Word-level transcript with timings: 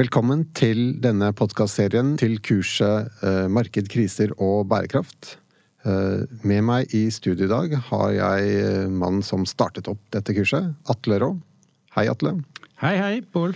Velkommen 0.00 0.46
til 0.56 0.94
denne 1.02 1.26
podkastserien 1.36 2.14
til 2.16 2.38
kurset 2.46 3.10
eh, 3.26 3.48
Marked, 3.52 3.90
kriser 3.92 4.30
og 4.40 4.70
bærekraft. 4.70 5.34
Eh, 5.84 6.22
med 6.46 6.62
meg 6.64 6.94
i 6.96 7.02
studio 7.12 7.44
i 7.44 7.50
dag 7.50 7.74
har 7.90 8.12
jeg 8.14 8.54
eh, 8.62 8.86
mannen 8.88 9.20
som 9.26 9.42
startet 9.50 9.90
opp 9.92 10.00
dette 10.14 10.32
kurset, 10.38 10.70
Atle 10.88 11.18
Raa. 11.20 11.34
Hei, 11.98 12.06
Atle. 12.08 12.32
Hei, 12.80 12.94
hei, 12.96 13.18
Pål. 13.20 13.52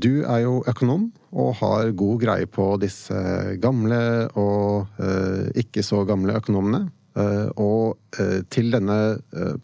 Du 0.00 0.22
er 0.22 0.38
jo 0.46 0.54
økonom 0.70 1.10
og 1.36 1.50
har 1.58 1.92
god 2.00 2.22
greie 2.22 2.48
på 2.48 2.70
disse 2.80 3.18
gamle 3.60 4.00
og 4.40 5.02
ikke 5.58 5.84
så 5.84 6.00
gamle 6.08 6.38
økonomene. 6.40 6.86
Og 7.60 7.98
til 8.48 8.72
denne 8.72 8.96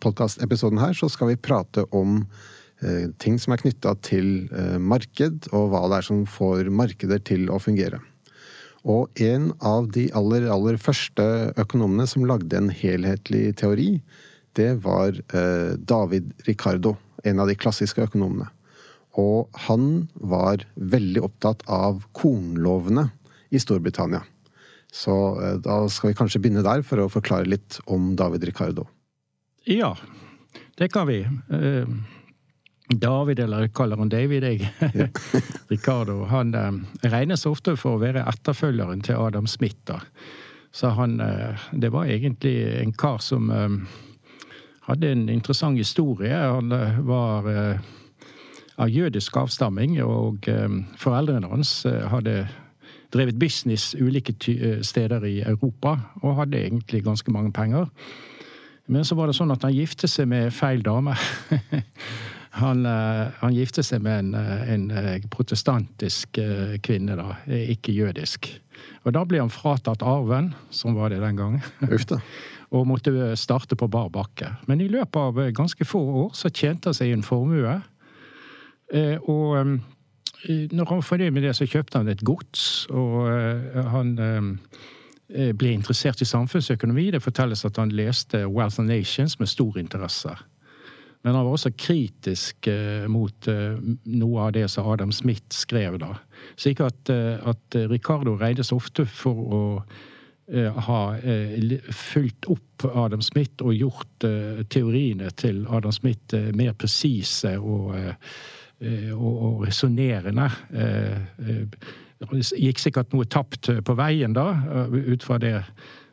podkastepisoden 0.05 0.83
her 0.83 0.93
så 0.99 1.09
skal 1.09 1.33
vi 1.33 1.41
prate 1.41 1.87
om 1.97 2.19
ting 3.23 3.39
som 3.41 3.55
er 3.55 3.63
knytta 3.63 3.95
til 4.05 4.51
eh, 4.53 4.77
marked, 4.77 5.49
og 5.57 5.71
hva 5.73 5.87
det 5.89 6.01
er 6.01 6.07
som 6.11 6.27
får 6.29 6.69
markeder 6.69 7.23
til 7.25 7.49
å 7.53 7.61
fungere. 7.63 8.03
Og 8.87 9.11
en 9.19 9.49
av 9.67 9.89
de 9.95 10.07
aller, 10.15 10.47
aller 10.53 10.77
første 10.79 11.25
økonomene 11.59 12.07
som 12.07 12.27
lagde 12.29 12.59
en 12.59 12.71
helhetlig 12.71 13.57
teori, 13.59 13.97
det 14.59 14.77
var 14.85 15.17
eh, 15.17 15.73
David 15.81 16.31
Ricardo, 16.47 16.95
en 17.25 17.43
av 17.43 17.51
de 17.51 17.57
klassiske 17.59 18.05
økonomene. 18.07 18.51
Og 19.17 19.49
han 19.67 20.07
var 20.21 20.67
veldig 20.77 21.23
opptatt 21.25 21.65
av 21.73 22.05
kornlovene 22.15 23.09
i 23.49 23.61
Storbritannia. 23.63 24.21
Så 24.93 25.13
da 25.65 25.79
skal 25.93 26.13
vi 26.13 26.17
kanskje 26.17 26.41
begynne 26.45 26.65
der 26.65 26.85
for 26.87 27.01
å 27.03 27.09
forklare 27.13 27.49
litt 27.49 27.81
om 27.91 28.13
David 28.17 28.45
Ricardo. 28.49 28.87
Ja, 29.67 29.95
det 30.79 30.93
kan 30.95 31.09
vi. 31.09 31.25
David, 32.89 33.39
eller 33.39 33.69
kaller 33.69 33.97
han 33.97 34.09
David, 34.09 34.45
jeg. 34.45 34.71
Ricardo. 35.69 36.25
Han 36.25 36.55
eh, 36.55 36.73
regnes 37.11 37.47
ofte 37.47 37.75
for 37.77 37.97
å 37.97 38.03
være 38.03 38.23
etterfølgeren 38.31 39.03
til 39.03 39.19
Adam 39.19 39.47
Smith. 39.51 39.81
da. 39.89 40.01
Så 40.71 40.93
han 40.95 41.21
eh, 41.21 41.67
Det 41.73 41.91
var 41.93 42.07
egentlig 42.07 42.57
en 42.79 42.93
kar 42.93 43.19
som 43.19 43.51
eh, 43.51 43.69
hadde 44.87 45.11
en 45.13 45.29
interessant 45.29 45.79
historie. 45.79 46.31
Han 46.31 46.71
var 47.07 47.49
av 48.79 48.89
jødisk 48.93 49.37
avstamming, 49.37 49.97
og 50.05 50.47
foreldrene 51.01 51.49
hans 51.51 51.81
hadde 51.83 52.45
drevet 53.11 53.39
business 53.41 53.97
ulike 53.99 54.37
steder 54.87 55.25
i 55.27 55.41
Europa, 55.41 55.97
og 56.23 56.37
hadde 56.37 56.61
egentlig 56.61 57.03
ganske 57.03 57.33
mange 57.35 57.51
penger. 57.53 57.89
Men 58.87 59.05
så 59.05 59.17
var 59.19 59.27
det 59.27 59.35
sånn 59.35 59.51
at 59.51 59.67
han 59.67 59.75
gifte 59.75 60.07
seg 60.07 60.29
med 60.31 60.55
feil 60.55 60.87
dame. 60.87 61.17
Han, 62.57 62.87
eh, 62.87 63.27
han, 63.41 63.55
gifte 63.55 63.83
seg 63.85 64.01
med 64.05 64.19
en, 64.19 64.35
eh, 64.35 64.69
en, 64.73 64.91
eh, 64.91 65.21
protestantisk 65.31 66.39
kvinne, 66.83 67.17
da, 67.19 67.37
ikke 67.47 67.93
jødisk. 67.93 68.49
Og 69.05 69.13
da 69.13 69.25
ble 69.29 69.43
han 69.43 69.53
fratatt 69.53 70.05
arven, 70.05 70.55
som 70.71 70.97
var 70.97 71.13
det 71.13 71.21
den 71.21 71.37
gangen. 71.37 71.63
Og 72.75 72.87
måtte 72.89 73.37
starte 73.37 73.77
på 73.77 73.89
bar 73.89 74.09
bakke. 74.11 74.51
Men 74.67 74.81
i 74.81 74.89
løpet 74.89 75.17
av 75.17 75.53
ganske 75.55 75.85
få 75.85 76.01
år 76.25 76.33
så 76.35 76.51
tjente 76.51 76.91
han 76.91 76.97
seg 76.99 77.13
en 77.13 77.23
formue. 77.23 77.77
Og 79.23 79.53
når 80.75 80.89
han 80.89 80.99
var 80.99 81.07
fornøyd 81.07 81.31
med 81.31 81.47
det, 81.47 81.55
så 81.57 81.69
kjøpte 81.69 82.01
han 82.01 82.11
et 82.11 82.25
gods, 82.27 82.89
og 82.91 83.31
han 83.95 84.17
ble 85.31 85.71
interessert 85.71 86.21
i 86.21 86.29
samfunnsøkonomi. 86.29 87.13
Det 87.15 87.23
fortelles 87.23 87.65
at 87.65 87.79
han 87.79 87.95
leste 87.95 88.43
Wealth 88.51 88.83
of 88.83 88.91
Nations 88.91 89.39
med 89.39 89.53
stor 89.53 89.79
interesse. 89.79 90.35
Men 91.27 91.35
han 91.35 91.45
var 91.45 91.57
også 91.57 91.73
kritisk 91.75 92.69
eh, 92.71 93.09
mot 93.11 93.49
eh, 93.51 93.81
noe 94.15 94.45
av 94.45 94.53
det 94.55 94.69
som 94.71 94.87
Adam 94.87 95.11
Smith 95.11 95.51
skrev 95.51 95.97
da. 95.99 96.13
Slik 96.55 96.79
at, 96.87 97.11
eh, 97.11 97.41
at 97.43 97.79
Ricardo 97.91 98.37
regnes 98.39 98.71
ofte 98.71 99.09
for 99.11 99.41
å 99.59 99.63
ha 100.47 100.99
fulgt 101.91 102.47
opp 102.47 102.85
Adam 102.87 103.19
Smith 103.19 103.65
og 103.67 103.75
gjort 103.75 104.27
teoriene 104.71 105.33
til 105.35 105.65
Adam 105.75 105.91
Smith 105.91 106.39
mer 106.55 106.71
presise 106.79 107.57
og, 107.59 107.89
og, 107.99 109.27
og 109.27 109.65
resonnerende. 109.67 110.47
Gikk 112.63 112.79
sikkert 112.79 113.11
noe 113.11 113.27
tapt 113.27 113.73
på 113.83 113.99
veien 113.99 114.39
da, 114.39 114.47
ut 114.87 115.27
fra 115.27 115.41
det 115.43 115.57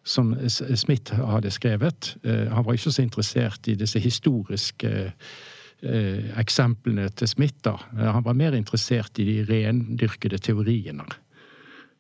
som 0.04 0.36
Smith 0.50 1.16
hadde 1.16 1.52
skrevet. 1.52 2.16
Eh, 2.24 2.48
han 2.52 2.66
var 2.66 2.76
ikke 2.76 2.92
så 2.92 3.04
interessert 3.04 3.68
i 3.72 3.76
disse 3.80 4.00
historiske 4.04 4.92
eh, 5.82 6.32
eksemplene 6.40 7.08
til 7.10 7.28
Smith. 7.28 7.56
da. 7.64 7.78
Eh, 7.96 8.12
han 8.12 8.26
var 8.26 8.38
mer 8.38 8.54
interessert 8.58 9.20
i 9.20 9.26
de 9.26 9.46
rendyrkede 9.50 10.38
teoriene. 10.38 11.08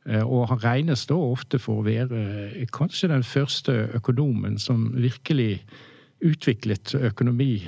Og 0.03 0.49
han 0.49 0.59
regnes 0.59 1.05
da 1.07 1.15
ofte 1.15 1.55
for 1.63 1.79
å 1.79 1.85
være 1.85 2.65
kanskje 2.75 3.07
den 3.07 3.23
første 3.23 3.71
økonomen 3.95 4.57
som 4.59 4.89
virkelig 4.97 5.61
utviklet 6.19 6.91
økonomi 6.99 7.63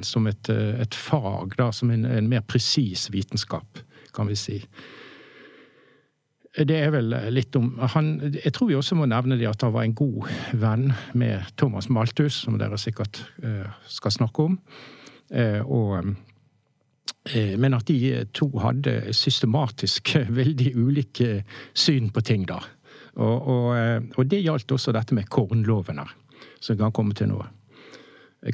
som 0.00 0.30
et, 0.30 0.48
et 0.48 0.96
fag, 0.96 1.52
da, 1.58 1.68
som 1.76 1.92
en, 1.92 2.06
en 2.08 2.30
mer 2.30 2.40
presis 2.48 3.10
vitenskap, 3.12 3.82
kan 4.16 4.32
vi 4.32 4.38
si 4.40 4.56
det 6.52 6.76
er 6.76 6.90
vel 6.92 7.14
litt 7.32 7.56
om 7.56 7.70
han, 7.94 8.18
Jeg 8.36 8.52
tror 8.52 8.68
vi 8.68 8.76
også 8.76 8.96
må 8.98 9.06
nevne 9.08 9.38
det 9.40 9.48
at 9.48 9.62
han 9.64 9.72
var 9.72 9.86
en 9.86 9.94
god 9.96 10.28
venn 10.60 10.90
med 11.16 11.48
Thomas 11.56 11.88
Malthus, 11.88 12.42
som 12.44 12.58
dere 12.60 12.76
sikkert 12.80 13.22
uh, 13.44 13.70
skal 13.88 14.12
snakke 14.12 14.44
om. 14.50 14.58
Uh, 15.32 15.62
og, 15.64 16.10
uh, 17.32 17.54
men 17.56 17.78
at 17.78 17.88
de 17.88 18.26
to 18.36 18.50
hadde 18.60 19.14
systematisk 19.16 20.12
veldig 20.42 20.74
ulike 20.76 21.40
syn 21.72 22.12
på 22.12 22.20
ting, 22.20 22.44
da. 22.50 22.60
Og, 23.16 23.48
og, 23.48 24.12
og 24.16 24.28
det 24.28 24.40
gjaldt 24.44 24.72
også 24.72 24.92
dette 24.96 25.16
med 25.16 25.28
kornlovene, 25.32 26.04
som 26.60 26.76
vi 26.76 26.80
kan 26.80 26.94
komme 26.96 27.16
til 27.16 27.32
nå. 27.32 27.40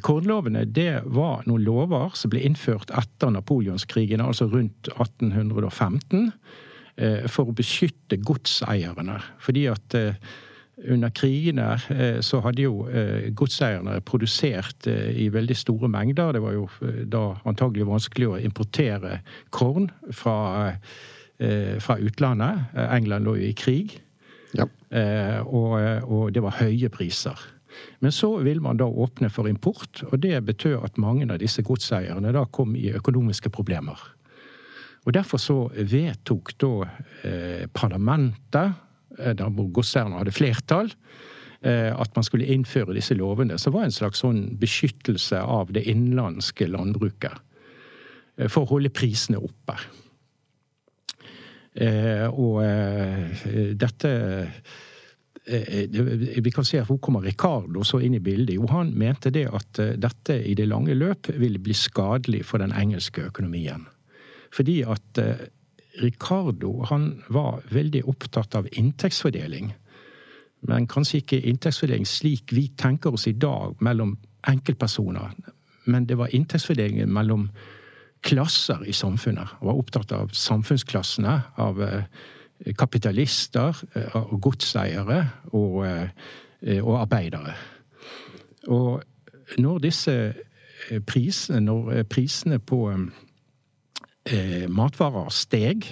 Kornlovene 0.03 0.65
det 0.67 1.01
var 1.15 1.43
noen 1.47 1.63
lover 1.65 2.15
som 2.15 2.31
ble 2.31 2.43
innført 2.47 2.91
etter 2.95 3.31
napoleonskrigene, 3.33 4.23
altså 4.23 4.47
rundt 4.51 4.91
1815 4.95 6.27
Eh, 6.27 6.68
for 7.31 7.49
å 7.49 7.55
beskytte 7.55 8.19
godseierne. 8.25 9.19
Fordi 9.43 9.65
at 9.71 9.95
eh, 9.97 10.17
under 10.89 11.11
krigene 11.15 11.67
eh, 11.91 12.19
så 12.25 12.41
hadde 12.43 12.65
jo 12.65 12.87
godseierne 13.35 13.99
produsert 14.07 14.87
i 14.89 15.29
veldig 15.33 15.57
store 15.57 15.91
mengder. 15.91 16.33
Det 16.35 16.43
var 16.43 16.55
jo 16.55 16.67
da 17.11 17.23
antagelig 17.49 17.87
vanskelig 17.89 18.29
å 18.29 18.41
importere 18.41 19.21
korn 19.55 19.89
fra, 20.15 20.75
fra 21.83 21.97
utlandet. 21.99 22.75
England 22.89 23.27
lå 23.27 23.37
jo 23.39 23.47
i 23.49 23.55
krig. 23.55 23.97
Ja. 24.55 24.65
Og, 25.45 25.75
og, 26.09 26.23
det 26.33 26.41
var 26.41 26.57
høye 26.57 26.89
priser. 26.91 27.37
Men 27.99 28.11
så 28.15 28.31
vil 28.43 28.61
man 28.63 28.79
da 28.79 28.87
åpne 28.87 29.29
for 29.31 29.49
import, 29.51 30.01
og 30.09 30.21
det 30.23 30.39
betød 30.47 30.79
at 30.83 30.97
mange 31.01 31.27
av 31.29 31.39
disse 31.41 31.63
godseierne 31.65 32.33
da 32.35 32.45
kom 32.55 32.75
i 32.75 32.89
økonomiske 32.95 33.51
problemer. 33.53 33.99
Og 35.09 35.15
Derfor 35.15 35.41
så 35.41 35.57
vedtok 35.73 36.51
da 36.61 36.73
eh, 37.25 37.63
parlamentet, 37.73 38.75
eh, 39.17 39.33
der 39.33 39.49
godseierne 39.73 40.19
hadde 40.19 40.35
flertall, 40.35 40.91
eh, 41.65 41.89
at 41.89 42.13
man 42.13 42.27
skulle 42.27 42.45
innføre 42.45 42.93
disse 42.93 43.17
lovene, 43.17 43.57
som 43.57 43.73
var 43.73 43.87
en 43.87 43.95
slags 43.95 44.21
sånn 44.21 44.43
beskyttelse 44.61 45.41
av 45.41 45.73
det 45.73 45.87
innenlandske 45.89 46.69
landbruket. 46.69 47.41
Eh, 48.37 48.45
for 48.53 48.67
å 48.67 48.75
holde 48.75 48.93
prisene 48.93 49.41
oppe. 49.41 49.79
Eh, 51.73 52.27
og 52.29 52.61
eh, 52.67 53.73
dette 53.79 54.15
vi 55.49 56.51
kan 56.53 56.65
se 56.67 56.77
at 56.77 56.85
Hvor 56.85 56.99
kommer 57.01 57.23
Ricardo 57.25 57.81
så 57.87 57.97
inn 58.05 58.13
i 58.13 58.21
bildet? 58.21 58.59
Jo, 58.59 58.67
han 58.69 58.91
mente 58.93 59.31
det 59.33 59.47
at 59.49 59.79
dette 59.97 60.35
i 60.45 60.53
det 60.53 60.67
lange 60.69 60.93
løp 60.93 61.31
ville 61.41 61.57
bli 61.57 61.73
skadelig 61.73 62.43
for 62.45 62.61
den 62.61 62.75
engelske 62.77 63.23
økonomien. 63.31 63.87
Fordi 64.55 64.81
at 64.81 65.21
eh, 65.21 65.47
Ricardo 66.01 66.83
han 66.89 67.23
var 67.29 67.61
veldig 67.73 68.03
opptatt 68.07 68.55
av 68.55 68.67
inntektsfordeling. 68.71 69.73
Men 70.67 70.87
kanskje 70.87 71.21
ikke 71.21 71.41
inntektsfordeling 71.49 72.07
slik 72.07 72.53
vi 72.55 72.67
tenker 72.77 73.15
oss 73.15 73.27
i 73.27 73.35
dag 73.35 73.79
mellom 73.83 74.17
enkeltpersoner. 74.47 75.35
Men 75.85 76.05
det 76.05 76.17
var 76.17 76.33
inntektsfordelingen 76.35 77.11
mellom 77.13 77.49
klasser 78.23 78.83
i 78.87 78.93
samfunnet. 78.93 79.47
Han 79.59 79.71
var 79.71 79.79
opptatt 79.79 80.11
av 80.11 80.33
samfunnsklassene, 80.35 81.35
av 81.55 81.81
eh, 81.83 82.03
kapitalister, 82.77 83.77
eh, 83.95 84.15
og 84.19 84.41
godseiere 84.43 85.21
og, 85.55 85.85
og 86.81 86.95
arbeidere. 86.99 87.55
Og 88.67 89.01
når 89.57 89.79
disse 89.79 90.15
prisene, 91.07 91.59
når 91.59 92.03
prisene 92.09 92.59
på 92.59 92.83
eh, 92.91 93.07
matvarer 94.69 95.29
steg, 95.33 95.85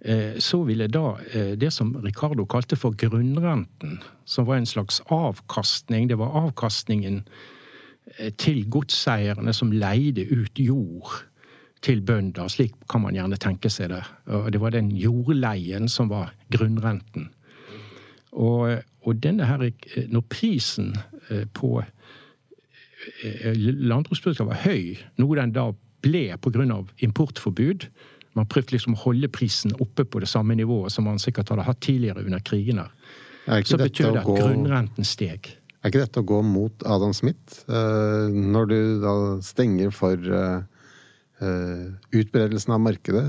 eh, 0.00 0.38
så 0.38 0.62
ville 0.66 0.88
da 0.92 1.16
eh, 1.32 1.54
det 1.58 1.72
som 1.74 1.94
Ricardo 2.04 2.46
kalte 2.46 2.76
for 2.78 2.96
grunnrenten, 2.98 4.00
som 4.24 4.46
var 4.46 4.60
en 4.60 4.68
slags 4.68 5.00
avkastning, 5.12 6.08
det 6.08 6.18
var 6.18 6.36
avkastningen 6.46 7.22
eh, 8.18 8.32
til 8.38 8.64
godseierne 8.70 9.54
som 9.54 9.72
leide 9.72 10.26
ut 10.30 10.58
jord 10.58 11.22
til 11.82 12.02
bønder. 12.02 12.48
Slik 12.48 12.74
kan 12.90 13.04
man 13.04 13.14
gjerne 13.14 13.38
tenke 13.40 13.70
seg 13.70 13.92
det. 13.92 14.02
Og 14.32 14.50
det 14.52 14.60
var 14.60 14.74
den 14.74 14.90
jordleien 14.96 15.88
som 15.88 16.10
var 16.10 16.32
grunnrenten. 16.54 17.30
Og, 18.32 18.82
og 19.06 19.20
denne 19.22 19.46
her, 19.48 19.62
når 20.12 20.24
prisen 20.28 20.96
på 21.54 21.78
landbruksprodukter 23.54 24.48
var 24.48 24.60
høy, 24.64 24.96
noe 25.20 25.38
den 25.38 25.54
da 25.54 25.70
ble 26.04 26.28
pga. 26.42 26.80
importforbud 27.04 27.88
Man 28.36 28.48
prøvde 28.52 28.76
liksom 28.76 28.94
å 28.94 29.02
holde 29.06 29.28
prisen 29.32 29.72
oppe 29.80 30.04
på 30.04 30.20
det 30.20 30.28
samme 30.28 30.54
nivået 30.54 30.92
som 30.92 31.06
man 31.08 31.18
sikkert 31.18 31.48
hadde 31.48 31.64
hatt 31.64 31.80
tidligere 31.80 32.24
under 32.24 32.42
krigene. 32.44 32.84
Så 33.64 33.78
betyr 33.80 34.12
det 34.12 34.20
at 34.20 34.26
gå, 34.26 34.34
grunnrenten 34.36 35.06
steg. 35.06 35.48
Er 35.80 35.88
ikke 35.88 36.02
dette 36.02 36.20
å 36.20 36.26
gå 36.26 36.42
mot 36.44 36.84
Adam 36.84 37.14
Smith, 37.16 37.62
når 37.68 38.68
du 38.68 38.78
da 39.00 39.14
stenger 39.40 39.94
for 39.94 40.20
Eh, 41.38 41.92
utbredelsen 42.16 42.72
av 42.72 42.80
markedet. 42.80 43.24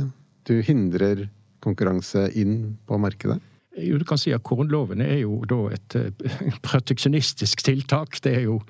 Du 0.48 0.62
hindrer 0.64 1.28
konkurranse 1.64 2.30
inn 2.40 2.78
på 2.88 3.00
markedet. 3.04 3.42
Jo, 3.78 3.98
du 4.00 4.06
kan 4.08 4.18
si 4.18 4.32
at 4.34 4.46
Kornloven 4.48 5.04
er 5.04 5.20
jo 5.26 5.42
da 5.50 5.60
et 5.76 5.98
proteksjonistisk 6.68 7.66
tiltak. 7.68 8.22
Det 8.24 8.38
er 8.40 8.46
jo 8.48 8.62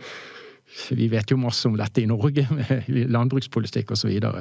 Vi 0.92 1.08
vet 1.12 1.32
jo 1.32 1.40
masse 1.42 1.68
om 1.70 1.78
dette 1.80 2.04
i 2.04 2.10
Norge, 2.10 2.48
landbrukspolitikk 3.16 3.96
osv. 3.96 4.12
Så, 4.20 4.34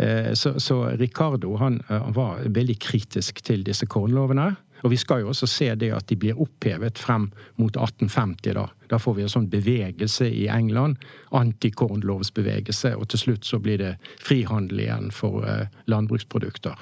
uh, 0.00 0.30
så 0.34 0.54
Så 0.60 0.82
Ricardo 1.00 1.56
han, 1.60 1.82
han 1.88 2.14
var 2.16 2.44
veldig 2.46 2.78
kritisk 2.78 3.42
til 3.44 3.64
disse 3.66 3.86
kornlovene. 3.86 4.54
Og 4.84 4.92
vi 4.92 4.98
skal 5.00 5.22
jo 5.22 5.32
også 5.32 5.48
se 5.50 5.68
det 5.74 5.90
at 5.94 6.06
de 6.10 6.18
blir 6.20 6.40
opphevet 6.40 6.98
frem 7.00 7.30
mot 7.56 7.76
1850. 7.76 8.54
Da 8.54 8.68
Da 8.90 8.98
får 8.98 9.14
vi 9.14 9.22
en 9.22 9.32
sånn 9.32 9.48
bevegelse 9.50 10.28
i 10.30 10.46
England. 10.46 11.00
Antikornlovsbevegelse. 11.34 12.94
Og 12.96 13.08
til 13.08 13.18
slutt 13.18 13.44
så 13.44 13.58
blir 13.58 13.78
det 13.78 13.96
frihandel 14.22 14.80
igjen 14.80 15.10
for 15.10 15.42
eh, 15.42 15.66
landbruksprodukter. 15.86 16.78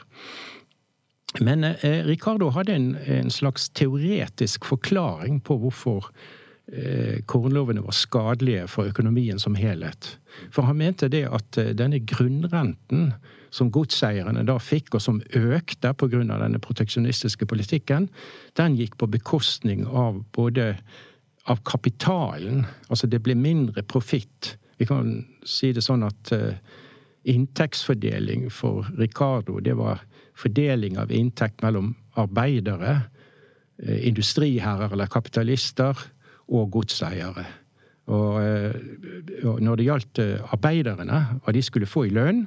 Men 1.41 1.65
eh, 1.65 2.05
Ricardo 2.05 2.51
hadde 2.51 2.75
en, 2.75 2.97
en, 3.07 3.31
slags 3.31 3.71
teoretisk 3.71 4.65
forklaring 4.65 5.41
på 5.41 5.57
hvorfor 5.63 6.11
eh, 6.11 6.13
kornlovene 7.29 7.83
var 7.85 7.93
skadelige 7.93 8.67
for 8.73 8.89
økonomien 8.89 9.39
som 9.39 9.55
helhet. 9.55 10.15
For 10.51 10.65
han 10.65 10.79
mente 10.81 11.11
det 11.13 11.27
at 11.29 11.59
eh, 11.61 11.75
denne 11.77 12.01
grunnrenten 12.01 13.13
som 13.55 13.71
godseierne 13.71 14.43
da 14.49 14.57
fikk, 14.59 14.97
og 14.97 15.03
som 15.05 15.21
økte 15.37 15.93
pga. 15.95 16.23
denne 16.25 16.59
proteksjonistiske 16.59 17.47
politikken, 17.47 18.09
den 18.57 18.77
gikk 18.77 18.97
på 18.99 19.07
bekostning 19.07 19.87
av 19.87 20.25
både 20.33 20.77
av 21.47 21.61
kapitalen. 21.63 22.65
Altså 22.89 23.07
det 23.07 23.23
ble 23.23 23.35
mindre 23.35 23.83
profitt. 23.83 24.57
Vi 24.79 24.87
kan 24.87 25.25
si 25.45 25.73
det 25.73 25.85
sånn 25.85 26.03
at 26.03 26.33
uh, 26.33 26.57
inntektsfordeling 27.23 28.51
for 28.51 28.89
Ricardo, 28.99 29.61
det 29.61 29.77
var 29.77 30.01
fordeling 30.35 30.99
av 30.99 31.13
inntekt 31.13 31.63
mellom 31.63 31.95
arbeidere, 32.19 33.05
industriherrer 33.79 34.93
eller 34.93 35.07
kapitalister, 35.11 35.99
og 36.49 36.71
godseiere. 36.75 37.47
Og, 38.07 38.41
uh, 38.41 39.51
og 39.51 39.61
når 39.65 39.81
det 39.81 39.89
gjaldt 39.89 40.23
arbeiderne, 40.53 41.21
hva 41.45 41.55
de 41.57 41.63
skulle 41.65 41.89
få 41.89 42.07
i 42.09 42.15
lønn, 42.15 42.45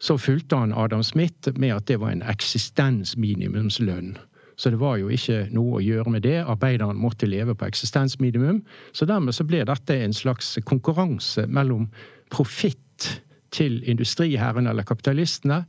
så 0.00 0.16
fulgte 0.16 0.56
han 0.56 0.72
Adam 0.72 1.02
Smith 1.04 1.52
med 1.60 1.74
at 1.74 1.88
det 1.88 1.98
var 2.00 2.14
en 2.14 2.24
eksistensminimumslønn. 2.24 4.14
Så 4.60 4.70
det 4.70 4.80
var 4.80 4.98
jo 5.00 5.08
ikke 5.08 5.46
noe 5.56 5.78
å 5.78 5.80
gjøre 5.80 6.12
med 6.12 6.24
det. 6.24 6.42
Arbeideren 6.44 6.98
måtte 7.00 7.28
leve 7.28 7.54
på 7.56 7.64
eksistensminimum. 7.68 8.58
Så 8.92 9.06
dermed 9.08 9.32
så 9.32 9.46
ble 9.48 9.62
dette 9.64 9.96
en 9.96 10.12
slags 10.12 10.58
konkurranse 10.68 11.46
mellom 11.48 11.86
profitt 12.32 13.22
til 13.56 13.80
industriherrene 13.88 14.72
eller 14.72 14.84
kapitalistene 14.84 15.62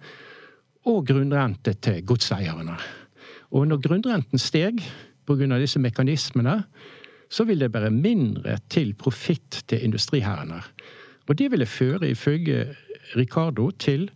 og 0.92 1.06
grunnrente 1.08 1.74
til 1.80 2.02
godseierne. 2.04 2.76
Og 3.56 3.68
når 3.68 3.80
grunnrenten 3.88 4.40
steg 4.40 4.84
pga. 5.28 5.60
disse 5.60 5.80
mekanismene, 5.80 6.64
så 7.32 7.46
vil 7.48 7.64
det 7.64 7.72
være 7.74 7.94
mindre 7.96 8.58
til 8.70 8.94
profitt 9.00 9.64
til 9.72 9.84
industriherrene. 9.88 10.60
Og 11.30 11.38
det 11.40 11.52
ville 11.52 11.66
føre, 11.66 12.10
ifølge 12.10 12.66
Ricardo, 13.16 13.70
til 13.72 14.10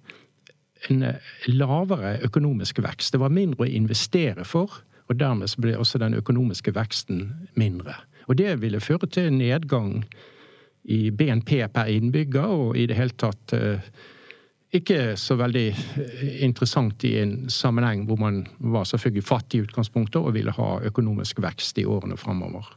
en 0.90 1.04
eh, 1.04 1.32
lavere 1.48 2.18
økonomisk 2.24 2.82
vekst. 2.84 3.14
Det 3.14 3.22
var 3.22 3.34
mindre 3.34 3.64
å 3.64 3.72
investere 3.72 4.44
for, 4.46 4.82
og 5.08 5.20
dermed 5.20 5.54
ble 5.62 5.78
også 5.78 6.02
den 6.02 6.18
økonomiske 6.18 6.74
veksten 6.76 7.30
mindre. 7.56 7.96
Og 8.28 8.38
det 8.38 8.58
ville 8.62 8.82
føre 8.82 9.08
til 9.08 9.34
nedgang 9.34 10.04
i 10.84 11.10
BNP 11.10 11.68
per 11.74 11.90
innbygger, 11.90 12.46
og 12.46 12.78
i 12.78 12.86
det 12.90 12.98
hele 12.98 13.16
tatt 13.18 13.54
eh, 13.54 13.80
ikke 14.76 15.16
så 15.20 15.38
veldig 15.40 15.68
eh, 15.72 16.26
interessant 16.46 17.04
i 17.08 17.16
en 17.22 17.36
sammenheng 17.50 18.06
hvor 18.10 18.20
man 18.22 18.44
var 18.60 18.88
selvfølgelig 18.90 19.24
fattig 19.26 19.62
i 19.62 19.68
utgangspunktet 19.70 20.22
og 20.22 20.36
ville 20.36 20.54
ha 20.58 20.70
økonomisk 20.90 21.42
vekst 21.46 21.80
i 21.80 21.88
årene 21.88 22.18
framover. 22.20 22.68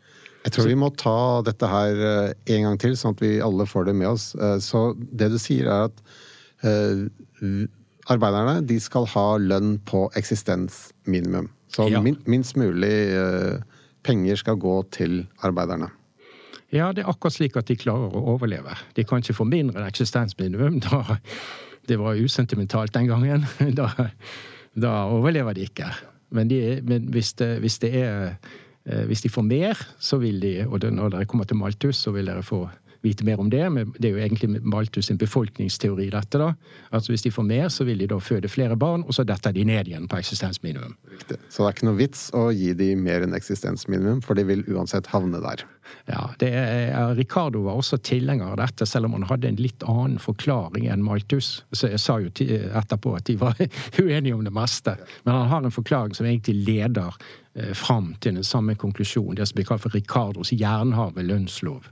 Jeg 0.44 0.54
tror 0.54 0.68
vi 0.70 0.78
må 0.78 0.88
ta 0.96 1.42
dette 1.44 1.68
her 1.68 1.98
en 2.54 2.62
gang 2.64 2.76
til, 2.80 2.94
sånn 2.96 3.16
at 3.16 3.22
vi 3.24 3.34
alle 3.44 3.66
får 3.68 3.88
det 3.88 3.94
med 3.98 4.08
oss. 4.12 4.30
Så 4.64 4.82
det 4.96 5.28
du 5.32 5.38
sier, 5.42 5.66
er 5.66 5.88
at 5.88 5.98
arbeiderne 8.08 8.62
de 8.66 8.78
skal 8.80 9.06
ha 9.12 9.26
lønn 9.42 9.76
på 9.88 10.06
eksistensminimum. 10.18 11.50
Så 11.72 11.88
ja. 11.92 12.00
minst 12.02 12.56
mulig 12.56 12.94
eh, 13.12 13.60
penger 14.06 14.40
skal 14.40 14.58
gå 14.60 14.80
til 14.94 15.20
arbeiderne. 15.44 15.90
Ja, 16.72 16.90
det 16.92 17.04
er 17.04 17.10
akkurat 17.12 17.36
slik 17.36 17.56
at 17.56 17.68
de 17.68 17.76
klarer 17.80 18.12
å 18.12 18.24
overleve. 18.34 18.74
De 18.96 19.04
kan 19.08 19.22
ikke 19.22 19.36
få 19.36 19.46
mindre 19.48 19.80
enn 19.82 19.88
eksistensminimum. 19.88 20.80
Da, 20.88 21.18
det 21.88 21.96
var 22.00 22.18
usentimentalt 22.20 22.94
den 22.96 23.08
gangen. 23.08 23.46
Da, 23.78 23.90
da 24.76 24.94
overlever 25.12 25.56
de 25.56 25.68
ikke. 25.68 25.90
Men, 26.30 26.48
de, 26.50 26.80
men 26.84 27.08
hvis, 27.12 27.32
det, 27.40 27.54
hvis, 27.64 27.78
det, 27.84 27.92
er 27.96 28.24
eh, 28.26 28.56
Hvis 29.08 29.24
de 29.24 29.28
får 29.32 29.44
mer, 29.44 29.80
så 30.00 30.16
vil 30.22 30.40
de 30.40 30.52
Og 30.66 30.80
når 30.80 31.10
dere 31.12 31.28
kommer 31.28 31.44
til 31.44 31.58
Malthus, 31.60 31.96
så 32.00 32.12
vil 32.14 32.30
dere 32.30 32.42
få 32.42 32.66
vite 33.00 33.24
mer 33.24 33.40
om 33.40 33.50
det. 33.50 33.62
Men 33.72 33.92
det 33.98 34.10
er 34.10 34.16
jo 34.16 34.22
egentlig 34.22 34.62
Malthus 34.62 35.06
sin 35.10 35.18
befolkningsteori, 35.18 36.08
dette. 36.10 36.38
da. 36.38 36.52
Altså 36.90 37.12
Hvis 37.12 37.22
de 37.22 37.30
får 37.30 37.46
mer, 37.46 37.68
så 37.68 37.84
vil 37.84 37.98
de 37.98 38.08
da 38.10 38.18
føde 38.18 38.48
flere 38.48 38.76
barn, 38.76 39.04
og 39.06 39.14
så 39.14 39.24
detter 39.24 39.52
de 39.52 39.64
ned 39.64 39.88
igjen 39.88 40.08
på 40.08 40.18
eksistensminimum. 40.18 40.96
Så 41.48 41.62
det 41.62 41.66
er 41.66 41.74
ikke 41.76 41.88
noe 41.88 41.98
vits 41.98 42.28
å 42.36 42.48
gi 42.54 42.72
de 42.78 42.94
mer 42.98 43.26
enn 43.26 43.36
eksistensminimum, 43.36 44.22
for 44.24 44.38
de 44.38 44.46
vil 44.48 44.64
uansett 44.74 45.06
havne 45.12 45.40
der. 45.44 45.64
Ja, 46.08 46.28
det 46.40 46.50
er, 46.52 47.14
Ricardo 47.16 47.62
var 47.64 47.78
også 47.80 47.98
tilhenger 48.04 48.52
av 48.52 48.58
dette, 48.60 48.86
selv 48.86 49.08
om 49.08 49.16
han 49.16 49.26
hadde 49.28 49.48
en 49.48 49.60
litt 49.60 49.84
annen 49.88 50.18
forklaring 50.20 50.88
enn 50.90 51.04
Malthus. 51.04 51.62
Så 51.72 51.92
jeg 51.92 52.00
sa 52.02 52.18
jo 52.20 52.32
etterpå 52.32 53.14
at 53.16 53.28
de 53.28 53.38
var 53.40 53.56
uenige 54.02 54.36
om 54.36 54.44
det 54.44 54.54
meste. 54.54 54.98
Men 55.24 55.34
han 55.34 55.52
har 55.52 55.64
en 55.64 55.74
forklaring 55.74 56.16
som 56.16 56.28
egentlig 56.28 56.58
leder 56.66 57.08
eh, 57.08 57.47
fram 57.74 58.12
til 58.22 58.38
den 58.38 58.46
samme 58.46 58.76
konklusjonen, 58.78 59.36
det 59.38 59.48
som 59.48 59.58
blir 59.58 59.68
kalt 59.68 59.84
for 59.84 59.94
Ricardos 59.94 60.52
jernhave 60.54 61.24
lønnslov. 61.26 61.88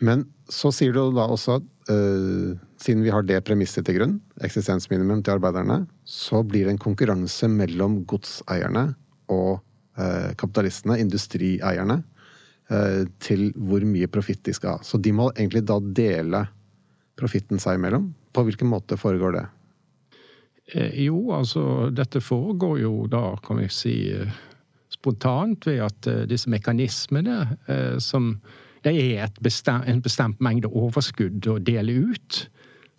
Men 0.00 0.24
så 0.48 0.72
sier 0.72 0.94
du 0.96 1.12
da 1.14 1.26
også 1.28 1.58
at 1.60 1.66
uh, 1.92 2.56
siden 2.80 3.04
vi 3.04 3.12
har 3.12 3.26
det 3.26 3.42
premisset 3.46 3.84
til 3.86 3.98
grunn, 3.98 4.16
eksistensminimum 4.44 5.22
til 5.24 5.36
arbeiderne, 5.36 5.82
så 6.04 6.42
blir 6.46 6.66
det 6.66 6.76
en 6.76 6.82
konkurranse 6.82 7.50
mellom 7.52 8.00
godseierne 8.08 8.86
og 9.30 9.60
uh, 9.60 10.30
kapitalistene, 10.40 10.98
industrieierne, 11.04 12.00
uh, 12.72 13.04
til 13.22 13.50
hvor 13.60 13.84
mye 13.86 14.08
profitt 14.10 14.42
de 14.48 14.56
skal 14.56 14.78
ha. 14.78 14.86
Så 14.86 14.98
de 14.98 15.12
må 15.14 15.30
egentlig 15.36 15.66
da 15.68 15.78
dele 15.80 16.46
profitten 17.20 17.60
seg 17.60 17.76
imellom. 17.76 18.10
På 18.32 18.46
hvilken 18.46 18.70
måte 18.72 18.96
foregår 19.00 19.36
det? 19.36 19.46
Jo, 20.74 21.32
altså 21.34 21.90
dette 21.94 22.22
foregår 22.22 22.78
jo 22.82 22.94
da, 23.10 23.34
kan 23.44 23.58
vi 23.58 23.68
si, 23.74 23.94
spontant 24.90 25.66
ved 25.66 25.82
at 25.86 26.08
disse 26.30 26.50
mekanismene 26.50 27.40
som 28.02 28.36
det 28.84 28.94
er 28.96 29.28
bestemt, 29.42 29.88
en 29.88 30.00
bestemt 30.02 30.40
mengde 30.40 30.70
overskudd 30.72 31.46
å 31.50 31.58
dele 31.60 31.98
ut 32.12 32.44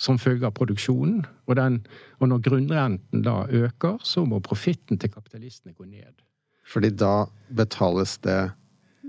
som 0.02 0.18
følge 0.22 0.48
av 0.50 0.56
produksjonen. 0.58 1.22
Og, 1.48 1.56
den, 1.58 1.82
og 2.20 2.32
når 2.32 2.42
grunnrenten 2.48 3.26
da 3.26 3.44
øker, 3.48 4.00
så 4.06 4.26
må 4.26 4.42
profitten 4.46 5.00
til 5.02 5.14
kapitalistene 5.14 5.76
gå 5.78 5.86
ned. 5.90 6.14
Fordi 6.72 6.92
da 6.96 7.26
betales 7.50 8.18
det 8.26 8.40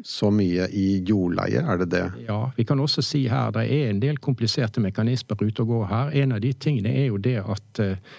så 0.05 0.33
mye 0.35 0.67
i 0.75 0.87
jordleie, 1.07 1.63
er 1.63 1.79
det 1.85 1.91
det? 1.93 2.05
Ja, 2.27 2.41
vi 2.57 2.65
kan 2.67 2.81
også 2.83 3.05
si 3.07 3.23
her 3.31 3.53
det 3.55 3.69
er 3.71 3.91
en 3.91 4.01
del 4.03 4.19
kompliserte 4.19 4.83
mekanismer 4.83 5.39
ute 5.39 5.63
og 5.63 5.71
går 5.71 5.85
her. 5.93 6.15
En 6.25 6.35
av 6.35 6.43
de 6.43 6.53
tingene 6.53 6.91
er 7.05 7.11
jo 7.13 7.21
det 7.23 7.39
at 7.41 7.83
eh, 7.85 8.17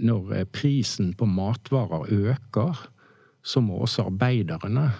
når 0.00 0.34
eh, 0.36 0.44
prisen 0.48 1.12
på 1.18 1.26
matvarer 1.28 2.08
øker, 2.12 2.86
så 3.42 3.60
må 3.60 3.80
også 3.82 4.06
arbeiderne 4.06 4.90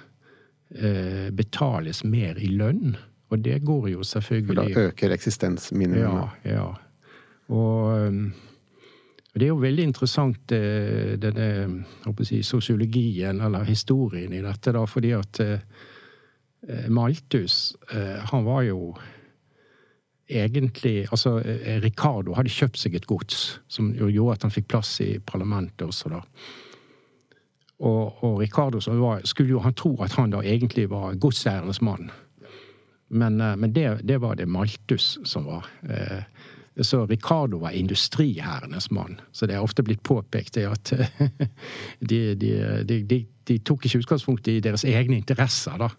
Eh, 0.75 1.31
betales 1.31 2.01
mer 2.05 2.39
i 2.41 2.49
lønn. 2.49 2.95
Og 3.29 3.41
det 3.45 3.59
går 3.65 3.91
jo 3.93 4.05
selvfølgelig 4.05 4.57
For 4.57 4.63
da 4.63 4.87
øker 4.87 5.13
eksistensminimumet? 5.13 6.39
Ja. 6.45 6.53
ja. 6.55 6.69
Og 7.53 8.09
um, 8.09 8.33
det 9.35 9.43
er 9.43 9.51
jo 9.51 9.61
veldig 9.61 9.85
interessant 9.85 10.53
eh, 10.53 11.19
denne 11.21 11.85
si, 12.25 12.41
sosiologien, 12.43 13.41
eller 13.41 13.69
historien, 13.69 14.33
i 14.33 14.41
dette, 14.41 14.73
da, 14.73 14.85
fordi 14.89 15.13
at 15.17 15.41
eh, 15.45 16.89
Malthus, 16.89 17.75
han 18.31 18.45
var 18.47 18.63
jo 18.63 18.95
egentlig 20.39 21.07
Altså, 21.13 21.37
Ricardo 21.83 22.35
hadde 22.37 22.53
kjøpt 22.53 22.81
seg 22.81 22.97
et 22.97 23.07
gods 23.07 23.61
som 23.69 23.93
gjorde 23.95 24.39
at 24.39 24.47
han 24.47 24.55
fikk 24.55 24.69
plass 24.73 24.97
i 25.05 25.15
parlamentet 25.27 25.87
også, 25.87 26.13
da. 26.13 26.23
Og, 27.83 28.23
og 28.23 28.37
Ricardo 28.39 28.79
var, 29.01 29.25
skulle 29.27 29.51
jo 29.51 29.63
han 29.65 29.75
tro 29.75 29.97
at 30.05 30.15
han 30.15 30.31
da 30.31 30.43
egentlig 30.47 30.87
var 30.91 31.17
godseiernes 31.19 31.81
mann. 31.83 32.13
Men, 33.11 33.37
men 33.37 33.73
det, 33.75 34.07
det, 34.07 34.21
var 34.23 34.39
det 34.39 34.47
Malthus 34.49 35.19
som 35.29 35.49
var. 35.51 35.67
Så 36.81 37.07
Ricardo 37.07 37.59
var 37.59 37.71
industriherrenes 37.71 38.91
mann. 38.91 39.21
Så 39.33 39.47
det 39.47 39.57
er 39.57 39.67
ofte 39.67 39.83
blitt 39.83 40.03
påpekt 40.03 40.57
at 40.57 40.93
de, 42.11 42.21
de, 42.39 43.03
de, 43.03 43.19
de 43.49 43.59
tok 43.59 43.85
ikke 43.85 43.99
utgangspunkt 44.05 44.49
i 44.49 44.61
deres 44.65 44.85
egne 44.89 45.19
interesser, 45.21 45.77
da. 45.79 45.91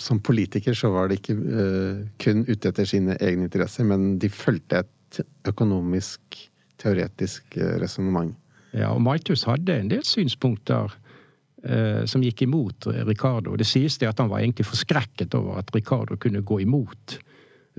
Som 0.00 0.20
politiker 0.24 0.76
så 0.76 0.90
var 0.94 1.10
de 1.10 1.18
ikke 1.18 1.36
uh, 1.36 2.02
kun 2.22 2.44
ute 2.48 2.70
etter 2.70 2.88
sine 2.88 3.18
egne 3.20 3.48
interesser, 3.48 3.86
men 3.88 4.18
de 4.22 4.30
fulgte 4.32 4.84
et 4.84 5.20
økonomisk, 5.48 6.38
teoretisk 6.82 7.58
uh, 7.60 7.76
resonnement. 7.82 8.34
Ja, 8.74 8.90
og 8.90 9.02
Malthus 9.06 9.44
hadde 9.46 9.76
en 9.78 9.90
del 9.92 10.02
synspunkter 10.06 10.90
uh, 10.90 12.02
som 12.10 12.24
gikk 12.24 12.46
imot 12.46 12.88
Ricardo. 13.06 13.54
Det 13.60 13.68
sies 13.68 14.00
det 14.00 14.10
at 14.10 14.22
han 14.22 14.32
var 14.32 14.42
egentlig 14.42 14.66
forskrekket 14.66 15.36
over 15.38 15.62
at 15.62 15.70
Ricardo 15.76 16.18
kunne 16.20 16.42
gå 16.42 16.62
imot 16.64 17.18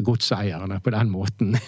godseierne 0.04 0.80
på 0.84 0.94
den 0.96 1.12
måten. 1.12 1.56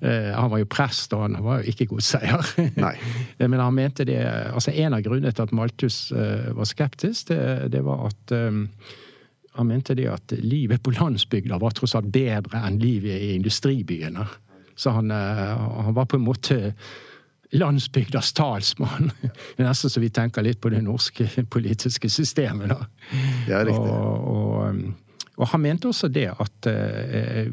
Eh, 0.00 0.30
han 0.32 0.48
var 0.48 0.62
jo 0.62 0.66
prest, 0.70 1.12
og 1.12 1.26
han 1.26 1.34
var 1.44 1.58
jo 1.60 1.72
ikke 1.74 1.90
godseier. 1.90 2.46
Eh, 2.56 3.42
men 3.50 3.60
han 3.60 3.74
mente 3.76 4.06
det 4.08 4.16
altså 4.22 4.72
En 4.72 4.94
av 4.96 5.02
grunnene 5.04 5.32
til 5.34 5.44
at 5.44 5.52
Malthus 5.52 5.98
eh, 6.16 6.46
var 6.56 6.64
skeptisk, 6.64 7.28
det, 7.28 7.68
det 7.74 7.82
var 7.84 8.06
at 8.08 8.32
um, 8.32 8.62
han 9.58 9.68
mente 9.68 9.96
det 9.98 10.06
at 10.08 10.32
livet 10.40 10.80
på 10.80 10.94
landsbygda 10.96 11.58
var 11.60 11.76
tross 11.76 11.98
alt 11.98 12.08
bedre 12.14 12.62
enn 12.64 12.80
livet 12.80 13.12
i 13.12 13.34
industribyene. 13.34 14.24
Så 14.72 14.94
han, 14.96 15.12
han 15.12 15.92
var 15.92 16.08
på 16.08 16.16
en 16.16 16.24
måte 16.24 16.72
landsbygdas 17.50 18.32
talsmann. 18.32 19.10
Det 19.20 19.60
er 19.60 19.68
nesten 19.68 19.92
så 19.92 20.00
vi 20.00 20.10
tenker 20.14 20.46
litt 20.46 20.62
på 20.62 20.72
det 20.72 20.80
norske 20.86 21.44
politiske 21.50 22.08
systemet, 22.08 22.72
da. 22.72 22.80
Ja, 23.50 23.62
riktig. 23.66 23.84
Og, 23.84 24.32
og, 24.32 25.09
og 25.40 25.48
han 25.54 25.62
mente 25.64 25.88
også 25.88 26.10
det 26.12 26.28
at 26.30 26.68
uh, 26.68 27.44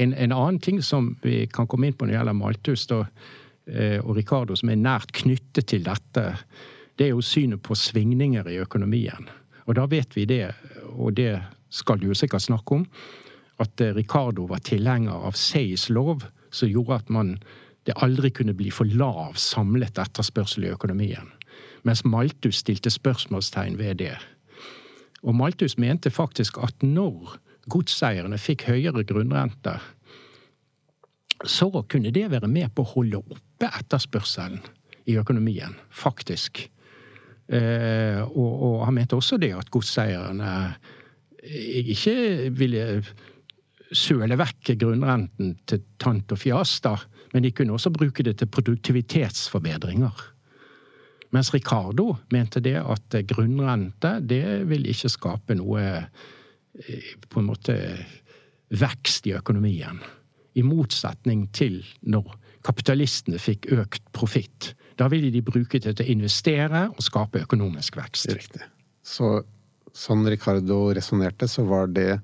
en, 0.00 0.14
en, 0.14 0.32
annen 0.32 0.60
ting 0.64 0.80
som 0.82 1.12
vi 1.22 1.44
kan 1.52 1.68
komme 1.68 1.90
inn 1.90 1.96
på 1.96 2.06
når 2.06 2.14
det 2.14 2.18
gjelder 2.18 2.38
Malthus 2.38 2.84
og, 2.96 3.04
uh, 3.04 3.98
og 4.00 4.14
Ricardo, 4.16 4.56
som 4.56 4.72
er 4.72 4.80
nært 4.80 5.12
knyttet 5.20 5.68
til 5.72 5.84
dette, 5.84 6.30
det 6.96 7.08
er 7.08 7.12
jo 7.12 7.24
synet 7.24 7.62
på 7.64 7.76
svingninger 7.76 8.48
i 8.48 8.60
økonomien. 8.62 9.28
Og 9.68 9.76
da 9.76 9.84
vet 9.90 10.16
vi 10.16 10.24
det, 10.28 10.46
og 10.94 11.16
det 11.18 11.36
skal 11.74 12.00
du 12.00 12.08
jo 12.10 12.16
sikkert 12.16 12.46
snakke 12.46 12.80
om, 12.80 12.88
at 13.60 13.84
uh, 13.84 13.92
Ricardo 13.96 14.48
var 14.48 14.64
tilhenger 14.64 15.28
av 15.28 15.36
Seys 15.36 15.90
lov, 15.92 16.24
som 16.54 16.70
gjorde 16.70 17.02
at 17.02 17.12
man 17.12 17.36
det 17.84 17.96
aldri 18.00 18.30
kunne 18.32 18.54
bli 18.56 18.70
for 18.72 18.88
lav 18.88 19.36
samlet 19.36 19.98
etterspørsel 20.00 20.64
i 20.64 20.72
økonomien. 20.72 21.28
Mens 21.84 22.00
Malthus 22.08 22.62
stilte 22.64 22.88
spørsmålstegn 22.88 23.76
ved 23.76 24.00
det. 24.00 24.14
Og 25.24 25.36
Malthus 25.36 25.78
mente 25.80 26.12
faktisk 26.12 26.58
at 26.62 26.84
når 26.84 27.38
godseierne 27.72 28.38
fikk 28.40 28.66
høyere 28.68 29.04
grunnrente, 29.08 29.78
så 31.44 31.70
kunne 31.88 32.12
det 32.14 32.28
være 32.32 32.48
med 32.48 32.72
på 32.74 32.84
å 32.84 32.92
holde 32.94 33.20
oppe 33.20 33.68
etterspørselen 33.68 34.60
i 35.10 35.16
økonomien, 35.20 35.74
faktisk. 35.92 36.62
Eh, 37.48 38.20
og, 38.24 38.52
og, 38.52 38.76
han 38.86 38.96
mente 38.96 39.16
også 39.18 39.36
det 39.40 39.52
at 39.56 39.68
godseierne 39.72 40.52
ikke 41.44 42.14
ville 42.56 43.02
søle 43.94 44.38
vekk 44.40 44.72
grunnrenten 44.80 45.58
til 45.68 45.82
tant 46.00 46.32
og 46.32 46.40
fjas, 46.40 46.78
da, 46.84 46.96
men 47.34 47.44
de 47.44 47.52
kunne 47.52 47.76
også 47.76 47.92
bruke 47.92 48.24
det 48.24 48.38
til 48.40 48.48
produktivitetsforbedringer. 48.48 50.24
Mens 51.34 51.50
Ricardo 51.54 52.12
mente 52.30 52.62
det 52.62 52.76
at 52.78 53.16
grunnrente 53.26 54.18
det 54.22 54.44
vil 54.70 54.86
ikke 54.92 55.10
skape 55.10 55.56
noe 55.58 55.82
eh, 55.82 57.08
på 57.28 57.42
en 57.42 57.48
måte 57.48 57.78
vekst 58.74 59.26
i 59.30 59.34
økonomien. 59.34 59.98
I 60.54 60.62
motsetning 60.62 61.48
til 61.54 61.80
når 62.06 62.36
kapitalistene 62.64 63.40
fikk 63.42 63.68
økt 63.74 64.06
profitt. 64.14 64.72
Da 64.98 65.08
ville 65.10 65.32
de 65.34 65.42
bruke 65.44 65.80
det 65.82 65.96
til 65.98 66.06
å 66.06 66.14
investere 66.14 66.86
og 66.92 67.02
skape 67.02 67.42
økonomisk 67.44 67.98
vekst. 67.98 68.30
Riktig. 68.30 68.62
Så 69.04 69.42
sånn 69.94 70.24
Ricardo 70.30 70.88
resonnerte, 70.94 71.48
så 71.50 71.66
var 71.68 71.90
det 71.92 72.18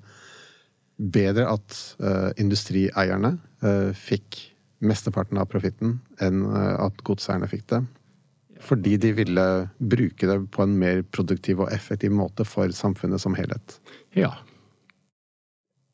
bedre 1.00 1.47
at 1.50 1.76
uh, 2.02 2.31
industrieierne 2.40 3.35
uh, 3.64 3.90
fikk 3.97 4.38
mesteparten 4.85 5.40
av 5.40 5.49
profitten 5.50 5.99
enn 6.23 6.45
uh, 6.47 6.87
at 6.87 7.02
godseierne 7.07 7.49
fikk 7.50 7.67
det. 7.73 7.83
Fordi 8.61 8.97
de 9.00 9.12
ville 9.17 9.47
bruke 9.79 10.29
det 10.29 10.38
på 10.52 10.64
en 10.67 10.76
mer 10.79 11.02
produktiv 11.02 11.62
og 11.64 11.73
effektiv 11.73 12.12
måte 12.12 12.45
for 12.45 12.69
samfunnet 12.76 13.23
som 13.23 13.35
helhet. 13.38 13.79
Ja. 14.17 14.35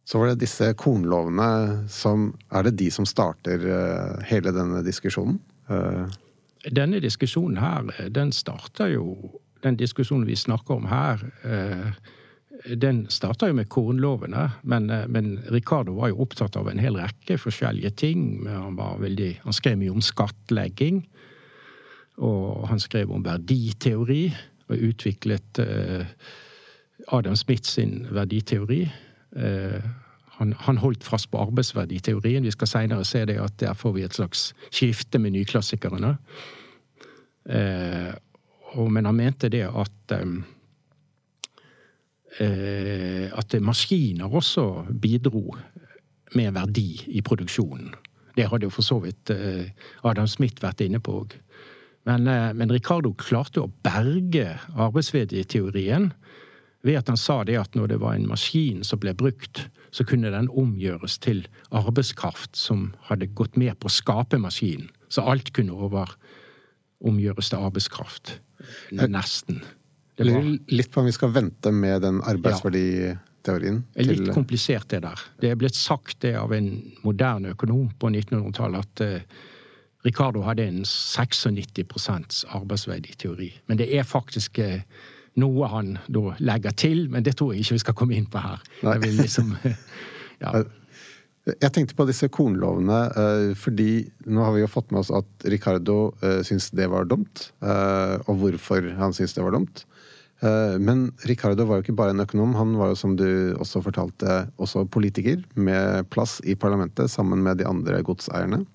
Så 0.06 0.18
var 0.18 0.30
det 0.30 0.42
disse 0.44 0.72
kornlovene 0.78 1.86
som 1.90 2.32
Er 2.54 2.66
det 2.66 2.76
de 2.78 2.90
som 2.94 3.06
starter 3.06 3.62
eh, 3.66 4.26
hele 4.30 4.52
denne 4.54 4.82
diskusjonen? 4.86 5.40
Eh, 5.70 6.06
denne 6.70 7.00
diskusjonen 7.02 7.58
her, 7.62 7.90
den 8.10 8.32
starter 8.32 8.90
jo 8.94 9.16
Den 9.62 9.78
diskusjonen 9.78 10.26
vi 10.26 10.36
snakker 10.36 10.76
om 10.76 10.86
her, 10.86 11.22
eh, 11.42 11.90
den 12.76 13.06
starta 13.10 13.48
jo 13.48 13.54
med 13.56 13.68
kornlovene, 13.68 14.50
men, 14.62 14.86
men, 15.08 15.40
Ricardo 15.50 15.94
var 15.96 16.10
jo 16.12 16.20
opptatt 16.22 16.56
av 16.56 16.68
en 16.70 16.78
hel 16.78 16.98
rekke 16.98 17.38
forskjellige 17.40 17.90
ting. 17.98 18.20
Han, 18.46 18.76
var 18.76 19.00
veldig, 19.00 19.40
han 19.42 19.56
skrev 19.56 19.78
mye 19.80 19.94
om 19.94 20.04
skattlegging. 20.04 21.02
Og 22.16 22.68
han 22.68 22.80
skrev 22.80 23.12
om 23.12 23.24
verditeori 23.24 24.30
og 24.68 24.82
utviklet 24.88 25.60
eh, 25.62 26.06
Adam 27.12 27.36
Smith 27.36 27.68
sin 27.68 28.06
verditeori. 28.10 28.82
Eh, 29.36 29.82
han, 30.38 30.52
han, 30.58 30.76
holdt 30.80 31.04
fast 31.04 31.30
på 31.30 31.40
arbeidsverditeorien. 31.40 32.44
Vi 32.44 32.54
skal 32.54 32.68
seinere 32.68 33.04
se 33.04 33.24
det 33.28 33.38
at 33.40 33.56
der 33.60 33.76
får 33.76 33.92
vi 33.96 34.04
et 34.04 34.16
slags 34.16 34.50
skifte 34.70 35.18
med 35.18 35.36
nyklassikerne. 35.36 36.16
Eh, 37.46 38.12
og, 38.76 38.90
men 38.92 39.06
han 39.06 39.16
mente 39.16 39.52
det 39.52 39.66
at 39.68 39.92
at 42.36 43.54
maskiner 43.64 44.28
også 44.28 44.84
bidro 45.00 45.56
med 46.34 46.50
verdi 46.52 46.90
i 47.16 47.22
produksjonen. 47.24 47.94
Det 48.36 48.44
hadde 48.50 48.68
jo 48.68 48.74
for 48.74 48.84
så 48.84 48.98
vidt 49.00 49.30
Adam 50.04 50.26
Smith 50.28 50.60
vært 50.60 50.82
inne 50.84 51.00
på 51.00 51.14
òg. 51.22 51.32
Men, 52.06 52.26
eh, 52.30 52.52
men 52.54 52.70
Ricardo 52.70 53.12
klarte 53.18 53.64
å 53.64 53.72
berge 53.84 54.54
arbeidsvedteorien 54.74 56.12
ved 56.86 57.00
at 57.00 57.08
han 57.10 57.18
sa 57.18 57.40
det 57.44 57.56
at 57.58 57.74
når 57.74 57.90
det 57.90 58.00
var 58.02 58.14
en 58.14 58.28
maskin 58.30 58.84
som 58.86 59.00
ble 59.02 59.14
brukt, 59.18 59.64
så 59.90 60.06
kunne 60.06 60.30
den 60.30 60.48
omgjøres 60.54 61.18
til 61.24 61.42
arbeidskraft 61.74 62.54
som 62.58 62.92
hadde 63.08 63.32
gått 63.34 63.58
med 63.58 63.74
på 63.80 63.90
å 63.90 63.96
skape 63.96 64.38
maskinen. 64.38 64.90
Så 65.10 65.24
alt 65.26 65.50
kunne 65.56 65.74
over 65.74 66.12
omgjøres 67.06 67.50
til 67.50 67.64
arbeidskraft. 67.66 68.36
Nesten. 68.94 69.62
Det 70.16 70.28
var... 70.30 70.46
Litt 70.72 70.92
på 70.92 71.02
om 71.02 71.10
vi 71.10 71.14
skal 71.14 71.34
vente 71.34 71.72
med 71.74 72.06
den 72.06 72.22
arbeidsverditeorien? 72.22 73.82
Ja. 73.98 74.06
Litt 74.06 74.30
komplisert, 74.34 74.88
det 74.94 75.02
der. 75.04 75.26
Det 75.42 75.52
er 75.52 75.58
blitt 75.60 75.78
sagt 75.78 76.22
det 76.24 76.36
av 76.38 76.54
en 76.56 76.70
moderne 77.02 77.52
økonom 77.56 77.90
på 77.98 78.10
1900-tallet 78.14 78.86
at 78.86 79.04
eh, 79.04 79.44
Ricardo 80.06 80.44
hadde 80.46 80.62
en 80.68 80.84
96% 80.84 82.46
teori. 83.18 83.50
Men 83.66 83.78
det 83.80 83.88
er 83.90 84.06
faktisk 84.06 84.58
eh, 84.62 84.80
noe 85.40 85.68
han 85.72 85.96
da 86.06 86.36
legger 86.38 86.76
til, 86.78 87.08
men 87.10 87.26
det 87.26 87.36
tror 87.36 87.52
jeg 87.52 87.64
ikke 87.64 87.76
vi 87.76 87.84
skal 87.84 87.98
komme 87.98 88.16
inn 88.16 88.28
på 88.30 88.42
her. 88.42 88.62
Liksom, 89.02 89.56
ja. 90.44 90.58
Jeg 91.46 91.70
tenkte 91.70 91.94
på 91.94 92.08
disse 92.08 92.26
kornlovene, 92.26 93.02
eh, 93.06 93.50
fordi 93.54 94.02
nå 94.26 94.42
har 94.42 94.56
vi 94.56 94.64
jo 94.64 94.70
fått 94.70 94.90
med 94.90 95.04
oss 95.04 95.12
at 95.14 95.46
Ricardo 95.46 96.08
eh, 96.18 96.40
syns 96.46 96.72
det 96.74 96.88
var 96.90 97.06
dumt. 97.06 97.52
Og 97.62 98.34
hvorfor 98.40 98.82
han 98.98 99.14
syns 99.14 99.36
det 99.36 99.44
var 99.46 99.54
dumt. 99.54 99.84
Men 100.42 101.06
Ricardo 101.24 101.64
var 101.64 101.78
jo 101.78 101.86
ikke 101.86 101.94
bare 101.96 102.12
en 102.12 102.20
økonom, 102.20 102.58
han 102.58 102.74
var 102.76 102.90
jo 102.90 102.98
som 102.98 103.14
du 103.16 103.54
også 103.56 103.80
fortalte, 103.80 104.42
også 104.60 104.82
politiker 104.92 105.38
med 105.54 106.10
plass 106.12 106.42
i 106.44 106.52
parlamentet 106.58 107.08
sammen 107.08 107.40
med 107.46 107.62
de 107.62 107.64
andre 107.70 108.02
godseierne. 108.04 108.66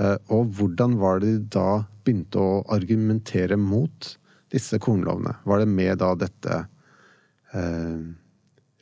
Eh, 0.00 0.16
og 0.32 0.54
hvordan 0.56 0.96
var 1.00 1.20
det 1.20 1.34
de 1.34 1.44
da 1.58 1.68
begynte 2.04 2.40
å 2.40 2.62
argumentere 2.72 3.58
mot 3.60 4.14
disse 4.52 4.80
kornlovene? 4.82 5.36
Var 5.44 5.62
det 5.62 5.68
med 5.68 6.00
da 6.02 6.12
dette 6.18 6.64
eh, 7.52 8.00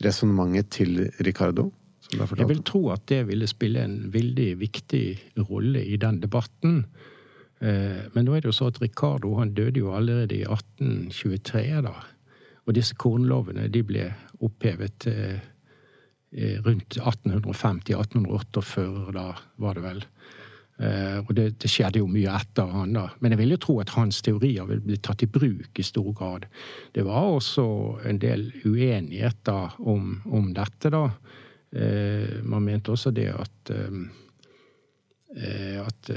resonnementet 0.03 0.71
til 0.79 0.91
Ricardo? 1.25 1.69
Jeg 2.11 2.47
vil 2.49 2.63
tro 2.67 2.89
at 2.91 3.05
det 3.07 3.21
ville 3.29 3.47
spille 3.47 3.79
en 3.85 4.11
veldig 4.11 4.59
viktig 4.59 5.05
rolle 5.47 5.79
i 5.87 5.95
den 6.01 6.19
debatten. 6.23 6.81
Eh, 7.61 8.01
men 8.15 8.25
nå 8.25 8.31
er 8.35 8.41
det 8.41 8.49
jo 8.49 8.57
så 8.57 8.65
at 8.71 8.81
Ricardo 8.81 9.29
han 9.39 9.55
døde 9.55 9.79
jo 9.79 9.95
allerede 9.95 10.35
i 10.35 10.47
1823. 10.47 11.81
da. 11.85 11.95
Og 12.65 12.71
disse 12.77 12.95
kornlovene 12.99 13.67
de 13.71 13.81
ble 13.85 14.13
opphevet 14.41 15.07
eh, 15.11 15.39
rundt 16.65 16.97
1850-1848, 16.97 19.11
da 19.15 19.27
var 19.61 19.73
det 19.77 19.83
vel. 19.85 20.01
Eh, 20.79 21.19
og 21.21 21.33
det, 21.37 21.47
det, 21.61 21.69
skjedde 21.69 22.01
jo 22.01 22.07
mye 22.09 22.31
etter 22.39 22.69
han 22.71 22.95
da. 22.95 23.05
Men 23.19 23.35
jeg 23.35 23.41
vil 23.43 23.55
jo 23.55 23.59
tro 23.65 23.75
at 23.83 23.93
hans 23.95 24.21
teorier 24.25 24.65
vil 24.69 24.81
bli 24.85 24.97
tatt 25.03 25.25
i 25.25 25.29
bruk 25.29 25.79
i 25.79 25.85
stor 25.85 26.09
grad. 26.17 26.47
Det 26.95 27.05
var 27.05 27.35
også 27.35 27.65
en 28.09 28.21
del 28.21 28.47
uenigheter 28.65 29.77
om, 29.79 30.15
om 30.31 30.49
dette, 30.57 30.93
da. 30.93 31.05
Eh, 31.71 32.41
man 32.43 32.65
mente 32.65 32.95
også 32.95 33.13
det 33.15 33.29
at 33.35 33.73
eh, 33.75 34.01
at 35.31 36.09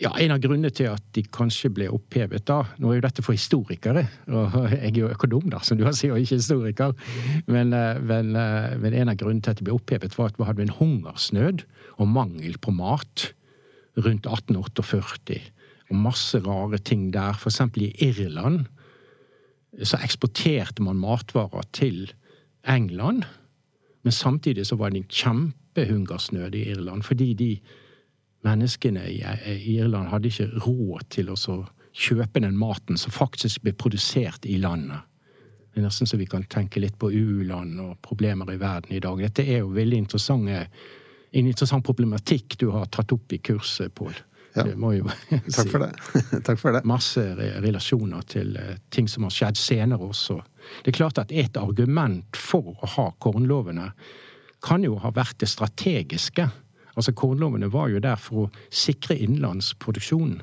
ja, 0.00 0.12
En 0.16 0.32
av 0.34 0.40
grunnene 0.40 0.72
til 0.72 0.88
at 0.90 1.04
de 1.16 1.22
kanskje 1.28 1.70
ble 1.76 1.88
opphevet 1.92 2.46
da 2.48 2.62
Nå 2.80 2.90
er 2.90 2.98
jo 2.98 3.04
dette 3.04 3.24
for 3.24 3.36
historikere, 3.36 4.06
og 4.32 4.56
jeg 4.72 4.92
er 4.94 5.00
jo 5.02 5.10
økonom, 5.12 5.50
da, 5.52 5.60
som 5.64 5.78
du 5.78 5.84
sier, 5.92 6.14
og 6.14 6.22
ikke 6.22 6.40
historiker. 6.40 6.94
Men, 7.50 7.74
eh, 7.76 8.00
men, 8.00 8.32
eh, 8.36 8.76
men, 8.80 8.96
en 8.96 9.12
av 9.12 9.18
grunnene 9.20 9.44
til 9.44 9.52
at 9.52 9.60
de 9.60 9.66
ble 9.68 9.76
opphevet, 9.76 10.16
var 10.16 10.32
at 10.32 10.40
vi 10.40 10.48
hadde 10.48 10.66
en 10.66 10.76
hungersnød 10.78 11.64
og 11.98 12.08
mangel 12.08 12.56
på 12.58 12.72
mat 12.72 13.30
rundt 14.00 14.26
1848. 14.26 15.40
Og 15.90 15.98
masse 15.98 16.38
rare 16.46 16.78
ting 16.78 17.10
der. 17.12 17.34
For 17.34 17.50
eksempel 17.50 17.88
i 17.88 17.94
Irland 18.00 18.66
så 19.84 20.00
eksporterte 20.02 20.82
man 20.82 20.98
matvarer 21.02 21.66
til 21.76 22.12
England. 22.64 23.24
Men 24.02 24.12
samtidig 24.12 24.66
så 24.66 24.78
var 24.78 24.90
det 24.90 25.02
en 25.02 25.12
kjempehungersnød 25.12 26.54
i 26.54 26.70
Irland, 26.72 27.02
fordi 27.02 27.34
de 27.34 27.50
menneskene 28.46 29.04
i 29.10 29.20
Irland 29.76 30.08
hadde 30.12 30.30
ikke 30.30 30.48
råd 30.64 31.06
til 31.12 31.30
å 31.32 31.36
kjøpe 31.90 32.42
den 32.42 32.56
maten 32.58 32.98
som 33.00 33.12
faktisk 33.12 33.64
ble 33.64 33.74
produsert 33.76 34.46
i 34.46 34.58
landet. 34.62 35.06
Det 35.70 35.78
er 35.78 35.86
nesten 35.86 36.08
så 36.08 36.18
vi 36.18 36.26
kan 36.26 36.42
tenke 36.50 36.80
litt 36.82 36.96
på 36.98 37.12
u-land 37.12 37.78
og 37.82 37.98
problemer 38.02 38.48
i 38.50 38.58
verden 38.58 38.96
i 38.96 39.02
dag. 39.02 39.20
Dette 39.22 39.44
er 39.46 39.62
jo 39.62 39.70
veldig 39.74 40.00
en 40.02 41.46
interessant 41.46 41.86
problematikk 41.86 42.58
du 42.58 42.70
har 42.74 42.90
tatt 42.90 43.12
opp 43.14 43.32
i 43.32 43.38
kurset, 43.38 43.94
Pål. 43.94 44.16
Ja. 44.54 44.64
Takk 45.56 45.70
for 45.70 45.84
det. 45.84 45.92
Takk 46.46 46.58
for 46.58 46.74
det. 46.74 46.82
Masse 46.88 47.22
relasjoner 47.62 48.24
til 48.26 48.56
eh, 48.58 48.80
ting 48.90 49.06
som 49.08 49.28
har 49.28 49.34
skjedd 49.34 49.60
senere 49.60 50.08
også. 50.10 50.40
Det 50.82 50.90
er 50.90 50.98
klart 50.98 51.20
at 51.22 51.30
et 51.30 51.56
argument 51.60 52.34
for 52.38 52.74
å 52.74 52.90
ha 52.96 53.06
kornlovene 53.22 53.92
kan 54.64 54.82
jo 54.84 54.98
ha 55.00 55.12
vært 55.14 55.38
det 55.40 55.48
strategiske. 55.48 56.48
Altså 56.96 57.12
Kornlovene 57.12 57.70
var 57.72 57.88
jo 57.92 58.02
der 58.02 58.16
for 58.20 58.46
å 58.46 58.50
sikre 58.70 59.16
innenlandsproduksjonen. 59.18 60.40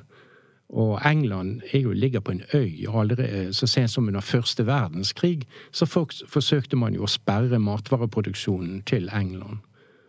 Og 0.68 0.98
England 1.08 1.62
jo, 1.72 1.94
ligger 1.96 2.20
på 2.20 2.34
en 2.36 2.44
øy. 2.54 2.84
Allerede, 2.92 3.54
så 3.56 3.68
sent 3.68 3.92
som 3.92 4.08
under 4.08 4.22
første 4.22 4.66
verdenskrig 4.68 5.48
så 5.72 5.88
forsøkte 5.88 6.75
man 6.75 6.96
jo 6.96 7.06
å 7.08 7.12
sperre 7.12 7.60
matvareproduksjonen 7.63 8.84
til 8.89 9.08
England. 9.16 9.63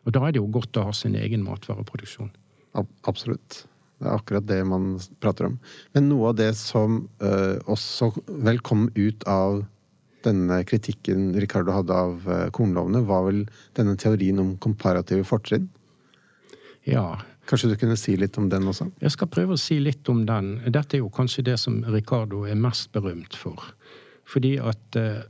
Og 0.06 0.14
da 0.16 0.26
er 0.26 0.34
det 0.34 0.42
jo 0.42 0.50
godt 0.50 0.78
å 0.80 0.88
ha 0.88 0.94
sin 0.96 1.14
egen 1.18 1.44
matvareproduksjon. 1.46 2.32
Absolutt. 3.06 3.64
Det 3.98 4.06
er 4.06 4.14
akkurat 4.14 4.46
det 4.46 4.60
man 4.66 4.92
prater 5.22 5.48
om. 5.50 5.58
Men 5.94 6.08
noe 6.10 6.30
av 6.30 6.38
det 6.38 6.52
som 6.58 7.00
uh, 7.22 7.58
også 7.66 8.12
vel 8.46 8.62
kom 8.62 8.86
ut 8.94 9.26
av 9.30 9.64
denne 10.26 10.60
kritikken 10.66 11.32
Ricardo 11.38 11.74
hadde 11.74 11.94
av 11.94 12.28
uh, 12.30 12.46
kornlovene, 12.54 13.02
var 13.06 13.26
vel 13.26 13.42
denne 13.78 13.98
teorien 13.98 14.38
om 14.42 14.54
komparative 14.62 15.26
fortrinn? 15.26 15.68
Ja. 16.88 17.20
Kanskje 17.48 17.70
du 17.70 17.78
kunne 17.80 17.96
si 17.96 18.12
litt 18.20 18.36
om 18.36 18.50
den 18.52 18.68
også? 18.68 18.90
Jeg 19.00 19.14
skal 19.14 19.30
prøve 19.32 19.56
å 19.56 19.60
si 19.60 19.78
litt 19.80 20.08
om 20.12 20.26
den. 20.28 20.58
Dette 20.68 20.98
er 20.98 21.00
jo 21.00 21.08
kanskje 21.12 21.46
det 21.46 21.56
som 21.62 21.80
Ricardo 21.88 22.42
er 22.44 22.58
mest 22.60 22.90
berømt 22.92 23.36
for. 23.40 23.70
Fordi 24.28 24.58
at 24.60 24.98
uh, 25.00 25.22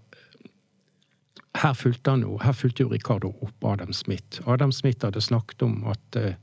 her 1.62 1.76
fulgte 1.78 2.16
han 2.16 2.24
jo, 2.26 2.34
her 2.42 2.56
fulgte 2.58 2.82
jo 2.82 2.90
Ricardo 2.90 3.30
opp 3.46 3.68
Adam 3.70 3.94
Smith. 3.94 4.42
Adam 4.50 4.74
Smith 4.74 5.06
hadde 5.06 5.22
snakket 5.22 5.62
om 5.62 5.84
at 5.92 6.18
uh, 6.18 6.34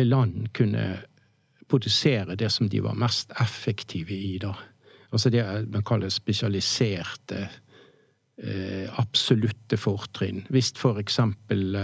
land 0.00 0.48
kunne 0.56 0.86
produsere 1.68 2.36
det 2.36 2.48
som 2.52 2.68
de 2.72 2.80
var 2.84 2.96
mest 3.00 3.32
effektive 3.40 4.16
i, 4.16 4.38
da. 4.40 4.54
Altså 5.12 5.28
det 5.32 5.44
man 5.72 5.84
kaller 5.84 6.12
spesialiserte, 6.12 7.44
uh, 8.40 8.88
absolutte 8.96 9.76
fortrinn. 9.76 10.46
Hvis 10.48 10.72
for 10.80 11.00
eksempel 11.04 11.76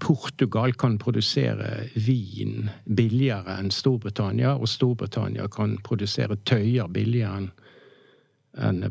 Portugal 0.00 0.72
kan 0.74 0.96
produsere 0.98 1.86
vin 1.94 2.70
billigere 2.84 3.58
enn 3.60 3.70
Storbritannia, 3.70 4.56
og 4.58 4.68
Storbritannia 4.68 5.46
kan 5.52 5.76
produsere 5.86 6.38
tøyer 6.48 6.90
billigere 6.90 7.44
enn 8.66 8.82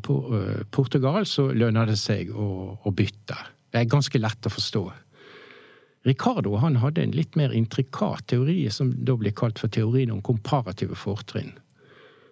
Portugal, 0.71 1.25
så 1.25 1.49
lønner 1.51 1.89
det 1.89 1.97
seg 1.99 2.31
å, 2.31 2.77
å, 2.79 2.93
bytte. 2.95 3.35
Det 3.73 3.81
er 3.81 3.91
ganske 3.91 4.21
lett 4.21 4.47
å 4.47 4.53
forstå. 4.53 4.85
Ricardo 6.05 6.55
han 6.61 6.77
hadde 6.79 7.01
en 7.01 7.15
litt 7.17 7.35
mer 7.35 7.51
intrikat 7.51 8.27
teori, 8.29 8.61
som 8.71 8.93
da 8.93 9.17
blir 9.17 9.33
kalt 9.35 9.59
for 9.59 9.73
teorien 9.73 10.13
om 10.13 10.21
komparative 10.23 10.95
fortrinn. 10.95 11.55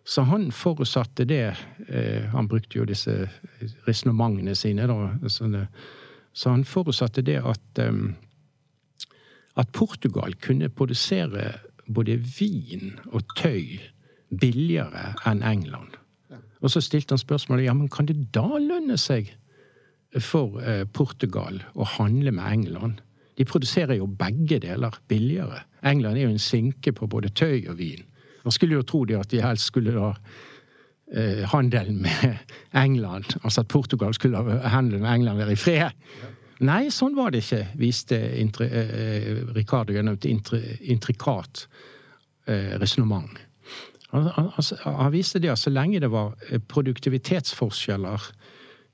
Så 0.05 0.21
han 0.27 0.49
forutsatte 0.51 1.23
det 1.23 1.55
eh, 1.87 2.25
Han 2.33 2.47
brukte 2.51 2.77
jo 2.77 2.85
disse 2.85 3.29
resonnementene 3.87 4.55
sine, 4.55 4.87
da. 4.87 5.65
Så 6.33 6.49
han 6.49 6.65
forutsatte 6.67 7.23
det 7.23 7.37
at 7.39 7.79
um, 7.79 8.11
at 9.59 9.69
Portugal 9.71 10.33
kunne 10.41 10.69
produsere 10.69 11.51
både 11.93 12.17
vin 12.39 12.95
og 13.11 13.25
tøy 13.37 13.79
billigere 14.39 15.13
enn 15.29 15.43
England. 15.45 15.97
Og 16.63 16.71
så 16.71 16.81
stilte 16.81 17.13
han 17.13 17.21
spørsmålet 17.21 17.67
ja, 17.67 17.73
men 17.75 17.91
kan 17.91 18.07
det 18.07 18.31
da 18.33 18.47
lønne 18.57 18.97
seg 18.97 19.33
for 20.23 20.61
eh, 20.61 20.85
Portugal 20.85 21.59
å 21.75 21.87
handle 21.97 22.31
med 22.31 22.45
England? 22.47 23.01
De 23.37 23.45
produserer 23.49 23.97
jo 23.97 24.07
begge 24.07 24.61
deler 24.63 24.95
billigere. 25.11 25.63
England 25.83 26.17
er 26.17 26.27
jo 26.27 26.33
en 26.35 26.41
sinke 26.41 26.93
på 26.95 27.09
både 27.09 27.33
tøy 27.35 27.65
og 27.67 27.77
vin. 27.81 28.05
Man 28.45 28.55
skulle 28.55 28.77
jo 28.77 28.87
tro 28.87 29.03
de 29.09 29.17
at 29.19 29.31
de 29.31 29.41
helst 29.43 29.71
skulle 29.71 29.95
da 29.95 30.13
eh, 31.11 31.43
handelen 31.51 32.01
med 32.05 32.37
England, 32.85 33.35
altså 33.43 33.63
at 33.63 33.71
Portugal 33.73 34.13
skulle 34.15 34.39
ha 34.39 34.71
handelen 34.75 35.03
med 35.03 35.11
England 35.13 35.41
være 35.43 35.57
i 35.57 35.59
fred. 35.59 35.91
Nei, 36.63 36.87
sånn 36.93 37.15
var 37.17 37.33
det 37.33 37.41
ikke, 37.43 37.63
viste 37.79 38.17
intri, 38.39 38.69
eh, 38.71 39.41
Ricardo 39.55 39.95
gjennom 39.95 40.15
et 40.15 40.27
intri, 40.29 40.61
intrikat 40.93 41.65
eh, 42.47 42.77
resonnement. 42.79 43.41
Han, 44.13 44.29
han, 44.35 44.51
han, 44.85 45.11
viste 45.11 45.41
det 45.41 45.51
at 45.51 45.59
så 45.59 45.73
lenge 45.73 45.99
det 45.99 46.11
var 46.13 46.35
eh, 46.47 46.61
produktivitetsforskjeller 46.61 48.27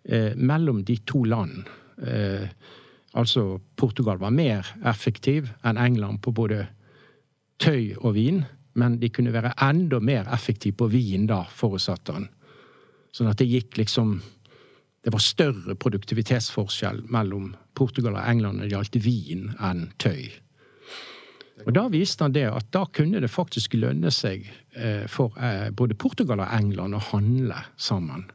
eh, 0.10 0.34
mellom 0.36 0.82
de 0.88 0.98
to 1.06 1.26
land 1.28 1.68
eh, 2.02 2.48
Altså 3.18 3.58
Portugal 3.76 4.20
var 4.22 4.30
mer 4.30 4.68
effektiv 4.86 5.48
enn 5.66 5.80
England 5.82 6.22
på 6.22 6.30
både 6.38 6.68
tøy 7.58 7.96
og 7.98 8.14
vin, 8.14 8.44
men 8.78 9.00
de 9.02 9.10
kunne 9.10 9.34
være 9.34 9.56
enda 9.66 9.98
mer 9.98 10.30
effektive 10.30 10.78
på 10.78 10.92
vin 10.94 11.26
da, 11.28 11.42
forutsatte 11.50 12.14
han. 12.14 12.28
Sånn 13.10 13.32
at 13.32 13.42
det 13.42 13.50
gikk 13.50 13.80
liksom 13.82 14.20
det 15.10 15.16
var 15.16 15.24
større 15.26 15.74
produktivitetsforskjell 15.74 17.00
mellom 17.10 17.56
Portugal 17.74 18.14
og 18.20 18.28
England 18.30 18.60
når 18.60 18.68
det 18.68 18.76
gjaldt 18.76 18.98
vin 19.02 19.48
enn 19.58 19.88
tøy. 19.98 20.28
Og 21.66 21.72
Da 21.74 21.88
viste 21.90 22.28
han 22.28 22.36
det 22.36 22.46
at 22.46 22.68
da 22.76 22.84
kunne 22.94 23.18
det 23.24 23.32
faktisk 23.34 23.74
lønne 23.74 24.12
seg 24.14 24.46
eh, 24.78 25.08
for 25.10 25.34
eh, 25.42 25.72
både 25.74 25.98
Portugal 25.98 26.44
og 26.44 26.54
England 26.54 26.94
å 26.94 27.02
handle 27.10 27.58
sammen. 27.82 28.28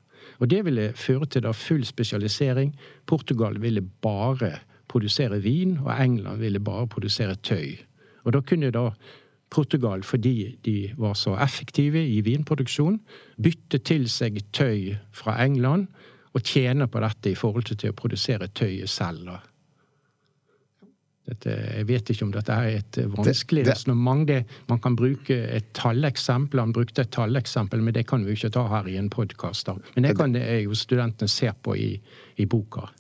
Og 0.43 0.51
Det 0.51 0.65
ville 0.67 0.91
føre 0.99 1.31
til 1.31 1.47
full 1.55 1.85
spesialisering. 1.87 2.75
Portugal 3.07 3.61
ville 3.63 3.87
bare 4.03 4.59
produsere 4.91 5.39
vin, 5.39 5.79
og 5.79 5.95
England 5.95 6.43
ville 6.43 6.59
bare 6.59 6.91
produsere 6.91 7.37
tøy. 7.37 7.79
Og 8.25 8.33
Da 8.33 8.41
kunne 8.41 8.75
da 8.75 8.91
Portugal, 9.51 10.03
fordi 10.03 10.57
de 10.65 10.91
var 10.99 11.15
så 11.15 11.37
effektive 11.39 12.03
i 12.03 12.21
vinproduksjon, 12.21 12.99
bytte 13.39 13.79
til 13.79 14.09
seg 14.11 14.43
tøy 14.53 14.97
fra 15.13 15.39
England 15.45 15.87
og 16.35 16.43
tjener 16.43 16.91
på 16.91 17.03
dette 17.03 17.31
i 17.31 17.39
forhold 17.39 17.69
til 17.71 17.93
å 17.93 17.97
produsere 17.97 18.51
tøyet 18.51 18.91
selv. 18.91 19.31
Dette, 21.25 21.53
jeg 21.79 21.87
vet 21.89 22.11
ikke 22.13 22.27
om 22.27 22.33
dette 22.35 22.53
er 22.53 22.81
et 22.83 22.97
vanskelig 23.15 23.63
resonnement. 23.71 24.29
Man 24.69 24.81
kan 24.85 24.97
bruke 24.99 25.37
et 25.57 25.71
talleksempel. 25.77 26.61
Han 26.61 26.75
brukte 26.77 27.07
et 27.07 27.13
talleksempel, 27.15 27.81
men 27.81 27.97
det 27.97 28.05
kan 28.11 28.25
vi 28.25 28.35
jo 28.35 28.41
ikke 28.41 28.53
ta 28.59 28.67
her 28.69 28.91
i 28.91 28.99
en 29.01 29.09
podkast. 29.13 29.71
Men 29.95 30.09
det 30.09 30.19
kan 30.19 30.35
det 30.37 30.45
jo 30.67 30.77
studentene 30.77 31.31
se 31.33 31.49
på 31.65 31.79
i, 31.81 31.95
i 32.37 32.49
boka. 32.51 32.91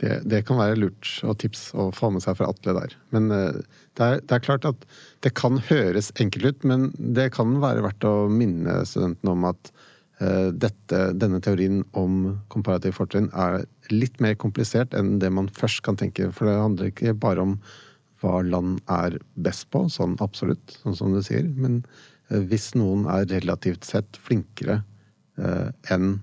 Det, 0.00 0.22
det, 0.28 0.42
kan 0.48 0.58
være 0.60 0.76
lurt 0.76 1.10
og 1.24 1.38
tips 1.40 1.70
å 1.76 1.88
få 1.96 2.10
med 2.12 2.24
seg 2.24 2.36
fra 2.38 2.48
Atle 2.52 2.74
der. 2.76 2.96
Men 3.16 3.28
uh, 3.32 3.60
det, 3.96 4.06
er, 4.06 4.18
det, 4.20 4.32
er, 4.32 4.42
klart 4.44 4.68
at 4.68 4.88
det 5.24 5.32
kan 5.36 5.56
høres 5.68 6.10
enkelt 6.20 6.52
ut, 6.52 6.66
men 6.68 6.90
det 6.96 7.30
kan 7.36 7.56
være 7.62 7.84
verdt 7.84 8.04
å 8.08 8.14
minne 8.32 8.82
studentene 8.88 9.32
om 9.32 9.48
at 9.48 9.72
Eh, 9.72 9.85
dette, 10.16 10.98
denne 11.20 11.42
teorien 11.44 11.82
om 11.92 12.38
komparativ 12.48 12.94
fortrinn 12.96 13.26
er 13.36 13.66
litt 13.92 14.16
mer 14.24 14.32
komplisert 14.40 14.94
enn 14.96 15.18
det 15.20 15.28
man 15.28 15.50
først 15.52 15.82
kan 15.84 15.98
tenke. 16.00 16.30
For 16.32 16.48
det 16.48 16.54
handler 16.56 16.88
ikke 16.88 17.12
bare 17.20 17.44
om 17.44 17.58
hva 18.22 18.40
land 18.44 18.80
er 18.92 19.18
best 19.34 19.68
på, 19.72 19.86
sånn 19.92 20.16
absolutt, 20.24 20.78
sånn 20.82 20.96
som 20.98 21.14
du 21.14 21.22
sier. 21.24 21.46
Men 21.48 21.82
eh, 22.30 22.42
hvis 22.48 22.72
noen 22.78 23.06
er 23.12 23.28
relativt 23.30 23.86
sett 23.88 24.18
flinkere 24.22 24.80
eh, 25.36 25.68
enn 25.92 26.20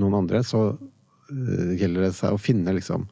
noen 0.00 0.18
andre, 0.22 0.42
så 0.46 0.66
eh, 0.72 1.76
gjelder 1.80 2.08
det 2.08 2.16
seg 2.18 2.36
å 2.36 2.40
finne 2.40 2.74
liksom 2.76 3.06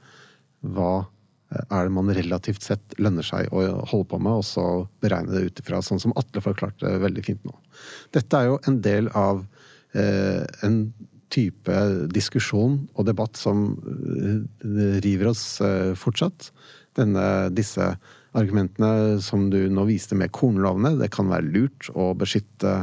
hva 0.74 0.92
eh, 1.00 1.64
er 1.64 1.88
det 1.88 1.94
man 1.96 2.12
relativt 2.20 2.66
sett 2.66 2.98
lønner 3.00 3.26
seg 3.26 3.48
å 3.52 3.64
holde 3.88 4.10
på 4.12 4.20
med, 4.20 4.42
og 4.42 4.46
så 4.46 4.66
beregne 5.04 5.34
det 5.34 5.48
ut 5.48 5.64
ifra, 5.64 5.82
sånn 5.84 6.02
som 6.02 6.14
Atle 6.20 6.44
forklarte 6.44 6.98
veldig 7.04 7.24
fint 7.26 7.48
nå. 7.48 7.56
Dette 8.16 8.42
er 8.42 8.52
jo 8.52 8.60
en 8.68 8.80
del 8.84 9.10
av 9.16 9.44
eh, 9.44 9.66
en 9.94 10.74
type 11.32 11.80
diskusjon 12.12 12.80
og 12.96 13.08
debatt 13.08 13.38
som 13.38 13.72
eh, 13.76 14.98
river 15.04 15.32
oss 15.32 15.60
eh, 15.64 15.92
fortsatt. 15.98 16.50
Denne, 16.98 17.48
disse 17.54 17.92
argumentene 18.36 19.18
som 19.24 19.48
du 19.52 19.60
nå 19.72 19.86
viste 19.88 20.16
med 20.18 20.32
kornlovene, 20.36 20.96
det 21.00 21.10
kan 21.14 21.30
være 21.30 21.48
lurt 21.52 21.90
å 21.94 22.10
beskytte 22.18 22.74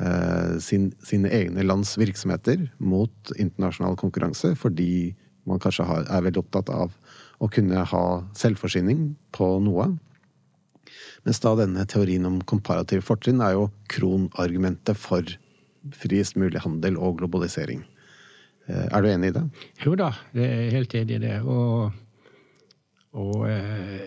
eh, 0.00 0.58
sin, 0.62 0.90
sine 1.06 1.32
egne 1.34 1.66
lands 1.66 1.96
virksomheter 2.00 2.68
mot 2.78 3.34
internasjonal 3.36 3.98
konkurranse, 4.00 4.54
fordi 4.58 5.16
man 5.48 5.62
kanskje 5.62 5.88
har, 5.88 6.06
er 6.06 6.28
veldig 6.28 6.44
opptatt 6.44 6.70
av 6.72 6.94
å 7.40 7.48
kunne 7.50 7.82
ha 7.90 8.04
selvforsyning 8.36 9.14
på 9.34 9.54
noe. 9.64 9.90
Mens 11.24 11.40
da 11.42 11.52
denne 11.58 11.84
teorien 11.88 12.26
om 12.28 12.40
komparative 12.48 13.04
fortrinn 13.04 13.42
er 13.44 13.56
jo 13.56 13.70
kronargumentet 13.92 14.98
for 15.00 15.26
friest 15.96 16.36
mulig 16.40 16.62
handel 16.64 16.98
og 17.00 17.18
globalisering. 17.20 17.82
Eh, 18.68 18.86
er 18.86 19.02
du 19.02 19.10
enig 19.10 19.32
i 19.32 19.36
det? 19.38 19.44
Jo 19.84 19.96
da, 19.98 20.12
jeg 20.36 20.48
er 20.48 20.76
helt 20.76 20.94
enig 20.98 21.18
i 21.18 21.24
det. 21.24 21.40
Og, 21.42 21.90
og 23.18 23.48
eh, 23.48 24.06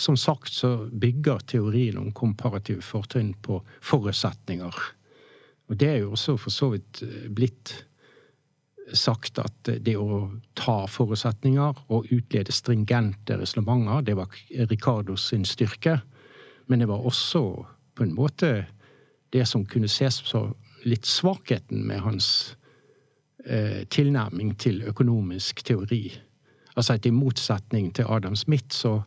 som 0.00 0.18
sagt 0.20 0.52
så 0.52 0.74
bygger 0.88 1.44
teorien 1.54 2.00
om 2.00 2.10
komparative 2.16 2.84
fortrinn 2.84 3.32
på 3.44 3.60
forutsetninger. 3.84 4.82
Og 5.70 5.78
det 5.80 5.88
er 5.88 6.02
jo 6.02 6.12
også 6.16 6.36
for 6.40 6.54
så 6.54 6.72
vidt 6.74 7.02
eh, 7.06 7.30
blitt 7.32 7.76
sagt 8.98 9.38
at 9.38 9.70
det 9.86 9.94
å 9.96 10.26
ta 10.58 10.82
forutsetninger 10.90 11.84
og 11.94 12.08
utlede 12.12 12.52
stringente 12.52 13.36
resonnementer, 13.38 14.02
det 14.04 14.16
var 14.18 14.32
Ricardos 14.68 15.28
sin 15.30 15.46
styrke. 15.48 16.00
Men 16.66 16.82
det 16.82 16.88
var 16.90 17.06
også 17.06 17.44
på 17.94 18.04
en 18.04 18.14
måte 18.16 18.66
det 19.32 19.46
som 19.48 19.64
kunne 19.66 19.90
ses 19.90 20.20
som 20.28 20.52
litt 20.84 21.06
svakheten 21.06 21.86
med 21.86 22.02
hans 22.04 22.56
eh, 23.46 23.84
tilnærming 23.88 24.56
til 24.58 24.82
økonomisk 24.88 25.64
teori. 25.64 26.06
Altså 26.76 26.96
at 26.96 27.06
i 27.06 27.14
motsetning 27.14 27.92
til 27.94 28.08
Adam 28.08 28.36
Smith 28.36 28.74
så 28.74 28.98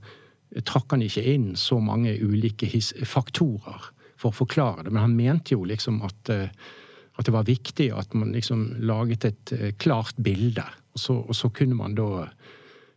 trakk 0.63 0.93
han 0.93 1.03
ikke 1.03 1.25
inn 1.33 1.53
så 1.59 1.79
mange 1.83 2.15
ulike 2.23 2.69
faktorer 3.07 3.91
for 4.15 4.31
å 4.31 4.39
forklare 4.43 4.85
det. 4.85 4.93
Men 4.93 5.03
han 5.07 5.17
mente 5.17 5.55
jo 5.55 5.65
liksom 5.67 6.01
at, 6.05 6.31
eh, 6.31 6.49
at 7.15 7.27
det 7.27 7.35
var 7.35 7.47
viktig 7.49 7.91
at 7.95 8.13
man 8.15 8.33
liksom 8.35 8.67
laget 8.85 9.27
et 9.31 9.55
eh, 9.57 9.71
klart 9.77 10.15
bilde. 10.23 10.63
Og 10.95 11.01
så, 11.01 11.17
og 11.19 11.35
så 11.35 11.51
kunne 11.51 11.75
man 11.75 11.97
da 11.97 12.27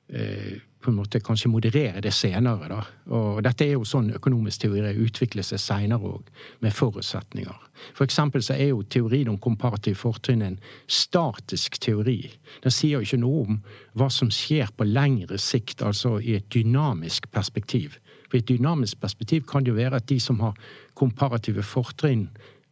eh, 0.08 0.60
på 0.80 0.90
en 0.90 0.98
måte 0.98 1.20
kanskje 1.20 1.50
moderere 1.50 2.00
det 2.02 2.12
senere. 2.14 2.68
Da. 2.70 2.80
Og 3.16 3.40
dette 3.42 3.66
er 3.66 3.74
jo 3.74 3.86
sånn 3.88 4.12
økonomisk 4.14 4.62
teori 4.62 4.92
utvikler 5.02 5.46
seg 5.46 5.60
senere 5.62 6.12
òg, 6.12 6.28
med 6.62 6.74
forutsetninger. 6.74 7.64
For 7.96 8.06
eksempel 8.06 8.44
så 8.44 8.54
er 8.54 8.70
jo 8.70 8.84
teorien 8.86 9.30
om 9.32 9.40
komparativ 9.42 9.98
fortrinn 10.02 10.44
en 10.46 10.58
statisk 10.86 11.80
teori. 11.82 12.20
Den 12.62 12.74
sier 12.74 12.98
jo 12.98 13.06
ikke 13.06 13.22
noe 13.24 13.42
om 13.46 13.58
hva 13.98 14.10
som 14.12 14.30
skjer 14.34 14.70
på 14.76 14.86
lengre 14.86 15.38
sikt, 15.42 15.82
altså 15.82 16.18
i 16.20 16.36
et 16.38 16.46
dynamisk 16.54 17.30
perspektiv. 17.34 17.98
For 18.28 18.38
i 18.38 18.44
et 18.44 18.50
dynamisk 18.50 19.00
perspektiv 19.02 19.46
kan 19.50 19.64
det 19.64 19.72
jo 19.72 19.80
være 19.80 19.98
at 19.98 20.08
de 20.10 20.20
som 20.22 20.38
har 20.44 20.56
komparative 20.98 21.64
fortrinn, 21.66 22.28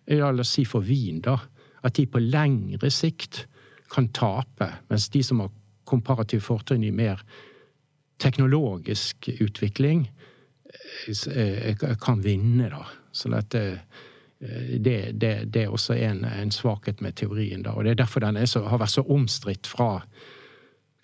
la 0.06 0.30
oss 0.30 0.54
si 0.54 0.66
for 0.68 0.84
Wien, 0.86 1.18
da, 1.24 1.40
at 1.82 1.98
de 1.98 2.06
på 2.06 2.22
lengre 2.22 2.90
sikt 2.90 3.46
kan 3.90 4.08
tape, 4.14 4.68
mens 4.90 5.08
de 5.10 5.22
som 5.22 5.42
har 5.42 5.50
komparative 5.86 6.42
fortrinn 6.42 6.84
i 6.84 6.94
mer 6.94 7.22
teknologisk 8.22 9.29
utvikling 9.40 10.07
eh, 11.35 11.76
kan 12.00 12.22
vinne, 12.22 12.70
da. 12.70 12.87
Så 13.12 13.31
dette, 13.33 13.62
eh, 14.40 14.72
det, 14.79 15.12
det, 15.12 15.35
det, 15.44 15.64
er 15.64 15.72
også 15.72 15.96
en, 15.96 16.24
en, 16.24 16.52
svakhet 16.52 17.00
med 17.00 17.16
teorien. 17.16 17.62
da, 17.62 17.74
og 17.74 17.85
Det 17.85 17.94
er 17.94 18.02
derfor 18.02 18.24
den 18.24 18.40
så, 18.46 18.64
har 18.68 18.81
vært 18.83 18.96
så 18.96 19.07
omstridt 19.09 19.66
fra, 19.66 20.02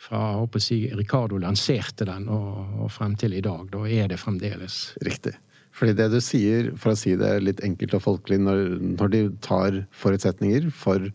fra 0.01 0.21
håper 0.41 0.65
jeg, 0.65 0.93
Ricardo 0.99 1.41
lanserte 1.41 2.09
den 2.09 2.29
og, 2.29 2.79
og, 2.81 2.93
frem 2.93 3.17
til 3.17 3.37
i 3.37 3.45
dag. 3.45 3.69
Da 3.73 3.87
er 3.89 4.13
det 4.13 4.21
fremdeles. 4.21 4.95
Riktig. 5.05 5.37
Fordi 5.73 5.95
det 5.97 6.11
du 6.13 6.21
sier, 6.21 6.75
for 6.77 6.93
å 6.93 6.99
si 6.99 7.15
det 7.17 7.31
litt 7.41 7.63
enkelt 7.65 7.95
og 7.97 8.03
folkelig, 8.05 8.43
når, 8.45 8.65
når 8.99 9.13
de 9.13 9.21
tar 9.45 9.79
forutsetninger 9.97 10.69
for 10.69 11.07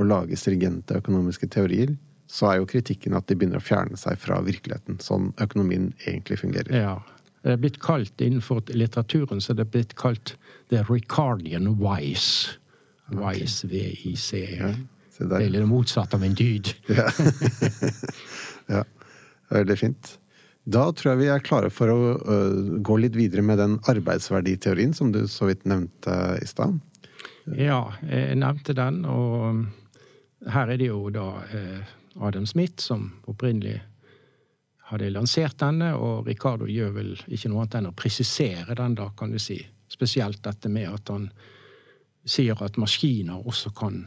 å 0.00 0.06
lage 0.06 0.38
stringente 0.38 0.98
økonomiske 0.98 1.46
teorier, 1.52 1.92
så 2.30 2.52
er 2.52 2.60
jo 2.60 2.68
kritikken 2.70 3.16
at 3.18 3.26
de 3.26 3.36
begynner 3.38 3.58
å 3.58 3.64
fjerne 3.64 3.98
seg 3.98 4.18
fra 4.22 4.38
virkeligheten, 4.46 5.00
sånn 5.02 5.32
økonomien 5.42 5.90
egentlig 6.04 6.38
fungerer. 6.44 6.70
Ja. 6.70 6.94
Det 7.40 7.54
er 7.54 7.60
blitt 7.62 7.80
kalt 7.80 8.20
innenfor 8.20 8.60
litteraturen 8.76 9.40
så 9.40 9.56
det 9.56 9.64
er 9.64 9.72
blitt 9.72 9.94
kalt 9.98 10.34
the 10.70 10.82
Ricardian 10.86 11.72
wise. 11.80 12.58
Wise, 13.10 13.66
V-I-C. 13.66 14.42
Ja, 14.60 14.74
det 15.18 15.38
er 15.40 15.52
litt 15.52 15.66
motsatt 15.68 16.14
av 16.14 16.22
en 16.24 16.36
dyd. 16.36 16.70
ja. 17.00 17.08
ja. 18.76 18.84
Veldig 19.50 19.78
fint. 19.80 20.12
Da 20.70 20.84
tror 20.94 21.14
jeg 21.14 21.22
vi 21.24 21.30
er 21.32 21.42
klare 21.42 21.72
for 21.74 21.90
å 21.90 21.98
uh, 22.20 22.76
gå 22.84 22.98
litt 23.02 23.16
videre 23.18 23.42
med 23.42 23.58
den 23.58 23.78
arbeidsverditeorien 23.90 24.92
som 24.94 25.10
du 25.10 25.24
så 25.26 25.48
vidt 25.48 25.64
nevnte 25.66 26.14
i 26.38 26.46
stad. 26.46 26.76
Ja, 27.56 27.88
jeg 28.06 28.36
nevnte 28.38 28.76
den, 28.78 29.00
og 29.08 29.64
her 30.52 30.70
er 30.70 30.78
det 30.78 30.92
jo 30.92 31.08
da 31.10 31.40
uh, 31.40 31.96
Adam 32.18 32.46
Smith, 32.46 32.82
som 32.82 33.10
opprinnelig 33.30 33.78
hadde 34.90 35.10
lansert 35.14 35.58
denne, 35.60 35.92
og 35.94 36.26
Ricardo 36.26 36.66
gjør 36.66 36.94
vel 36.96 37.12
ikke 37.28 37.50
noe 37.50 37.62
annet 37.62 37.76
enn 37.78 37.90
å 37.92 37.96
presisere 37.96 38.74
den, 38.78 38.96
da, 38.98 39.10
kan 39.16 39.30
du 39.30 39.38
si. 39.38 39.60
Spesielt 39.90 40.42
dette 40.42 40.70
med 40.70 40.88
at 40.90 41.12
han 41.12 41.28
sier 42.26 42.58
at 42.62 42.78
maskiner 42.78 43.46
også 43.46 43.72
kan 43.76 44.02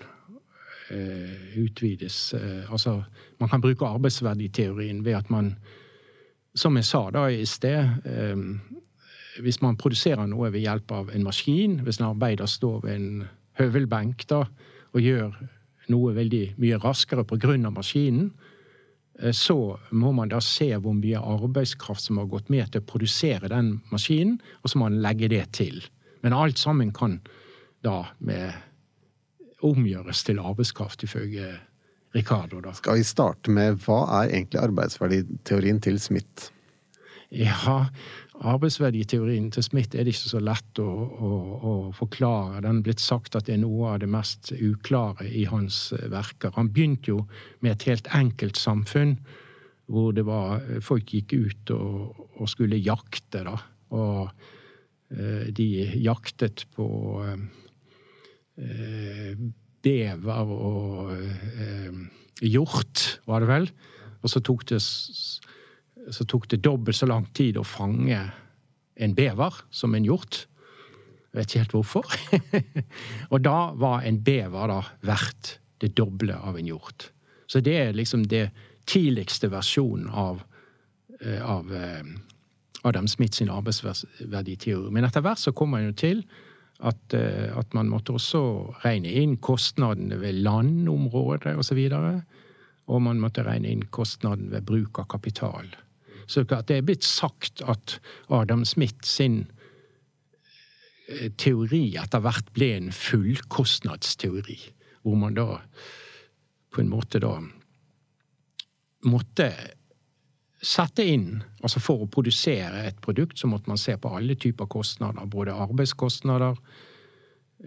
eh, 0.92 1.56
utvides. 1.60 2.34
Eh, 2.38 2.72
altså, 2.72 3.00
man 3.40 3.52
kan 3.52 3.64
bruke 3.64 3.88
arbeidsverditeorien 3.88 5.04
ved 5.06 5.18
at 5.22 5.32
man, 5.34 5.54
som 6.56 6.76
jeg 6.78 6.88
sa 6.88 7.08
da 7.16 7.28
i 7.32 7.46
sted 7.50 8.06
eh, 8.06 8.38
Hvis 9.42 9.64
man 9.64 9.80
produserer 9.82 10.28
noe 10.30 10.52
ved 10.54 10.62
hjelp 10.62 10.92
av 10.94 11.08
en 11.10 11.24
maskin, 11.26 11.80
hvis 11.82 11.98
en 11.98 12.12
arbeider 12.12 12.46
står 12.46 12.84
ved 12.84 12.94
en 12.94 13.24
høvelbenk 13.58 14.28
da, 14.30 14.44
og 14.94 15.02
gjør 15.02 15.32
noe 15.92 16.14
veldig 16.16 16.56
mye 16.62 16.80
raskere 16.84 17.26
pga. 17.28 17.58
maskinen, 17.72 18.32
eh, 19.20 19.32
så 19.32 19.78
må 19.92 20.14
man 20.14 20.30
da 20.30 20.40
se 20.40 20.76
hvor 20.76 20.94
mye 20.94 21.20
arbeidskraft 21.20 22.02
som 22.02 22.18
har 22.18 22.26
gått 22.26 22.50
med 22.50 22.72
til 22.72 22.82
å 22.82 22.86
produsere 22.86 23.50
den 23.50 23.82
maskinen, 23.92 24.40
og 24.64 24.70
så 24.70 24.78
må 24.78 24.90
man 24.90 25.02
legge 25.02 25.30
det 25.30 25.52
til. 25.52 25.84
Men 26.24 26.34
alt 26.34 26.58
sammen 26.58 26.92
kan 26.92 27.20
da 27.84 28.06
med 28.20 28.54
omgjøres 29.64 30.24
til 30.24 30.40
arbeidskraft, 30.40 31.04
ifølge 31.04 31.60
Ricardo. 32.14 32.62
Da. 32.62 32.74
Skal 32.74 33.00
vi 33.00 33.04
starte 33.08 33.52
med 33.52 33.80
hva 33.86 34.04
er 34.22 34.36
egentlig 34.36 34.62
arbeidsverditeorien 34.62 35.82
til 35.82 36.00
Smith? 36.00 36.52
Ja, 37.34 37.88
arbeidsverditeorien 38.48 39.50
til 39.54 39.64
Smith 39.66 39.96
er 39.96 40.06
det 40.06 40.14
ikke 40.14 40.32
så 40.32 40.42
lett 40.44 40.80
å, 40.82 40.88
å, 40.88 41.32
å 41.70 41.74
forklare. 41.96 42.62
Den 42.66 42.82
er 42.82 42.86
blitt 42.88 43.04
sagt 43.04 43.38
at 43.38 43.48
det 43.48 43.56
er 43.58 43.64
noe 43.64 43.94
av 43.94 44.02
det 44.04 44.10
mest 44.12 44.52
uklare 44.56 45.28
i 45.30 45.46
hans 45.50 45.94
verker. 46.12 46.54
Han 46.58 46.72
begynte 46.74 47.14
jo 47.14 47.24
med 47.64 47.76
et 47.76 47.88
helt 47.92 48.10
enkelt 48.16 48.60
samfunn, 48.60 49.18
hvor 49.92 50.14
det 50.16 50.24
var 50.28 50.64
Folk 50.84 51.12
gikk 51.14 51.34
ut 51.36 51.74
og, 51.76 52.28
og 52.40 52.50
skulle 52.52 52.80
jakte, 52.80 53.44
da. 53.46 53.58
Og 53.94 54.30
eh, 55.14 55.50
de 55.56 55.68
jaktet 56.04 56.66
på 56.76 56.88
eh, 58.58 59.34
bever 59.84 60.54
og 60.56 61.12
eh, 61.14 61.92
hjort, 62.48 63.20
var 63.30 63.44
det 63.44 63.52
vel. 63.52 63.68
Og 64.24 64.32
så 64.32 64.40
tok 64.44 64.64
det 64.72 64.80
så 66.12 66.26
tok 66.26 66.50
det 66.52 66.64
dobbelt 66.66 66.98
så 66.98 67.08
lang 67.10 67.26
tid 67.36 67.58
å 67.58 67.66
fange 67.68 68.20
en 68.96 69.16
bever 69.16 69.62
som 69.74 69.96
en 69.96 70.06
hjort. 70.06 70.44
Jeg 71.32 71.40
vet 71.40 71.50
ikke 71.50 71.64
helt 71.64 71.76
hvorfor. 71.78 72.16
og 73.34 73.44
da 73.46 73.58
var 73.80 74.06
en 74.06 74.20
bever 74.24 74.70
da 74.70 74.82
verdt 75.08 75.58
det 75.82 75.94
doble 75.98 76.36
av 76.36 76.60
en 76.60 76.70
hjort. 76.70 77.10
Så 77.50 77.62
det 77.64 77.76
er 77.80 77.98
liksom 77.98 78.28
det 78.30 78.48
tidligste 78.90 79.50
versjonen 79.52 80.10
av, 80.10 80.44
eh, 81.22 81.42
av 81.42 81.74
eh, 81.74 82.04
Adam 82.84 83.08
Smith 83.08 83.40
sin 83.40 83.52
arbeidsverditeori. 83.52 84.92
Men 84.92 85.08
etter 85.08 85.24
hvert 85.24 85.42
så 85.42 85.56
kom 85.56 85.74
man 85.74 85.88
jo 85.88 85.96
til 85.98 86.24
at, 86.84 87.16
eh, 87.16 87.50
at, 87.56 87.74
man 87.74 87.90
måtte 87.92 88.16
også 88.16 88.44
regne 88.84 89.12
inn 89.24 89.38
kostnadene 89.38 90.20
ved 90.22 90.42
landområdet 90.44 91.56
osv. 91.58 91.80
Og, 91.88 91.92
så 91.92 92.92
og 92.92 93.04
man 93.06 93.22
måtte 93.24 93.46
regne 93.48 93.72
inn 93.72 93.86
kostnaden 93.96 94.52
ved 94.52 94.66
bruk 94.68 95.00
av 95.00 95.08
kapital. 95.14 95.70
Så 96.28 96.44
det 96.48 96.78
er 96.78 96.86
blitt 96.86 97.06
sagt 97.08 97.64
at 97.68 97.98
Adam 98.30 98.66
Smith 98.66 99.04
sin 99.08 99.44
eh, 101.10 101.30
teori 101.38 101.86
etter 102.00 102.24
hvert 102.24 102.54
ble 102.56 102.72
en 102.78 102.92
fullkostnadsteori. 102.96 104.60
Hvor 105.04 105.20
man 105.20 105.36
da 105.36 105.48
på 106.74 106.82
en 106.82 106.92
måte 106.92 107.22
da 107.22 107.38
måtte 109.04 109.50
sette 110.64 111.04
inn 111.04 111.42
Altså 111.64 111.82
for 111.84 112.04
å 112.04 112.10
produsere 112.12 112.86
et 112.90 112.98
produkt, 113.04 113.38
så 113.40 113.48
måtte 113.48 113.72
man 113.72 113.80
se 113.80 113.96
på 114.00 114.10
alle 114.12 114.36
typer 114.36 114.68
kostnader. 114.68 115.24
Både 115.32 115.56
arbeidskostnader, 115.56 116.58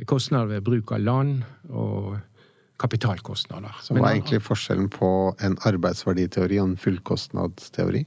kostnader 0.05 0.51
ved 0.51 0.67
bruk 0.67 0.93
av 0.93 1.01
land 1.01 1.47
og 1.71 2.19
kapitalkostnader. 2.77 3.73
Så 3.81 3.97
hva 3.97 4.11
er 4.11 4.19
egentlig 4.19 4.43
forskjellen 4.45 4.91
på 4.93 5.09
en 5.45 5.57
arbeidsverditeori 5.69 6.61
og 6.61 6.75
en 6.75 6.77
fullkostnadsteori? 6.81 8.05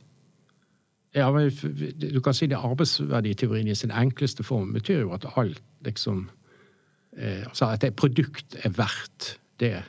Ja, 1.16 1.32
men 1.34 1.50
du 1.98 2.20
kan 2.22 2.36
si 2.38 2.46
det 2.46 2.58
Arbeidsverditeorien 2.58 3.68
i 3.68 3.76
sin 3.76 3.92
enkleste 3.92 4.44
form 4.46 4.74
betyr 4.74 5.02
jo 5.02 5.14
at 5.16 5.26
alt 5.36 5.62
liksom 5.86 6.28
eh, 7.18 7.46
Altså 7.48 7.72
at 7.74 7.84
et 7.84 7.96
produkt 7.96 8.58
er 8.64 8.70
verdt 8.78 9.40
det 9.60 9.80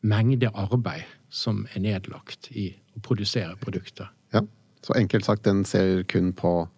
mengde 0.00 0.50
arbeid 0.54 1.02
som 1.28 1.66
er 1.74 1.82
nedlagt 1.82 2.50
i 2.54 2.70
å 2.96 3.02
produsere 3.02 3.56
produkter. 3.60 4.06
Ja, 4.32 4.44
Så 4.86 4.94
enkelt 4.94 5.24
sagt, 5.24 5.44
den 5.44 5.64
ser 5.64 6.02
kun 6.02 6.32
på 6.32 6.68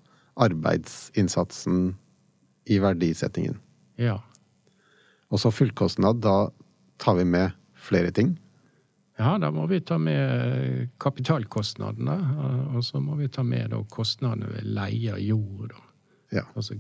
arbeidsinnsatsen 0.40 1.96
i 2.66 2.78
verdisettingen. 2.80 3.60
Ja. 3.98 4.16
Og 5.30 5.40
så 5.40 5.50
fullkostnad, 5.50 6.22
da 6.24 6.48
tar 6.98 7.18
vi 7.18 7.24
med 7.24 7.50
flere 7.74 8.10
ting. 8.10 8.38
Ja, 9.20 9.34
da 9.36 9.50
må 9.52 9.66
vi 9.68 9.82
ta 9.84 9.98
med 10.00 10.94
kapitalkostnadene. 11.02 12.14
Og 12.72 12.84
så 12.86 13.02
må 13.04 13.18
vi 13.18 13.26
ta 13.28 13.42
med 13.44 13.74
kostnadene 13.92 14.48
ved 14.54 14.64
leie 14.78 15.12
av 15.12 15.20
jord. 15.20 15.74
Ja. 16.32 16.46
Altså, 16.54 16.74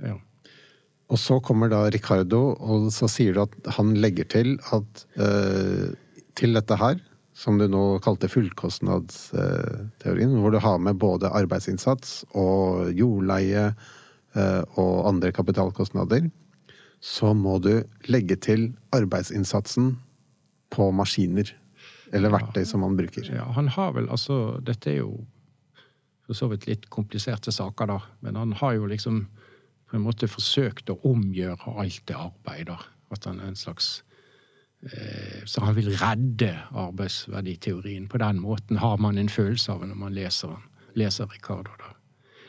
ja. 0.00 0.14
Og 1.12 1.18
så 1.20 1.36
kommer 1.44 1.68
da 1.68 1.90
Ricardo, 1.92 2.56
og 2.56 2.88
så 2.94 3.04
sier 3.10 3.34
du 3.36 3.42
at 3.44 3.52
han 3.76 3.92
legger 4.00 4.24
til 4.32 4.56
at 4.72 5.04
eh, 5.20 5.92
til 6.40 6.56
dette 6.56 6.76
her, 6.80 6.96
som 7.36 7.60
du 7.60 7.68
nå 7.68 8.00
kalte 8.04 8.28
fullkostnadsteorien, 8.32 10.32
hvor 10.40 10.50
du 10.54 10.58
har 10.62 10.78
med 10.80 10.96
både 11.02 11.34
arbeidsinnsats 11.36 12.24
og 12.38 12.92
jordleie 12.96 13.74
eh, 13.74 14.62
og 14.80 15.08
andre 15.10 15.32
kapitalkostnader, 15.36 16.30
så 17.02 17.34
må 17.36 17.58
du 17.60 17.82
legge 18.08 18.36
til 18.40 18.72
arbeidsinnsatsen 18.96 19.96
på 20.72 20.88
maskiner. 20.96 21.52
Eller 22.12 22.32
verktøy 22.32 22.64
som 22.68 22.82
man 22.84 22.96
bruker. 22.98 23.28
Ja, 23.32 23.46
han 23.56 23.70
har 23.72 23.94
vel 23.96 24.10
altså 24.12 24.58
Dette 24.64 24.90
er 24.92 24.98
jo 25.00 25.22
for 26.26 26.38
så 26.38 26.48
vidt 26.52 26.68
litt 26.68 26.88
kompliserte 26.92 27.52
saker, 27.52 27.88
da. 27.90 27.98
Men 28.24 28.38
han 28.38 28.52
har 28.60 28.76
jo 28.76 28.88
liksom 28.90 29.24
på 29.90 29.98
en 29.98 30.04
måte 30.06 30.28
forsøkt 30.30 30.92
å 30.92 30.98
omgjøre 31.08 31.74
alt 31.80 32.02
det 32.08 32.16
arbeidet. 32.16 32.78
At 33.12 33.26
han 33.28 33.40
er 33.42 33.50
en 33.50 33.58
slags 33.58 34.02
eh, 34.86 35.42
Så 35.44 35.60
han 35.64 35.76
vil 35.76 35.90
redde 36.00 36.52
arbeidsverditeorien. 36.70 38.08
På 38.08 38.20
den 38.22 38.40
måten 38.40 38.80
har 38.80 38.96
man 39.02 39.18
en 39.18 39.28
følelse 39.28 39.74
av 39.74 39.84
når 39.84 39.98
man 40.04 40.16
leser, 40.16 40.54
leser 40.96 41.28
Ricardo. 41.32 41.74
Da. 41.80 41.92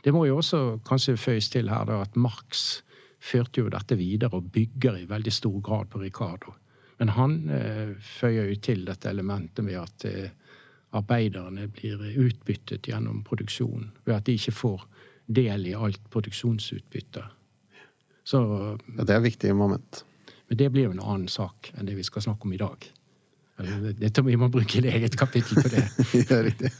Det 0.03 0.13
må 0.15 0.25
jo 0.27 0.37
også 0.39 0.79
kanskje 0.87 1.17
føyes 1.19 1.49
til 1.51 1.71
her 1.71 1.87
da, 1.89 2.01
at 2.03 2.15
Marx 2.15 2.83
førte 3.23 3.63
jo 3.63 3.71
dette 3.71 3.95
videre 3.99 4.35
og 4.35 4.51
bygger 4.55 4.99
i 4.99 5.07
veldig 5.09 5.31
stor 5.31 5.59
grad 5.63 5.91
på 5.91 6.01
Ricardo. 6.03 6.55
Men 7.03 7.09
han 7.17 7.33
eh, 7.51 7.89
føyer 7.99 8.45
jo 8.47 8.53
til 8.63 8.85
dette 8.87 9.09
elementet 9.11 9.65
med 9.67 9.75
at 9.75 10.05
eh, 10.07 10.29
arbeiderne 10.95 11.65
blir 11.75 11.99
utbyttet 11.99 12.87
gjennom 12.87 13.17
produksjon, 13.27 13.89
ved 14.05 14.13
at 14.15 14.29
de 14.29 14.37
ikke 14.39 14.53
får 14.55 14.85
del 15.27 15.67
i 15.67 15.73
alt 15.75 15.99
produksjonsutbytte. 16.13 17.25
Så, 18.23 18.39
ja, 18.39 19.01
det 19.01 19.09
er 19.09 19.19
et 19.19 19.25
viktig 19.25 19.51
moment. 19.59 19.99
Men 20.47 20.61
det 20.61 20.69
blir 20.71 20.87
jo 20.87 20.93
en 20.95 21.03
annen 21.03 21.27
sak 21.27 21.73
enn 21.75 21.91
det 21.91 21.97
vi 21.99 22.07
skal 22.07 22.23
snakke 22.23 22.47
om 22.47 22.55
i 22.55 22.61
dag. 22.63 22.87
Dette, 23.99 24.23
vi 24.23 24.39
må 24.39 24.47
bruke 24.55 24.79
et 24.79 24.87
eget 24.95 25.19
kapittel 25.19 25.59
på 25.59 25.75
det. 25.75 25.83
ja, 26.31 26.39
riktig. 26.47 26.71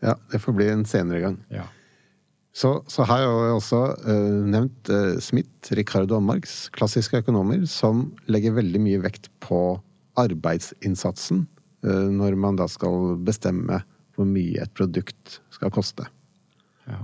Ja, 0.00 0.16
det 0.32 0.40
får 0.40 0.56
bli 0.56 0.72
en 0.72 0.88
senere 0.88 1.20
gang. 1.20 1.36
Ja. 1.52 1.68
Så, 2.54 2.70
så, 2.86 3.02
har 3.02 3.24
jeg 3.24 3.54
også 3.56 3.80
uh, 4.06 4.42
nevnt 4.46 4.90
uh, 4.92 5.16
Smith, 5.22 5.72
Ricardo 5.74 6.20
og 6.20 6.22
Marx, 6.22 6.68
klassiske 6.74 7.18
økonomer, 7.24 7.64
som 7.66 8.12
legger 8.30 8.54
veldig 8.54 8.82
mye 8.82 9.00
vekt 9.02 9.26
på 9.42 9.58
arbeidsinnsatsen 10.22 11.42
uh, 11.82 12.06
når 12.14 12.38
man 12.38 12.60
da 12.60 12.68
skal 12.70 13.16
bestemme 13.26 13.80
hvor 14.14 14.30
mye 14.30 14.62
et 14.62 14.74
produkt 14.78 15.40
skal 15.50 15.74
koste. 15.74 16.06
Ja. 16.86 17.00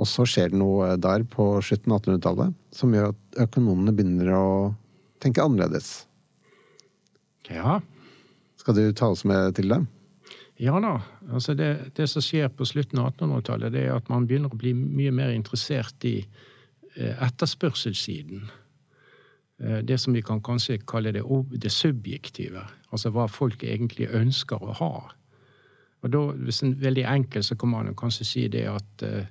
Og 0.00 0.08
så 0.08 0.24
skjer 0.24 0.54
det 0.54 0.60
noe 0.62 0.94
der 0.96 1.26
på 1.28 1.52
slutten 1.60 1.92
av 1.92 2.00
1800-tallet 2.00 2.56
som 2.72 2.96
gjør 2.96 3.12
at 3.12 3.40
økonomene 3.44 3.92
begynner 3.92 4.32
å 4.38 4.46
tenke 5.20 5.44
annerledes. 5.44 6.06
Ja. 7.52 7.82
Skal 8.56 8.78
du 8.78 8.84
ta 8.96 9.10
oss 9.12 9.26
med 9.28 9.52
til 9.58 9.68
det? 9.74 9.82
Ja 10.60 10.76
da. 10.82 10.98
Altså 11.32 11.54
det, 11.56 11.70
det 11.96 12.06
som 12.12 12.24
skjer 12.24 12.50
på 12.52 12.66
slutten 12.68 13.00
av 13.00 13.14
1800-tallet, 13.14 13.72
det 13.72 13.86
er 13.86 13.94
at 13.96 14.10
man 14.12 14.26
begynner 14.28 14.52
å 14.52 14.60
bli 14.60 14.74
mye 14.76 15.12
mer 15.14 15.32
interessert 15.32 16.04
i 16.04 16.18
eh, 16.20 17.14
etterspørselssiden. 17.16 18.42
Eh, 19.60 19.78
det 19.88 19.96
som 20.02 20.12
vi 20.16 20.22
kan 20.24 20.42
kanskje 20.44 20.82
kalle 20.84 21.14
det, 21.16 21.24
det 21.62 21.72
subjektive. 21.72 22.66
Altså 22.92 23.12
hva 23.14 23.24
folk 23.30 23.64
egentlig 23.64 24.10
ønsker 24.12 24.60
å 24.60 24.76
ha. 24.82 24.92
Og 26.00 26.12
da, 26.12 26.20
Hvis 26.44 26.62
en 26.64 26.76
veldig 26.80 27.06
enkel, 27.08 27.44
så 27.44 27.56
kan 27.56 27.72
man 27.72 27.96
kanskje 27.96 28.24
si 28.24 28.46
det 28.48 28.64
at 28.68 29.02
uh, 29.04 29.24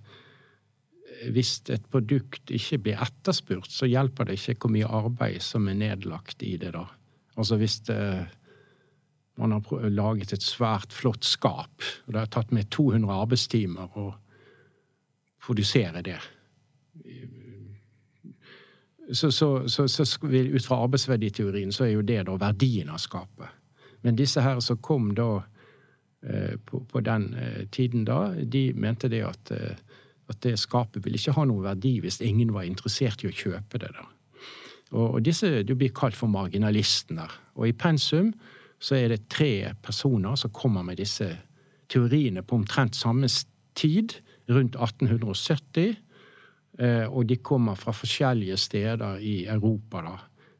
hvis 1.33 1.55
et 1.73 1.85
produkt 1.89 2.51
ikke 2.53 2.77
blir 2.85 3.01
etterspurt, 3.01 3.71
så 3.73 3.89
hjelper 3.89 4.29
det 4.29 4.37
ikke 4.37 4.55
hvor 4.61 4.73
mye 4.75 4.91
arbeid 4.99 5.41
som 5.41 5.67
er 5.67 5.79
nedlagt 5.79 6.45
i 6.45 6.55
det. 6.61 6.75
da. 6.77 6.85
Altså 7.41 7.57
hvis 7.57 7.79
det, 7.89 7.97
man 9.39 9.55
har 9.55 9.89
laget 9.89 10.33
et 10.35 10.43
svært 10.43 10.93
flott 10.93 11.25
skap, 11.25 11.85
og 12.05 12.13
det 12.13 12.19
har 12.21 12.31
tatt 12.33 12.51
med 12.55 12.69
200 12.75 13.21
arbeidstimer 13.23 13.95
å 13.97 14.09
produsere 15.39 16.03
det 16.05 16.19
så, 19.13 19.31
så, 19.31 19.67
så, 19.67 19.87
så, 19.87 20.05
Ut 20.27 20.65
fra 20.65 20.83
arbeidsverditeorien 20.83 21.71
så 21.73 21.87
er 21.87 21.95
jo 21.95 22.03
det 22.05 22.19
da 22.27 22.35
verdien 22.37 22.91
av 22.93 22.99
skapet. 23.01 23.47
Men 24.05 24.19
disse 24.19 24.43
her 24.43 24.59
som 24.61 24.77
kom 24.85 25.13
da 25.17 25.39
eh, 26.21 26.59
på, 26.65 26.83
på, 26.91 27.01
den 27.01 27.31
eh, 27.33 27.63
tiden 27.73 28.05
da, 28.05 28.35
de 28.37 28.69
mente 28.77 29.09
det 29.09 29.23
at 29.25 29.51
eh, 29.55 29.79
at 30.29 30.43
det 30.45 30.59
skapet 30.61 31.05
vil 31.05 31.17
ikke 31.17 31.33
ha 31.37 31.45
noen 31.49 31.65
verdi 31.65 31.95
hvis 32.03 32.21
ingen 32.21 32.53
var 32.53 32.67
interessert 32.67 33.23
i 33.23 33.29
å 33.29 33.35
kjøpe 33.35 33.81
det. 33.81 33.89
da. 33.95 34.05
Og, 34.91 35.05
og 35.17 35.19
disse 35.25 35.63
du 35.65 35.75
blir 35.77 35.93
kalt 35.95 36.17
for 36.17 36.31
marginalistene. 36.31 37.25
Og 37.57 37.69
i 37.69 37.75
pensum 37.75 38.31
så 38.79 38.95
er 38.95 39.11
det 39.11 39.27
tre 39.29 39.73
personer 39.83 40.35
som 40.39 40.53
kommer 40.55 40.83
med 40.87 40.97
disse 40.97 41.27
teoriene 41.89 42.43
på 42.43 42.55
omtrent 42.55 42.95
samme 42.95 43.27
tid, 43.75 44.15
rundt 44.49 44.75
1870. 44.75 45.97
Eh, 46.79 47.05
og 47.05 47.29
de 47.29 47.35
kommer 47.35 47.75
fra 47.75 47.91
forskjellige 47.91 48.57
steder 48.57 49.17
i 49.17 49.45
Europa. 49.45 50.01
da. 50.01 50.15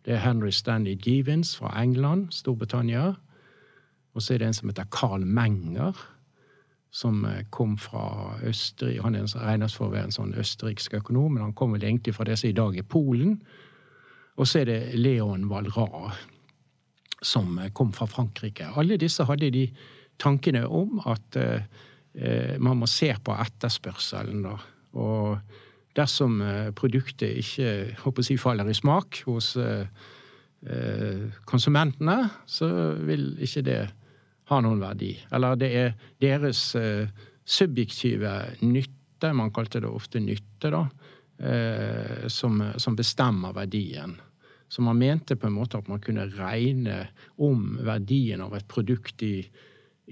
Det 0.05 0.13
er 0.13 0.23
Henry 0.25 0.49
Stanley 0.49 0.95
Givens 0.95 1.57
fra 1.57 1.83
England, 1.83 2.31
Storbritannia. 2.31 3.13
Og 4.13 4.21
så 4.21 4.33
er 4.33 4.37
det 4.37 4.47
en 4.47 4.53
som 4.53 4.69
heter 4.69 4.89
Carl 4.91 5.25
Menger 5.25 5.93
som 6.91 7.25
eh, 7.25 7.45
kom 7.49 7.77
fra 7.77 8.35
Østerrike. 8.43 9.03
Han 9.03 9.15
regnes 9.15 9.75
for 9.75 9.89
å 9.89 9.93
være 9.93 10.09
en 10.09 10.15
sånn 10.15 10.35
østerriksk 10.39 10.97
økonom, 11.01 11.35
men 11.35 11.43
han 11.43 11.55
kom 11.57 11.75
vel 11.75 11.85
egentlig 11.85 12.15
fra 12.17 12.27
det 12.27 12.39
som 12.41 12.49
i 12.49 12.57
dag 12.57 12.77
er 12.77 12.87
Polen. 12.89 13.39
Og 14.39 14.47
så 14.47 14.61
er 14.61 14.69
det 14.69 14.79
Leon 14.97 15.49
Valra, 15.49 16.13
som 17.21 17.57
kom 17.73 17.91
fra 17.93 18.07
Frankrike. 18.07 18.69
Alle 18.79 18.97
disse 18.99 19.25
hadde 19.27 19.51
de 19.53 19.65
tankene 20.19 20.65
om 20.67 20.99
at 21.09 21.39
eh, 21.39 22.55
man 22.61 22.81
må 22.81 22.89
se 22.89 23.11
på 23.23 23.35
etterspørselen. 23.35 24.43
Da. 24.45 24.55
Og 24.99 25.37
dersom 25.97 26.39
eh, 26.43 26.69
produktet 26.75 27.39
ikke 27.43 27.71
håper 28.03 28.27
jeg, 28.27 28.41
faller 28.41 28.69
i 28.69 28.77
smak 28.77 29.21
hos 29.27 29.55
eh, 29.59 29.87
konsumentene, 31.47 32.21
så 32.49 32.67
vil 33.07 33.31
ikke 33.39 33.63
det 33.67 33.81
ha 34.49 34.57
noen 34.63 34.81
verdi. 34.81 35.13
Eller 35.35 35.59
det 35.59 35.69
er 35.77 35.93
deres 36.19 36.73
subjektive 37.47 38.33
nytte, 38.65 39.29
man 39.31 39.53
kalte 39.55 39.79
det 39.79 39.87
ofte 39.87 40.19
nytte, 40.19 40.71
da, 40.73 40.81
som, 42.27 42.59
som, 42.75 42.97
bestemmer 42.99 43.55
verdien. 43.55 44.17
Så 44.69 44.83
man 44.85 44.99
mente 44.99 45.35
på 45.35 45.49
en 45.49 45.57
måte 45.57 45.79
at 45.79 45.89
man 45.89 46.01
kunne 46.03 46.27
regne 46.35 47.01
om 47.41 47.79
verdien 47.85 48.43
av 48.45 48.53
et 48.57 48.67
produkt 48.69 49.23
i, 49.25 49.41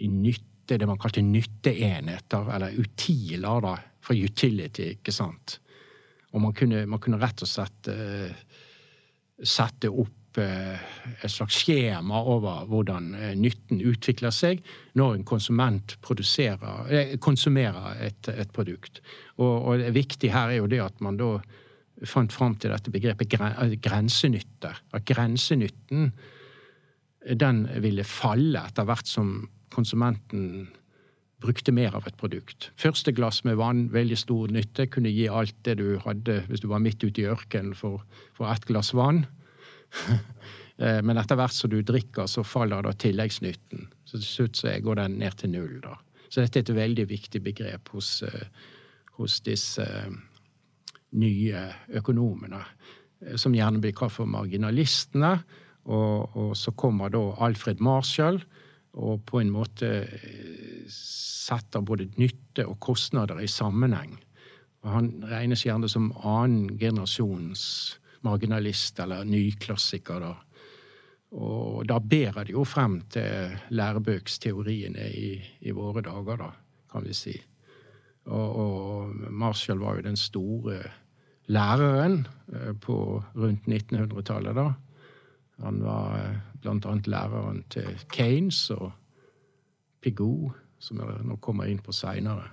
i 0.02 0.10
nytte, 0.10 0.78
det 0.78 0.88
man 0.89 1.00
kalte 1.00 1.24
nytteenheter, 1.24 2.50
eller 2.56 2.76
utiler, 2.76 3.62
da, 3.63 3.76
fra 4.04 4.17
utility, 4.17 4.89
ikke 4.98 5.13
sant. 5.15 5.60
Og 6.34 6.41
man 6.43 6.56
kunne, 6.58 6.84
man 6.89 7.02
kunne 7.04 7.22
rett 7.22 7.46
og 7.46 7.50
slett 7.50 7.91
uh, 7.93 8.34
sette 9.46 9.93
opp 9.93 10.17
Eh, 10.38 10.80
et 11.26 11.32
slags 11.32 11.56
skjema 11.63 12.20
over 12.30 12.67
hvordan 12.70 13.08
eh, 13.17 13.32
nytten 13.39 13.80
utvikler 13.82 14.34
seg 14.34 14.60
når 15.00 15.15
en 15.15 15.24
konsument 15.26 15.96
konsumerer 16.04 17.88
et, 18.06 18.30
et 18.30 18.52
produkt. 18.54 19.02
Og, 19.39 19.56
og, 19.56 19.80
det 19.82 19.96
viktige 19.96 20.36
her 20.36 20.54
er 20.54 20.60
jo 20.60 20.70
det 20.70 20.82
at 20.84 21.02
man 21.02 21.17
da 21.17 21.39
fant 22.06 22.34
fram 22.34 22.56
til 22.60 22.74
dette 22.74 22.94
begrepet 22.94 23.32
grensenytter. 23.82 24.82
At 24.94 25.06
grensenytten 25.10 26.12
den 27.42 27.64
ville 27.84 28.06
falle 28.08 28.62
etter 28.70 28.86
hvert 28.88 29.10
som 29.10 29.48
konsumenten 29.74 30.68
brukte 31.44 31.74
mer 31.76 31.96
av 31.98 32.08
et 32.10 32.18
produkt. 32.18 32.72
Første 32.82 33.14
glass 33.14 33.44
med 33.46 33.60
vann, 33.60 33.88
veldig 33.94 34.18
stor 34.18 34.54
nytte, 34.54 34.88
kunne 34.90 35.12
gi 35.14 35.28
alt 35.30 35.56
det 35.68 35.78
du 35.82 36.00
hadde 36.02 36.40
hvis 36.48 36.64
du 36.64 36.70
var 36.72 36.82
midt 36.82 37.04
ute 37.04 37.22
i 37.22 37.28
ørkenen 37.30 37.76
for, 37.78 38.06
for 38.38 38.50
ett 38.54 38.66
glass 38.70 38.94
vann. 38.98 39.26
Eh, 40.78 41.00
men 41.02 41.18
etter 41.18 41.34
hvert 41.40 41.56
som 41.58 41.72
du 41.72 41.80
drikker, 41.82 42.28
så 42.30 42.44
faller 42.46 42.84
da 42.86 42.92
tilleggsnytten. 43.02 43.88
Så 44.06 44.20
til 44.20 44.28
slutt 44.28 44.60
så 44.60 44.76
går 44.86 45.00
den 45.00 45.16
ned 45.24 45.34
til 45.40 45.50
null. 45.50 45.80
da. 45.82 45.96
Så 46.30 46.44
dette 46.44 46.60
er 46.60 46.68
et 46.68 46.76
veldig 46.78 47.08
viktig 47.10 47.42
begrep 47.42 47.90
hos, 47.96 48.22
eh, 48.22 48.46
hos 49.18 49.40
disse 49.42 49.82
eh, 49.82 50.14
nye 51.15 51.63
økonomene, 52.00 52.62
som 53.39 53.56
gjerne 53.56 53.82
blir 53.82 53.96
kalt 53.98 54.15
for 54.17 54.30
marginalistene. 54.30 55.38
Og, 55.88 56.36
og, 56.36 56.52
så 56.60 56.74
kommer 56.76 57.12
da 57.13 57.22
Alfred 57.46 57.80
Marshall 57.80 58.41
og 58.98 59.22
på 59.30 59.39
en 59.39 59.54
måte 59.54 59.91
setter 60.91 61.86
både 61.86 62.10
nytte 62.20 62.65
og 62.67 62.80
kostnader 62.84 63.39
i 63.39 63.48
sammenheng. 63.48 64.17
Og 64.84 64.91
han 64.91 65.10
regnes 65.30 65.63
gjerne 65.65 65.89
som 65.91 66.10
annen 66.28 66.76
generasjons 66.80 67.63
marginalist 68.26 69.00
eller 69.00 69.26
nyklassiker. 69.28 70.20
da. 70.20 70.34
Og 71.38 71.84
da 71.88 72.00
bærer 72.00 72.48
det 72.48 72.56
jo 72.56 72.63
frem 72.67 73.02
til 73.12 73.58
lærebøksteoriene 73.70 75.10
i, 75.12 75.32
i, 75.60 75.72
våre 75.76 76.02
dager, 76.06 76.39
da, 76.39 76.52
kan 76.91 77.06
vi 77.06 77.15
si. 77.15 77.36
Og, 78.28 78.56
og, 78.60 79.16
Marshall 79.32 79.80
var 79.80 79.98
jo 79.98 80.08
den 80.10 80.20
store 80.20 80.82
læreren 81.48 82.26
eh, 82.54 82.74
på 82.84 83.24
rundt 83.36 83.68
1900-tallet, 83.68 84.56
da. 84.58 84.72
Han 85.63 85.82
var 85.84 86.18
eh, 86.20 86.38
blant 86.62 86.86
annet 86.86 87.08
læreren 87.08 87.63
til 87.74 87.88
Kanes 88.13 88.70
og 88.76 88.92
Pigou, 90.04 90.52
som 90.80 91.00
jeg 91.02 91.26
nå 91.26 91.40
kommer 91.42 91.72
inn 91.72 91.82
på 91.82 91.96
seinere. 91.96 92.52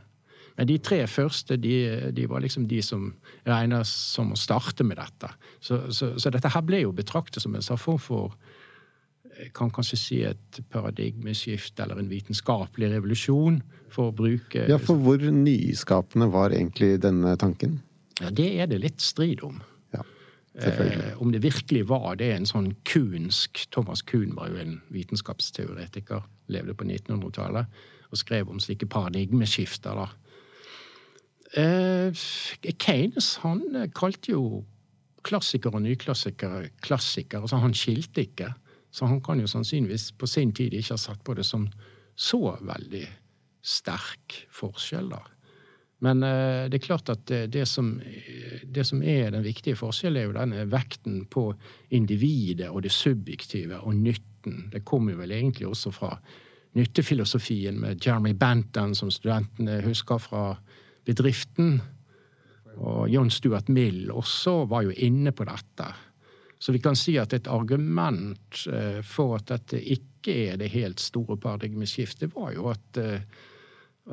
Men 0.54 0.68
de 0.70 0.76
tre 0.78 1.00
første 1.10 1.56
de, 1.58 1.76
de, 2.14 2.28
var 2.30 2.44
liksom 2.44 2.68
de 2.70 2.78
som 2.82 3.08
regnes 3.46 3.90
som 3.90 4.30
å 4.30 4.38
starte 4.38 4.86
med 4.86 5.00
dette. 5.02 5.32
Så, 5.58 5.80
så, 5.90 6.12
så 6.14 6.30
dette 6.30 6.52
her 6.54 6.62
ble 6.62 6.84
jo 6.84 6.94
betraktet 6.94 7.42
som 7.42 7.56
en 7.58 7.66
form 7.74 7.98
for 7.98 8.36
kan 9.54 9.70
kanskje 9.74 9.98
si 9.98 10.18
et 10.26 10.60
paradigmeskift 10.72 11.80
eller 11.82 12.00
en 12.00 12.10
vitenskapelig 12.10 12.90
revolusjon, 12.94 13.60
for 13.94 14.10
å 14.10 14.16
bruke 14.16 14.66
Ja, 14.68 14.78
for 14.82 14.98
hvor 14.98 15.22
nyskapende 15.22 16.26
var 16.32 16.54
egentlig 16.54 16.98
denne 17.02 17.36
tanken? 17.38 17.78
Ja, 18.20 18.30
Det 18.30 18.48
er 18.60 18.66
det 18.66 18.80
litt 18.82 19.00
strid 19.00 19.42
om. 19.42 19.60
Ja, 19.94 20.02
eh, 20.54 21.14
om 21.18 21.32
det 21.32 21.42
virkelig 21.42 21.86
var 21.88 22.16
det 22.16 22.32
en 22.32 22.46
sånn 22.46 22.74
kunsk 22.84 23.66
Thomas 23.70 24.02
Kuhn 24.02 24.34
var 24.34 24.50
jo 24.50 24.56
en 24.62 24.80
vitenskapsteoretiker, 24.90 26.22
levde 26.48 26.74
på 26.74 26.84
1900-tallet, 26.84 27.66
og 28.10 28.18
skrev 28.18 28.50
om 28.50 28.60
slike 28.60 28.86
paradigmeskifter. 28.86 29.94
da. 29.94 30.08
Eh, 31.54 32.10
Keynes 32.78 33.36
han 33.42 33.62
eh, 33.76 33.90
kalte 33.94 34.32
jo 34.32 34.64
klassikere 35.24 35.78
og 35.78 35.84
nyklassikere 35.86 36.68
klassikere. 36.84 37.44
Altså 37.44 37.60
han 37.62 37.74
skilte 37.74 38.26
ikke. 38.26 38.52
Så 38.94 39.08
han 39.10 39.20
kan 39.24 39.40
jo 39.42 39.50
sannsynligvis 39.50 40.12
på 40.18 40.28
sin 40.30 40.52
tid 40.54 40.74
ikke 40.76 40.94
ha 40.94 41.00
sett 41.02 41.22
på 41.26 41.34
det 41.34 41.46
som 41.48 41.66
så 42.14 42.54
veldig 42.62 43.06
sterk 43.64 44.36
forskjell, 44.54 45.08
da. 45.10 45.22
Men 46.04 46.22
eh, 46.26 46.66
det 46.68 46.78
er 46.78 46.84
klart 46.84 47.10
at 47.10 47.24
det, 47.26 47.64
som, 47.70 47.94
det, 48.62 48.84
som, 48.86 49.02
er 49.02 49.32
den 49.32 49.44
viktige 49.46 49.78
forskjellen, 49.78 50.20
er 50.20 50.28
jo 50.28 50.36
denne 50.36 50.66
vekten 50.70 51.22
på 51.32 51.48
individet 51.96 52.68
og 52.68 52.84
det 52.84 52.92
subjektive 52.92 53.80
og 53.80 53.96
nytten. 53.96 54.68
Det 54.72 54.84
kommer 54.84 55.14
jo 55.14 55.22
vel 55.22 55.32
egentlig 55.32 55.70
også 55.70 55.94
fra 55.94 56.12
nyttefilosofien 56.74 57.78
med 57.80 58.02
Jeremy 58.04 58.34
Benton, 58.36 58.94
som 58.94 59.10
studentene 59.10 59.80
husker 59.86 60.20
fra 60.20 60.44
bedriften. 61.06 61.78
Og 62.74 63.08
John 63.08 63.30
Stuart 63.30 63.70
Mill 63.70 64.10
også 64.10 64.64
var 64.70 64.84
jo 64.84 64.94
inne 64.94 65.32
på 65.32 65.46
dette. 65.48 65.88
Så 66.64 66.72
vi 66.72 66.80
kan 66.80 66.96
si 66.96 67.18
at 67.20 67.34
et 67.36 67.48
argument 67.52 68.62
eh, 68.72 69.02
for 69.04 69.36
at 69.36 69.50
dette 69.50 69.76
ikke 69.76 70.36
er 70.46 70.56
det 70.56 70.70
helt 70.72 71.02
store 71.02 71.36
paradigmeskiftet, 71.36 72.32
var 72.32 72.54
jo 72.54 72.70
at, 72.72 73.00
eh, 73.02 73.20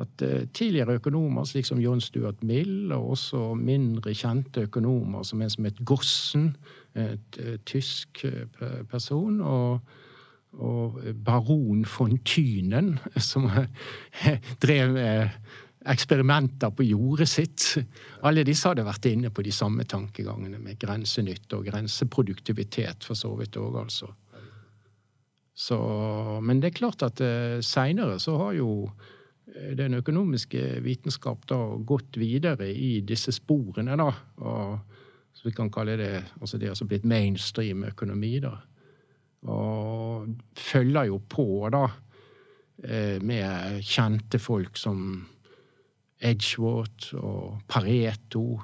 at 0.02 0.24
eh, 0.26 0.44
tidligere 0.52 0.98
økonomer, 1.00 1.48
slik 1.48 1.64
som 1.64 1.80
John 1.80 2.02
Stuart 2.04 2.44
Mill, 2.44 2.92
og 2.92 3.14
også 3.16 3.54
mindre 3.56 4.12
kjente 4.12 4.66
økonomer 4.68 5.24
som 5.24 5.40
en 5.40 5.54
som 5.54 5.70
het 5.70 5.80
Gossen, 5.88 6.50
et, 6.92 7.40
tysk 7.64 8.26
person, 8.90 9.40
og 9.40 9.80
og 10.52 10.98
baron 11.24 11.86
von 11.98 12.18
Tynen, 12.28 12.98
som 13.30 13.48
drev 14.60 14.98
eksperimenter 15.90 16.70
på 16.70 16.84
jordet 16.86 17.28
sitt. 17.28 17.64
Alle 18.26 18.44
disse 18.46 18.70
hadde 18.70 18.84
vært 18.86 19.08
inne 19.10 19.32
på 19.34 19.44
de 19.44 19.52
samme 19.54 19.86
tankegangene 19.88 20.60
med 20.62 20.78
grensenytte 20.80 21.58
og 21.58 21.66
grenseproduktivitet, 21.70 23.06
for 23.06 23.18
så 23.18 23.32
vidt 23.38 23.58
òg, 23.60 23.80
altså. 23.84 24.10
Så, 25.54 25.78
men 26.42 26.62
det 26.62 26.70
er 26.70 26.78
klart 26.78 27.02
at 27.04 27.20
eh, 27.20 27.58
seinere 27.64 28.16
så 28.22 28.38
har 28.40 28.54
jo 28.56 28.70
eh, 28.88 29.74
den 29.76 29.98
økonomiske 29.98 30.80
vitenskap 30.82 31.44
da 31.50 31.58
gått 31.86 32.16
videre 32.16 32.70
i 32.72 33.02
disse 33.06 33.34
sporene, 33.36 33.98
da. 34.00 34.08
Og, 34.40 35.02
så 35.32 35.48
vi 35.48 35.54
kan 35.56 35.70
kalle 35.72 35.96
det 36.00 36.12
altså 36.40 36.58
det 36.60 36.70
har 36.72 36.88
blitt 36.88 37.08
mainstream 37.08 37.84
økonomi, 37.88 38.38
da. 38.44 38.56
Og 39.52 40.32
følger 40.56 41.10
jo 41.10 41.20
på, 41.28 41.46
da, 41.74 41.84
eh, 42.82 43.20
med 43.20 43.82
kjente 43.84 44.40
folk 44.40 44.80
som 44.80 45.26
Edgeworth 46.22 47.14
og 47.18 47.60
Pareto. 47.68 48.60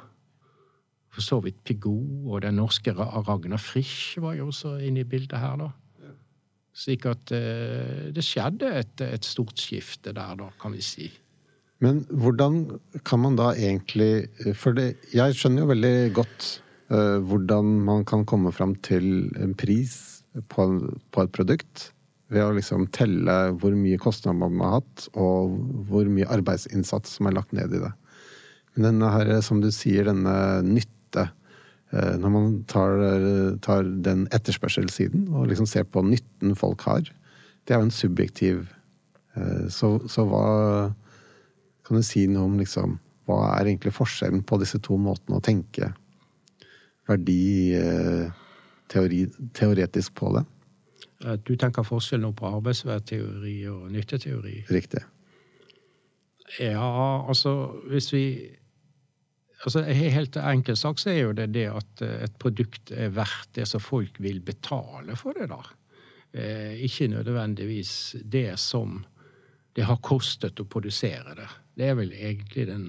For 1.13 1.25
så 1.25 1.41
vidt 1.43 1.61
Pigou 1.67 2.31
og 2.31 2.43
den 2.45 2.59
norske 2.61 2.95
Ragnar 2.95 3.61
Frisch 3.63 4.21
var 4.23 4.37
jo 4.39 4.51
også 4.53 4.77
inne 4.87 5.03
i 5.03 5.09
bildet 5.09 5.39
her, 5.41 5.57
da. 5.59 5.73
Slik 6.79 7.09
at 7.11 7.33
eh, 7.35 8.11
det 8.15 8.23
skjedde 8.23 8.69
et, 8.79 9.01
et, 9.03 9.25
stort 9.27 9.59
skifte 9.59 10.13
der, 10.15 10.37
da, 10.39 10.47
kan 10.63 10.77
vi 10.77 10.85
si. 10.85 11.09
Men 11.83 12.05
hvordan 12.07 12.79
kan 13.07 13.23
man 13.23 13.39
da 13.39 13.53
egentlig 13.55 14.29
For 14.59 14.75
det, 14.75 14.97
jeg 15.15 15.35
skjønner 15.35 15.63
jo 15.63 15.71
veldig 15.73 15.97
godt 16.15 16.47
uh, 16.91 17.19
hvordan 17.23 17.77
man 17.87 18.03
kan 18.07 18.25
komme 18.27 18.51
fram 18.55 18.75
til 18.83 19.29
en 19.39 19.55
pris 19.59 20.25
på, 20.51 20.67
på 21.15 21.23
et 21.23 21.35
produkt 21.35 21.93
ved 22.33 22.45
å 22.45 22.53
liksom 22.57 22.87
telle 22.93 23.37
hvor 23.61 23.73
mye 23.77 24.01
kostnader 24.01 24.37
man 24.39 24.61
har 24.61 24.79
hatt, 24.79 25.09
og 25.17 25.57
hvor 25.89 26.09
mye 26.13 26.29
arbeidsinnsats 26.29 27.17
som 27.17 27.29
er 27.29 27.39
lagt 27.39 27.55
ned 27.57 27.73
i 27.73 27.83
det. 27.83 27.93
Men 28.77 28.91
denne 28.91 29.11
her, 29.15 29.33
som 29.45 29.63
du 29.63 29.71
sier, 29.75 30.07
denne 30.07 30.35
nytte 30.63 31.25
eh, 31.27 32.15
Når 32.21 32.31
man 32.31 32.51
tar, 32.71 33.01
tar 33.65 33.89
den 34.07 34.27
etterspørselssiden 34.35 35.25
og 35.33 35.49
liksom 35.51 35.67
ser 35.67 35.89
på 35.89 36.05
nytten 36.07 36.55
folk 36.59 36.85
har, 36.87 37.09
det 37.67 37.75
er 37.75 37.81
jo 37.81 37.89
en 37.89 37.95
subjektiv 37.95 38.61
eh, 39.35 39.67
Så, 39.73 39.97
så 40.07 40.27
hva 40.29 40.45
Kan 41.89 41.99
du 41.99 42.07
si 42.07 42.29
noe 42.31 42.47
om 42.47 42.55
liksom 42.61 43.01
Hva 43.27 43.41
er 43.57 43.73
egentlig 43.73 43.97
forskjellen 43.97 44.45
på 44.47 44.61
disse 44.63 44.79
to 44.85 45.01
måtene 45.01 45.41
å 45.41 45.45
tenke 45.45 45.91
verdi 47.09 47.73
eh, 47.73 48.29
teori, 48.93 49.25
teoretisk 49.57 50.13
på 50.21 50.37
det? 50.37 50.45
Du 51.19 51.57
tenker 51.59 51.83
forskjell 51.83 52.23
nå 52.23 52.31
på 52.39 52.47
arbeidsverdteori 52.47 53.57
og 53.73 53.89
nytteteori? 53.91 54.61
Riktig. 54.71 55.03
Ja, 56.63 57.27
altså 57.29 57.55
hvis 57.91 58.13
vi 58.15 58.25
altså 59.65 59.83
Helt 59.83 60.37
enkelt 60.39 60.79
sagt 60.79 61.03
så 61.03 61.11
er 61.11 61.19
jo 61.19 61.35
det 61.37 61.49
det 61.57 61.67
at 61.73 62.03
eh, 62.07 62.25
et 62.29 62.37
produkt 62.39 62.93
er 62.95 63.11
verdt 63.11 63.51
det 63.59 63.67
som 63.69 63.83
folk 63.83 64.21
vil 64.23 64.39
betale 64.41 65.17
for 65.19 65.35
det, 65.35 65.49
da. 65.51 65.59
Eh, 66.33 66.79
ikke 66.87 67.09
nødvendigvis 67.11 68.17
det 68.23 68.59
som 68.63 69.03
det 69.77 69.87
har 69.87 69.99
kostet 70.03 70.61
å 70.61 70.67
produsere 70.71 71.35
det. 71.39 71.49
Det 71.79 71.91
er 71.91 71.99
vel 71.99 72.15
egentlig 72.15 72.69
den 72.71 72.87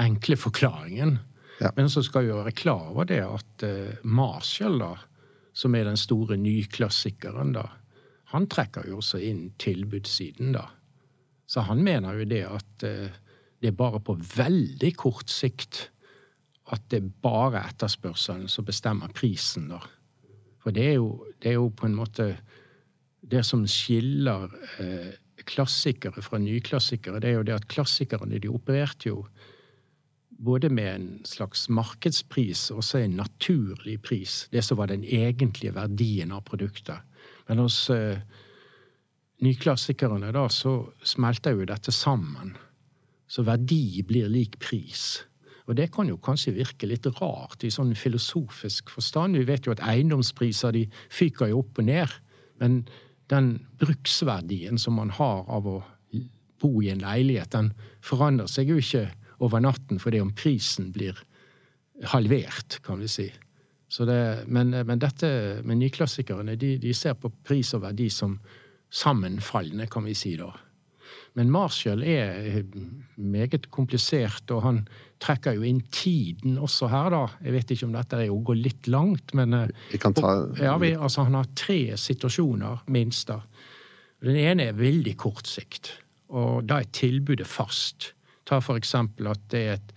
enkle 0.00 0.36
forklaringen. 0.36 1.18
Ja. 1.60 1.70
Men 1.76 1.90
så 1.92 2.02
skal 2.04 2.26
vi 2.26 2.34
være 2.34 2.54
klar 2.56 2.90
over 2.90 3.08
det 3.08 3.20
at 3.24 3.64
eh, 3.66 4.00
Marshall, 4.02 4.80
da, 4.80 4.94
som 5.52 5.74
er 5.76 5.86
den 5.88 6.00
store 6.00 6.38
nyklassikeren, 6.40 7.52
da, 7.56 7.66
han 8.32 8.48
trekker 8.48 8.88
jo 8.88 9.00
også 9.02 9.20
inn 9.20 9.50
tilbudssiden, 9.60 10.54
da. 10.56 10.66
Så 11.46 11.64
han 11.66 11.82
mener 11.84 12.16
jo 12.16 12.28
det 12.28 12.44
at 12.48 12.84
eh, 12.88 13.18
det 13.60 13.70
er 13.70 13.76
bare 13.76 14.00
på 14.00 14.16
veldig 14.16 14.92
kort 14.98 15.30
sikt 15.30 15.88
at 16.72 16.84
det 16.90 17.02
er 17.02 17.10
bare 17.24 17.60
etterspørselen 17.68 18.48
som 18.48 18.64
bestemmer 18.64 19.12
prisen, 19.12 19.68
da. 19.74 19.82
For 20.62 20.74
det 20.74 20.86
er 20.92 20.96
jo, 20.96 21.26
det 21.42 21.52
er 21.52 21.58
jo 21.58 21.68
på 21.74 21.88
en 21.88 21.98
måte 21.98 22.30
det 23.32 23.42
som 23.46 23.66
skiller 23.68 24.48
eh, 24.80 25.12
klassikere 25.48 26.22
fra 26.24 26.40
nyklassikere, 26.40 27.20
det 27.20 27.32
er 27.32 27.40
jo 27.40 27.46
det 27.46 27.58
at 27.58 27.68
klassikerne 27.70 28.40
de 28.40 28.50
opererte 28.50 29.10
jo 29.10 29.24
både 30.42 30.68
med 30.74 30.94
en 30.94 31.08
slags 31.28 31.68
markedspris 31.70 32.70
og 32.72 32.82
også 32.82 33.02
en 33.02 33.18
naturlig 33.20 34.00
pris. 34.02 34.46
Det 34.52 34.64
som 34.64 34.80
var 34.80 34.90
den 34.90 35.04
egentlige 35.04 35.74
verdien 35.76 36.32
av 36.34 36.42
produktet. 36.48 36.98
Men 37.48 37.62
hos 37.62 37.78
uh, 37.90 38.18
nyklassikerne, 39.42 40.32
da, 40.34 40.48
så 40.50 40.80
smelter 41.06 41.54
jo 41.54 41.68
dette 41.68 41.94
sammen. 41.94 42.56
Så 43.30 43.46
verdi 43.46 44.02
blir 44.06 44.30
lik 44.30 44.58
pris. 44.62 45.22
Og 45.70 45.76
det 45.78 45.92
kan 45.94 46.10
jo 46.10 46.18
kanskje 46.18 46.56
virke 46.58 46.90
litt 46.90 47.06
rart 47.20 47.62
i 47.62 47.70
sånn 47.70 47.94
filosofisk 47.94 48.90
forstand. 48.90 49.38
Vi 49.38 49.46
vet 49.46 49.66
jo 49.66 49.76
at 49.76 49.82
eiendomspriser 49.86 50.74
de 50.74 50.88
fyker 51.14 51.52
jo 51.52 51.62
opp 51.62 51.78
og 51.78 51.86
ned. 51.86 52.18
Men 52.58 52.82
den 53.30 53.54
bruksverdien 53.80 54.78
som 54.78 54.98
man 54.98 55.12
har 55.14 55.46
av 55.46 55.68
å 55.70 55.78
bo 56.62 56.82
i 56.82 56.90
en 56.92 57.02
leilighet, 57.02 57.54
den 57.54 57.72
forandrer 58.04 58.50
seg 58.50 58.70
jo 58.70 58.78
ikke 58.82 59.06
over 59.42 59.62
natten 59.62 60.00
fordi 60.02 60.20
om 60.22 60.32
prisen 60.38 60.92
blir 60.94 61.18
halvert, 62.12 62.80
kan 62.86 63.00
vi 63.02 63.10
si. 63.10 63.28
Det, 63.92 64.44
men, 64.48 64.70
men, 64.72 64.98
dette 64.98 65.28
med 65.68 65.82
nyklassikerne, 65.82 66.56
de, 66.56 66.76
de, 66.80 66.94
ser 66.96 67.16
på 67.20 67.28
pris 67.44 67.74
og 67.76 67.82
verdi 67.84 68.08
som 68.10 68.38
sammenfallende, 68.92 69.86
kan 69.92 70.06
vi 70.08 70.14
si 70.16 70.32
da. 70.40 70.48
Men 71.36 71.50
Marshall 71.52 72.02
er 72.04 72.62
meget 73.16 73.68
komplisert, 73.72 74.48
og 74.52 74.62
han 74.64 74.80
trekker 75.22 75.56
jo 75.56 75.66
inn 75.68 75.82
tiden 75.92 76.56
også 76.60 76.88
her, 76.92 77.12
da. 77.12 77.22
Jeg 77.44 77.56
vet 77.56 77.74
ikke 77.74 77.88
om 77.88 77.94
dette 77.96 78.20
er 78.20 78.32
å 78.32 78.40
gå 78.44 78.56
litt 78.56 78.88
langt, 78.92 79.32
men 79.36 79.56
eh, 79.56 79.68
Vi 79.92 80.00
kan 80.00 80.16
ta... 80.16 80.34
ja, 80.60 80.76
vi, 80.80 80.94
altså, 80.96 81.26
Han 81.28 81.36
har 81.40 81.52
tre 81.56 81.96
situasjoner, 82.00 82.84
minst. 82.92 83.28
da. 83.28 83.40
Den 84.24 84.40
ene 84.40 84.70
er 84.70 84.80
veldig 84.80 85.16
kort 85.20 85.48
sikt, 85.48 85.94
og 86.32 86.64
da 86.68 86.80
er 86.80 86.92
tilbudet 86.96 87.48
fast. 87.48 88.12
Ta 88.52 88.58
for 88.60 88.76
eksempel 88.76 89.30
at 89.30 89.40
det 89.48 89.60
er 89.64 89.78
et 89.78 89.92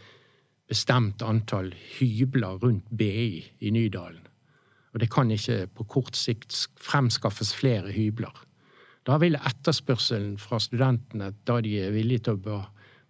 bestemt 0.71 1.19
antall 1.27 1.73
hybler 1.97 2.61
rundt 2.61 2.85
BI 2.95 3.41
i 3.59 3.71
Nydalen. 3.75 4.21
Og 4.95 5.01
det 5.03 5.09
kan 5.11 5.31
ikke 5.31 5.65
på 5.75 5.83
kort 5.91 6.15
sikt 6.15 6.55
fremskaffes 6.79 7.51
flere 7.51 7.91
hybler. 7.91 8.31
Da 9.03 9.17
vil 9.19 9.35
etterspørselen 9.35 10.37
fra 10.39 10.61
studentene, 10.63 11.33
da 11.43 11.57
de 11.61 11.73
er 11.83 11.91
villige 11.91 12.29
til 12.29 12.39
å 12.47 12.61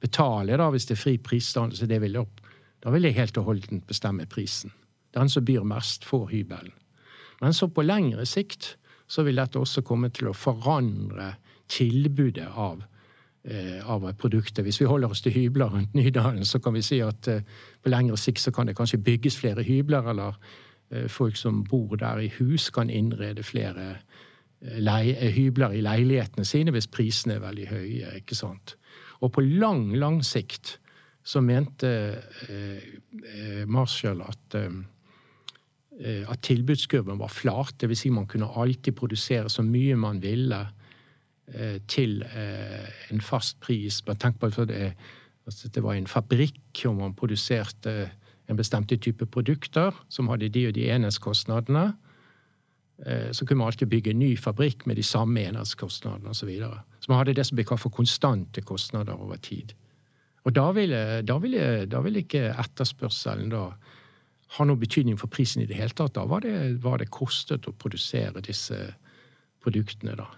betale, 0.02 0.58
da, 0.58 0.72
hvis 0.74 0.90
det 0.90 0.98
er 0.98 1.04
fri 1.04 1.14
prisdannelse, 1.22 1.86
det 1.94 2.02
vil 2.02 2.18
opp, 2.24 2.42
da 2.82 2.90
vil 2.96 3.06
jeg 3.06 3.20
helt 3.20 3.38
og 3.38 3.52
holdent 3.52 3.86
bestemme 3.86 4.26
prisen. 4.26 4.74
Den 5.14 5.30
som 5.30 5.46
byr 5.46 5.62
mest, 5.62 6.10
får 6.10 6.26
hybelen. 6.34 6.74
Men 7.44 7.54
så 7.54 7.70
på 7.70 7.86
lengre 7.86 8.26
sikt 8.26 8.74
så 9.06 9.22
vil 9.24 9.38
dette 9.38 9.62
også 9.62 9.86
komme 9.86 10.10
til 10.10 10.32
å 10.32 10.36
forandre 10.36 11.36
tilbudet 11.70 12.50
av, 12.50 12.82
av 13.86 14.14
produktet. 14.18 14.64
Hvis 14.66 14.80
vi 14.82 14.88
holder 14.90 15.12
oss 15.14 15.22
til 15.22 15.34
hybler 15.36 15.70
rundt 15.70 15.94
Nydalen, 15.94 16.46
så 16.46 16.60
kan 16.60 16.74
vi 16.74 16.82
si 16.82 17.00
at 17.06 17.28
eh, 17.30 17.44
på 17.84 17.92
lengre 17.94 18.18
sikt 18.18 18.42
så 18.42 18.52
kan 18.52 18.68
det 18.68 18.78
kanskje 18.78 19.04
bygges 19.06 19.38
flere 19.38 19.64
hybler, 19.64 20.10
eller 20.10 20.40
eh, 20.92 21.08
folk 21.08 21.38
som 21.38 21.64
bor 21.64 21.96
der 21.96 22.24
i 22.26 22.32
hus, 22.40 22.70
kan 22.70 22.90
innrede 22.90 23.44
flere 23.44 23.98
hybler 24.66 25.76
i 25.76 25.82
leilighetene 25.84 26.46
sine 26.48 26.72
hvis 26.74 26.88
prisene 26.90 27.36
er 27.36 27.44
veldig 27.44 27.68
høye. 27.70 28.16
ikke 28.18 28.36
sant? 28.36 28.78
Og 29.22 29.32
på 29.36 29.44
lang, 29.46 29.92
lang 29.94 30.24
sikt 30.26 30.80
så 31.26 31.42
mente 31.42 31.90
eh, 32.50 32.82
eh 33.36 33.66
Marshall 33.68 34.22
at, 34.22 34.56
eh, 34.56 36.24
at 36.30 36.42
tilbudskurven 36.42 37.20
var 37.20 37.30
flat. 37.30 37.76
Dvs. 37.82 38.00
Si 38.00 38.10
man 38.10 38.26
kunne 38.26 38.50
alltid 38.56 38.96
produsere 38.96 39.50
så 39.50 39.62
mye 39.62 39.96
man 39.96 40.22
ville 40.22 40.62
eh, 40.62 40.85
til 41.88 42.24
eh, 42.26 42.90
en 43.14 43.22
fast 43.22 43.60
pris. 43.62 44.02
Men 44.08 44.18
tenk 44.18 44.40
på 44.42 44.50
at 44.50 44.68
det, 44.70 44.94
altså 45.46 45.70
det 45.70 45.84
var 45.84 45.94
en 45.94 46.10
fabrikk, 46.10 46.86
og 46.90 46.96
man 46.96 47.14
produserte 47.14 48.10
en 48.50 48.58
bestemte 48.58 48.98
type 48.98 49.26
produkter 49.34 49.94
som 50.10 50.30
hadde 50.30 50.50
de 50.54 50.68
og 50.70 50.76
de 50.78 50.90
enhetskostnadene. 50.94 51.86
Eh, 53.06 53.32
så 53.32 53.46
kunne 53.46 53.58
man 53.58 53.72
alltid 53.72 53.90
bygge 53.92 54.14
en 54.14 54.20
ny 54.20 54.38
fabrikk 54.38 54.86
med 54.86 54.96
de 54.96 55.04
samme 55.04 55.42
enhetskostnadene 55.42 56.30
osv. 56.30 56.40
Så, 56.40 56.46
videre. 56.46 56.82
så 57.00 57.12
man 57.12 57.22
hadde 57.22 57.34
det 57.34 57.46
som 57.48 57.58
ble 57.58 57.66
kalt 57.68 57.84
for 57.84 57.94
konstante 57.94 58.62
kostnader 58.62 59.14
over 59.14 59.38
tid. 59.38 59.74
Og 60.46 60.54
da 60.56 60.70
ville, 60.72 61.22
da 61.26 61.38
ville, 61.42 61.86
da 61.90 62.02
ville 62.06 62.22
ikke 62.22 62.54
etterspørselen 62.54 63.50
da 63.50 63.72
ha 64.56 64.66
noen 64.66 64.80
betydning 64.80 65.18
for 65.18 65.28
prisen 65.28 65.64
i 65.64 65.66
det 65.66 65.78
hele 65.78 65.96
tatt. 65.98 66.14
Da 66.16 66.26
var 66.30 66.46
det, 66.46 66.84
var 66.84 67.02
det 67.02 67.10
kostet 67.10 67.66
å 67.68 67.74
produsere 67.74 68.44
disse 68.46 68.78
produktene, 69.66 70.14
da. 70.16 70.30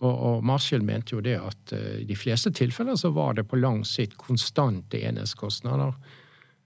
Og, 0.00 0.12
og 0.12 0.44
Marshall 0.44 0.84
mente 0.84 1.16
jo 1.16 1.24
det 1.24 1.38
at 1.40 1.72
uh, 1.72 1.96
i 2.02 2.06
de 2.08 2.16
fleste 2.18 2.52
tilfeller 2.52 2.98
så 3.00 3.10
var 3.16 3.38
det 3.38 3.46
på 3.48 3.60
lang 3.60 3.84
sikt 3.88 4.18
konstante 4.20 5.00
enhetskostnader 5.00 5.96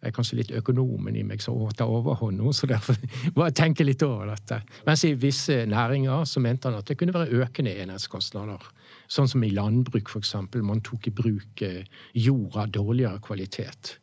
jeg 0.00 0.08
er 0.08 0.16
kanskje 0.16 0.36
litt 0.38 0.52
økonomen 0.56 1.16
i 1.20 1.22
meg 1.28 1.42
som 1.44 1.60
tar 1.76 1.90
overhånd 1.92 2.40
nå, 2.40 2.54
så 2.56 2.68
derfor 2.70 2.96
må 3.36 3.44
jeg 3.46 3.56
tenke 3.58 3.84
litt 3.84 4.00
over 4.06 4.30
dette. 4.32 4.62
Mens 4.86 5.04
i 5.04 5.12
visse 5.12 5.58
næringer 5.68 6.24
så 6.28 6.40
mente 6.40 6.70
han 6.70 6.78
at 6.80 6.88
det 6.88 6.96
kunne 7.00 7.12
være 7.12 7.42
økende 7.44 7.74
enhetskostnader. 7.82 8.64
Sånn 9.12 9.28
som 9.28 9.44
i 9.44 9.52
landbruk, 9.52 10.14
eksempel. 10.16 10.64
Man 10.64 10.80
tok 10.86 11.10
i 11.10 11.12
bruk 11.12 11.60
jorda 11.60 11.82
jord 12.16 12.56
av 12.62 12.72
dårligere 12.72 13.20
kvalitet. 13.26 13.98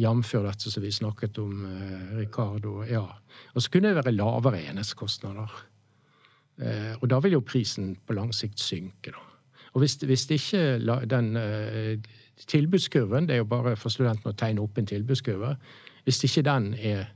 Jf. 0.00 0.32
dette 0.42 0.72
som 0.72 0.82
vi 0.82 0.90
snakket 0.90 1.38
om, 1.38 1.66
eh, 1.68 2.16
Ricardo. 2.16 2.80
Ja. 2.88 3.04
Og 3.54 3.62
så 3.62 3.70
kunne 3.70 3.92
det 3.92 4.02
være 4.02 4.16
lavere 4.16 4.64
enhetskostnader. 4.72 5.52
Eh, 6.60 6.94
og 7.00 7.08
da 7.10 7.20
vil 7.24 7.38
jo 7.38 7.44
prisen 7.46 7.94
på 8.06 8.16
lang 8.18 8.32
sikt 8.34 8.60
synke, 8.60 9.14
da. 9.14 9.28
Og 9.72 9.80
hvis, 9.80 9.94
hvis 10.04 10.26
ikke 10.30 10.76
den 11.08 11.30
tilbudskurven, 12.36 13.24
det 13.24 13.38
er 13.38 13.38
jo 13.40 13.46
bare 13.48 13.72
for 13.80 13.88
studentene 13.88 14.34
å 14.34 14.36
tegne 14.36 14.60
opp 14.60 14.76
en 14.76 14.88
tilbudskurve, 14.90 15.54
hvis 16.04 16.20
ikke 16.28 16.42
den 16.44 16.74
er 16.76 17.06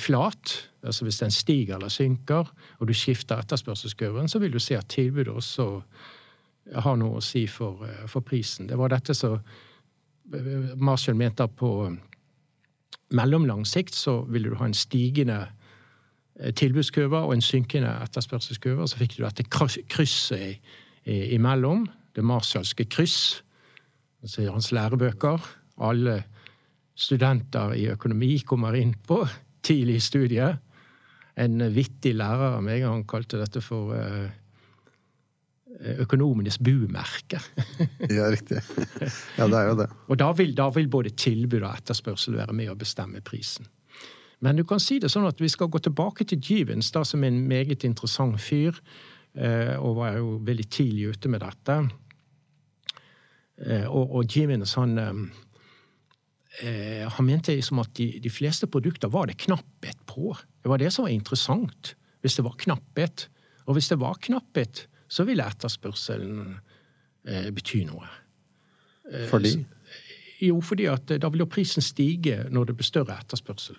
flat, 0.00 0.54
altså 0.80 1.04
hvis 1.04 1.20
den 1.20 1.30
stiger 1.30 1.76
eller 1.76 1.92
synker, 1.92 2.48
og 2.78 2.88
du 2.88 2.94
skifter 2.96 3.44
etterspørselskurven, 3.44 4.32
så 4.32 4.40
vil 4.40 4.56
du 4.56 4.58
se 4.58 4.78
at 4.80 4.88
tilbudet 4.88 5.28
også 5.28 5.68
har 6.72 6.96
noe 6.96 7.20
å 7.20 7.24
si 7.24 7.44
for, 7.52 7.84
for 8.08 8.24
prisen. 8.24 8.68
Det 8.72 8.78
var 8.80 8.88
dette 8.92 9.12
som 9.12 9.36
Marshall 10.76 11.20
mente 11.20 11.44
på 11.48 11.70
mellomlang 13.16 13.64
sikt 13.66 13.96
så 13.96 14.20
ville 14.28 14.50
du 14.50 14.58
ha 14.60 14.68
en 14.68 14.76
stigende 14.76 15.46
tilbudskurve 16.54 17.18
og 17.26 17.32
en 17.34 17.42
synkende 17.42 17.90
etterspørselskurve. 18.04 18.86
Så 18.88 19.00
fikk 19.00 19.16
du 19.16 19.24
dette 19.24 19.46
krysset 19.48 20.58
imellom, 21.04 21.86
det 22.14 22.24
marshallske 22.26 22.86
kryss, 22.90 23.40
Altså 24.22 24.48
hans 24.50 24.72
lærebøker. 24.74 25.44
Alle 25.86 26.22
studenter 26.98 27.76
i 27.78 27.86
økonomi 27.92 28.38
kommer 28.46 28.74
inn 28.74 28.94
på 29.06 29.22
tidlig 29.62 30.00
i 30.00 30.02
studiet. 30.02 30.58
En 31.38 31.62
vittig 31.74 32.16
lærer 32.18 32.56
av 32.56 32.64
meg 32.66 32.82
han 32.82 33.06
kalte 33.06 33.38
dette 33.38 33.62
for 33.62 33.94
eh, 33.94 34.26
økonomenes 36.02 36.58
bumerke. 36.58 37.38
ja, 38.18 38.26
riktig. 38.32 38.58
Ja, 39.38 39.46
det 39.46 39.60
er 39.60 39.70
jo 39.70 39.76
det. 39.84 39.88
Og 40.08 40.18
da 40.18 40.32
vil, 40.34 40.54
da 40.58 40.66
vil 40.74 40.90
både 40.90 41.14
tilbud 41.14 41.60
og 41.62 41.70
etterspørsel 41.76 42.40
være 42.40 42.56
med 42.58 42.72
å 42.72 42.78
bestemme 42.78 43.22
prisen. 43.22 43.70
Men 44.44 44.58
du 44.58 44.64
kan 44.66 44.80
si 44.82 45.00
det 45.02 45.10
sånn 45.10 45.26
at 45.26 45.40
vi 45.42 45.50
skal 45.50 45.70
gå 45.72 45.80
tilbake 45.82 46.26
til 46.28 46.38
Givens 46.42 46.92
da 46.94 47.02
som 47.06 47.24
er 47.24 47.32
en 47.32 47.46
meget 47.50 47.84
interessant 47.86 48.38
fyr, 48.42 48.76
eh, 49.34 49.74
og 49.78 49.98
var 49.98 50.18
jo 50.20 50.36
veldig 50.46 50.68
tidlig 50.70 51.14
ute 51.14 51.32
med 51.32 51.42
dette. 51.42 51.78
Eh, 53.66 53.86
og, 53.86 54.14
og 54.14 54.30
Givens, 54.30 54.76
han, 54.78 54.94
eh, 56.62 57.02
han 57.10 57.26
mente 57.26 57.56
liksom 57.56 57.82
at 57.82 57.90
de, 57.98 58.12
de, 58.22 58.30
fleste 58.30 58.70
produkter 58.70 59.10
var 59.10 59.26
det 59.30 59.40
knapphet 59.42 59.98
på. 60.06 60.36
Det 60.62 60.70
var 60.70 60.82
det 60.82 60.92
som 60.94 61.08
var 61.08 61.16
interessant. 61.16 61.96
Hvis 62.22 62.38
det 62.38 62.46
var 62.46 62.58
knapphet. 62.58 63.28
Og 63.66 63.76
hvis 63.76 63.90
det 63.90 63.98
var 64.00 64.18
knapphet, 64.22 64.86
så 65.10 65.26
ville 65.26 65.46
etterspørselen 65.46 66.56
eh, 67.26 67.50
bety 67.54 67.82
noe. 67.88 68.06
Fordi? 69.30 69.56
Jo, 70.44 70.58
fordi 70.62 70.84
at 70.92 71.10
da 71.18 71.30
vil 71.32 71.42
jo 71.42 71.50
prisen 71.50 71.82
stige 71.82 72.44
når 72.52 72.68
det 72.68 72.74
blir 72.78 72.86
større 72.86 73.16
etterspørsel. 73.18 73.78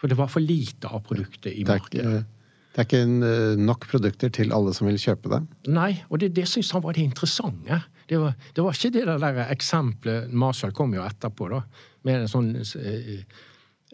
For 0.00 0.08
det 0.08 0.16
var 0.16 0.30
for 0.32 0.40
lite 0.40 0.88
av 0.88 1.02
produktet 1.04 1.52
i 1.52 1.64
markedet. 1.68 2.24
Det 2.70 2.78
er 2.78 2.86
ikke 2.86 3.58
nok 3.58 3.84
produkter 3.90 4.30
til 4.32 4.52
alle 4.54 4.72
som 4.76 4.86
vil 4.86 4.98
kjøpe 5.00 5.32
det? 5.32 5.40
Nei, 5.74 5.90
og 6.08 6.22
det, 6.22 6.30
det 6.36 6.46
syns 6.48 6.70
han 6.72 6.84
var 6.84 6.94
det 6.96 7.02
interessante. 7.02 7.80
Det 8.10 8.18
var, 8.18 8.36
det 8.54 8.64
var 8.64 8.76
ikke 8.76 8.92
det 8.94 9.06
der 9.06 9.40
eksempelet 9.50 10.30
Marshall 10.32 10.74
kom 10.74 10.94
jo 10.94 11.02
etterpå, 11.02 11.48
da, 11.50 11.60
med 12.06 12.22
en 12.22 12.30
sånn 12.30 12.52
eh, 12.58 13.10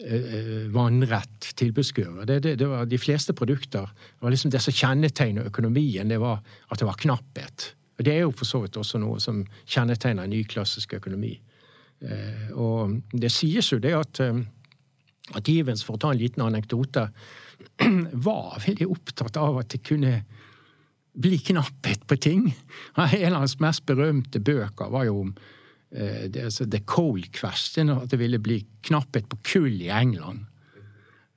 eh, 0.05 0.67
vannrett 0.73 1.49
tilbudskurve. 1.59 2.27
Det, 2.29 2.39
det, 2.45 2.55
det, 2.61 2.69
var 2.69 2.85
de 2.89 3.01
fleste 3.01 3.35
produkter. 3.37 3.89
Det 3.89 4.25
var 4.25 4.33
liksom 4.33 4.53
det 4.53 4.61
som 4.63 4.77
kjennetegner 4.77 5.49
økonomien, 5.49 6.13
det 6.13 6.21
var 6.21 6.39
at 6.69 6.81
det 6.81 6.89
var 6.89 7.01
knapphet. 7.01 7.71
Og 7.97 8.05
Det 8.05 8.13
er 8.13 8.25
jo 8.25 8.33
for 8.37 8.45
så 8.45 8.61
vidt 8.63 8.77
også 8.77 9.01
noe 9.01 9.17
som 9.21 9.41
kjennetegner 9.65 10.25
en 10.25 10.33
nyklassisk 10.37 10.93
økonomi. 10.99 11.33
Eh, 12.05 12.49
og 12.53 12.99
det 13.13 13.33
sies 13.33 13.71
jo 13.73 13.81
det 13.81 13.95
at, 13.97 14.21
eh, 14.21 14.41
at 15.35 15.49
Givens, 15.49 15.83
for 15.83 15.97
å 15.97 16.01
ta 16.01 16.13
en 16.13 16.21
liten 16.21 16.45
anekdote, 16.45 17.07
var 18.27 18.61
veldig 18.63 18.87
opptatt 18.87 19.39
av 19.41 19.59
at 19.61 19.73
det 19.73 19.83
kunne 19.87 20.21
bli 21.17 21.39
knapphet 21.41 22.05
på 22.07 22.17
ting. 22.21 22.55
En 22.95 23.33
av 23.33 23.41
hans 23.41 23.57
mest 23.59 23.85
berømte 23.89 24.39
bøker 24.39 24.91
var 24.93 25.07
jo 25.07 25.21
om 25.23 25.31
eh, 25.91 26.29
The 26.29 26.83
Coal 26.85 27.25
Question, 27.33 27.89
at 27.89 28.11
det 28.13 28.21
ville 28.21 28.39
bli 28.39 28.61
knapphet 28.85 29.29
på 29.31 29.39
kull 29.53 29.81
i 29.81 29.89
England. 29.89 30.45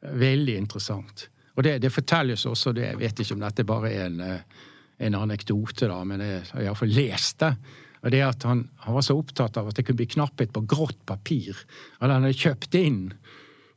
Veldig 0.00 0.56
interessant. 0.60 1.28
Og 1.56 1.64
det, 1.64 1.78
det 1.84 1.92
fortelles 1.92 2.44
også, 2.46 2.74
det, 2.76 2.90
jeg 2.92 3.00
vet 3.00 3.22
ikke 3.22 3.38
om 3.38 3.46
dette 3.46 3.68
bare 3.68 3.92
er 3.92 4.10
en, 4.10 4.20
eh, 4.24 4.66
en 5.08 5.16
anekdote, 5.16 5.88
da, 5.88 6.02
men 6.04 6.24
jeg 6.24 6.44
har 6.52 6.66
iallfall 6.68 6.92
lest 6.92 7.40
det. 7.40 7.54
Og 8.00 8.12
det 8.14 8.20
at 8.24 8.44
han, 8.48 8.62
han, 8.84 8.96
var 8.96 9.04
så 9.04 9.16
opptatt 9.20 9.58
av 9.60 9.68
at 9.68 9.76
det 9.76 9.84
kunne 9.84 10.00
bli 10.00 10.08
knapphet 10.14 10.52
på 10.54 10.64
grått 10.68 11.00
papir. 11.08 11.56
At 12.00 12.08
han 12.08 12.24
hadde 12.24 12.36
kjøpt 12.36 12.76
inn 12.80 13.02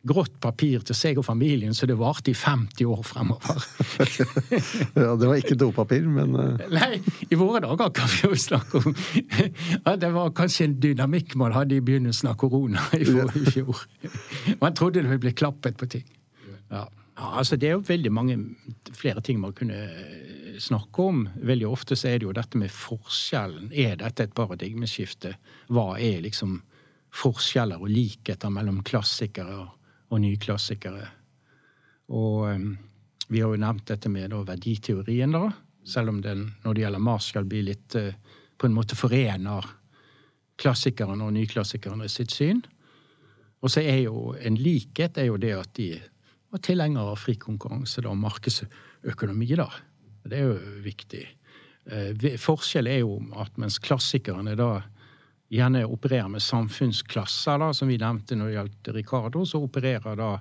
grått 0.08 0.36
papir 0.44 0.84
til 0.84 0.98
seg 0.98 1.20
og 1.20 1.26
familien, 1.26 1.74
så 1.76 1.88
det 1.88 1.96
varte 2.00 2.34
i 2.34 2.36
50 2.36 2.88
år 2.92 3.04
fremover. 3.08 3.68
ja, 5.00 5.14
Det 5.16 5.30
var 5.30 5.38
ikke 5.40 5.58
dopapir, 5.60 6.04
men 6.08 6.36
uh... 6.36 6.64
Nei, 6.74 7.00
i 7.30 7.40
våre 7.40 7.62
dager 7.64 7.94
kan 7.96 8.12
vi 8.12 8.28
jo 8.28 8.40
snakke 8.40 8.82
om 8.82 8.98
ja, 8.98 9.96
Det 10.00 10.10
var 10.16 10.34
kanskje 10.36 10.68
en 10.68 10.76
dynamikk 10.84 11.38
man 11.40 11.56
hadde 11.56 11.78
i 11.78 11.86
begynnelsen 11.86 12.34
av 12.34 12.36
korona 12.42 12.84
i 12.98 13.06
fjor. 13.06 13.86
Man 14.60 14.76
trodde 14.76 15.00
det 15.00 15.08
ville 15.08 15.24
bli 15.24 15.34
klappet 15.40 15.80
på 15.80 15.88
ting. 15.96 16.06
Ja. 16.68 16.84
ja, 16.84 17.30
altså 17.30 17.56
Det 17.56 17.70
er 17.70 17.78
jo 17.78 17.86
veldig 17.88 18.12
mange 18.12 18.38
flere 18.98 19.24
ting 19.24 19.40
man 19.40 19.56
kunne 19.56 19.78
eh, 19.88 20.58
snakke 20.60 21.08
om. 21.08 21.24
Veldig 21.48 21.70
ofte 21.70 21.96
så 22.00 22.12
er 22.12 22.20
det 22.20 22.28
jo 22.28 22.36
dette 22.36 22.60
med 22.60 22.74
forskjellen. 22.76 23.72
Er 23.72 23.96
dette 24.04 24.28
et 24.28 24.36
paradigmeskifte? 24.36 25.38
Hva 25.72 25.94
er 25.96 26.20
liksom 26.26 26.60
forskjeller 27.14 27.82
og 27.82 27.94
likheter 27.94 28.52
mellom 28.52 28.82
klassikere 28.86 29.62
og 30.14 30.22
nye 30.22 30.36
nyklassikere. 30.36 31.08
Og 32.14 32.46
um, 32.54 32.74
vi 33.30 33.42
har 33.42 33.54
jo 33.54 33.62
nevnt 33.62 33.88
dette 33.90 34.12
med 34.12 34.30
da, 34.34 34.44
verditeorien, 34.46 35.34
da. 35.34 35.48
Selv 35.88 36.14
om 36.14 36.22
den 36.24 36.46
når 36.64 36.76
det 36.76 36.84
gjelder 36.86 37.04
Marshall, 37.04 37.48
blir 37.50 37.66
litt 37.68 37.98
uh, 37.98 38.14
på 38.58 38.70
en 38.70 38.76
måte 38.76 38.98
forener 39.00 39.66
klassikeren 40.62 41.24
og 41.26 41.34
nyklassikerne 41.34 42.08
sitt 42.12 42.34
syn. 42.36 42.62
Og 43.64 43.72
så 43.74 43.82
er 43.82 44.04
jo 44.06 44.34
en 44.38 44.60
likhet 44.60 45.18
er 45.18 45.32
jo 45.32 45.40
det 45.42 45.54
at 45.58 45.72
de 45.80 45.96
var 46.54 46.62
tilhengere 46.62 47.16
av 47.16 47.22
fri 47.22 47.34
konkurranse 47.40 48.04
og 48.06 48.20
markedsøkonomi. 48.22 49.50
da. 49.58 49.70
Det 50.30 50.38
er 50.38 50.52
jo 50.52 50.82
viktig. 50.86 51.24
Uh, 51.90 52.38
forskjell 52.40 52.88
er 52.88 53.02
jo 53.02 53.18
at 53.42 53.58
mens 53.58 53.80
klassikerne 53.82 54.54
da 54.60 54.84
gjerne 55.54 55.84
opererer 55.86 56.30
med 56.34 56.42
samfunnsklasser, 56.42 57.60
da, 57.62 57.72
som 57.78 57.90
vi 57.92 58.00
nevnte 58.02 58.38
når 58.38 58.50
det 58.50 58.56
gjaldt 58.58 58.94
Ricardo, 58.98 59.44
så 59.46 59.62
opererer 59.64 60.18
da 60.20 60.36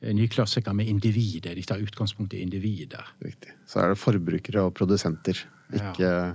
nyklassiker 0.00 0.16
nyklassikere 0.16 0.74
med 0.74 0.88
individet. 0.88 1.54
De 1.56 1.62
tar 1.62 1.80
utgangspunkt 1.84 2.34
i 2.34 2.40
individet. 2.40 3.02
Riktig. 3.20 3.52
Så 3.68 3.82
er 3.82 3.92
det 3.92 4.00
forbrukere 4.00 4.62
og 4.64 4.74
produsenter, 4.74 5.36
ikke 5.76 6.06
ja. 6.08 6.30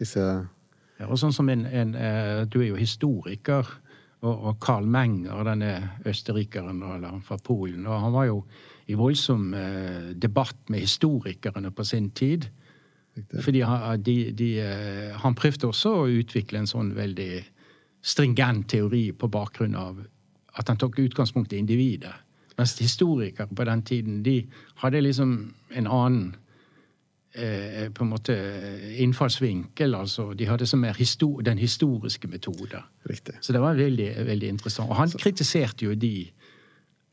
disse 0.00 0.24
ja, 0.94 1.08
og 1.10 1.18
sånn 1.18 1.34
som 1.34 1.48
en, 1.50 1.66
en, 1.66 1.94
eh, 1.98 2.44
Du 2.46 2.60
er 2.62 2.68
jo 2.68 2.78
historiker, 2.78 3.66
og, 4.24 4.34
og 4.34 4.60
Carl 4.62 4.86
Menger, 4.88 5.42
denne 5.44 5.72
østerrikeren 6.06 6.80
eller, 6.80 7.18
fra 7.26 7.36
Polen, 7.36 7.86
og 7.86 8.00
han 8.00 8.14
var 8.14 8.28
jo 8.30 8.38
i 8.88 8.96
voldsom 8.96 9.50
eh, 9.58 10.12
debatt 10.14 10.70
med 10.72 10.86
historikerne 10.86 11.72
på 11.74 11.84
sin 11.84 12.10
tid. 12.16 12.48
Riktig. 13.16 13.42
Fordi 13.44 13.60
han, 13.60 14.02
de, 14.02 14.16
de, 14.32 14.48
han 15.22 15.36
prøvde 15.38 15.68
også 15.68 15.92
å 16.00 16.08
utvikle 16.10 16.62
en 16.62 16.70
sånn 16.70 16.94
veldig 16.96 17.44
stringent 18.04 18.68
teori 18.70 19.08
på 19.16 19.30
bakgrunn 19.32 19.76
av 19.78 20.02
at 20.54 20.70
han 20.70 20.78
tok 20.78 21.00
utgangspunkt 21.02 21.52
i 21.52 21.60
individet. 21.62 22.12
Mens 22.58 22.76
historikere 22.78 23.50
på 23.50 23.66
den 23.66 23.82
tiden 23.82 24.22
de 24.22 24.38
hadde 24.84 25.02
liksom 25.02 25.32
en 25.74 25.88
annen 25.90 26.28
eh, 27.34 27.88
på 27.90 28.04
en 28.04 28.12
måte 28.12 28.36
innfallsvinkel. 29.02 29.94
altså 29.94 30.32
De 30.38 30.46
hadde 30.46 30.68
som 30.70 30.84
mer 30.84 30.94
histor 30.98 31.42
den 31.42 31.58
historiske 31.58 32.28
metode. 32.30 32.82
Riktig. 33.10 33.34
Så 33.40 33.52
det 33.52 33.62
var 33.64 33.74
veldig, 33.74 34.12
veldig 34.26 34.48
interessant. 34.48 34.90
Og 34.90 35.00
han 35.00 35.10
så. 35.10 35.18
kritiserte 35.18 35.88
jo 35.88 35.94
de 35.98 36.30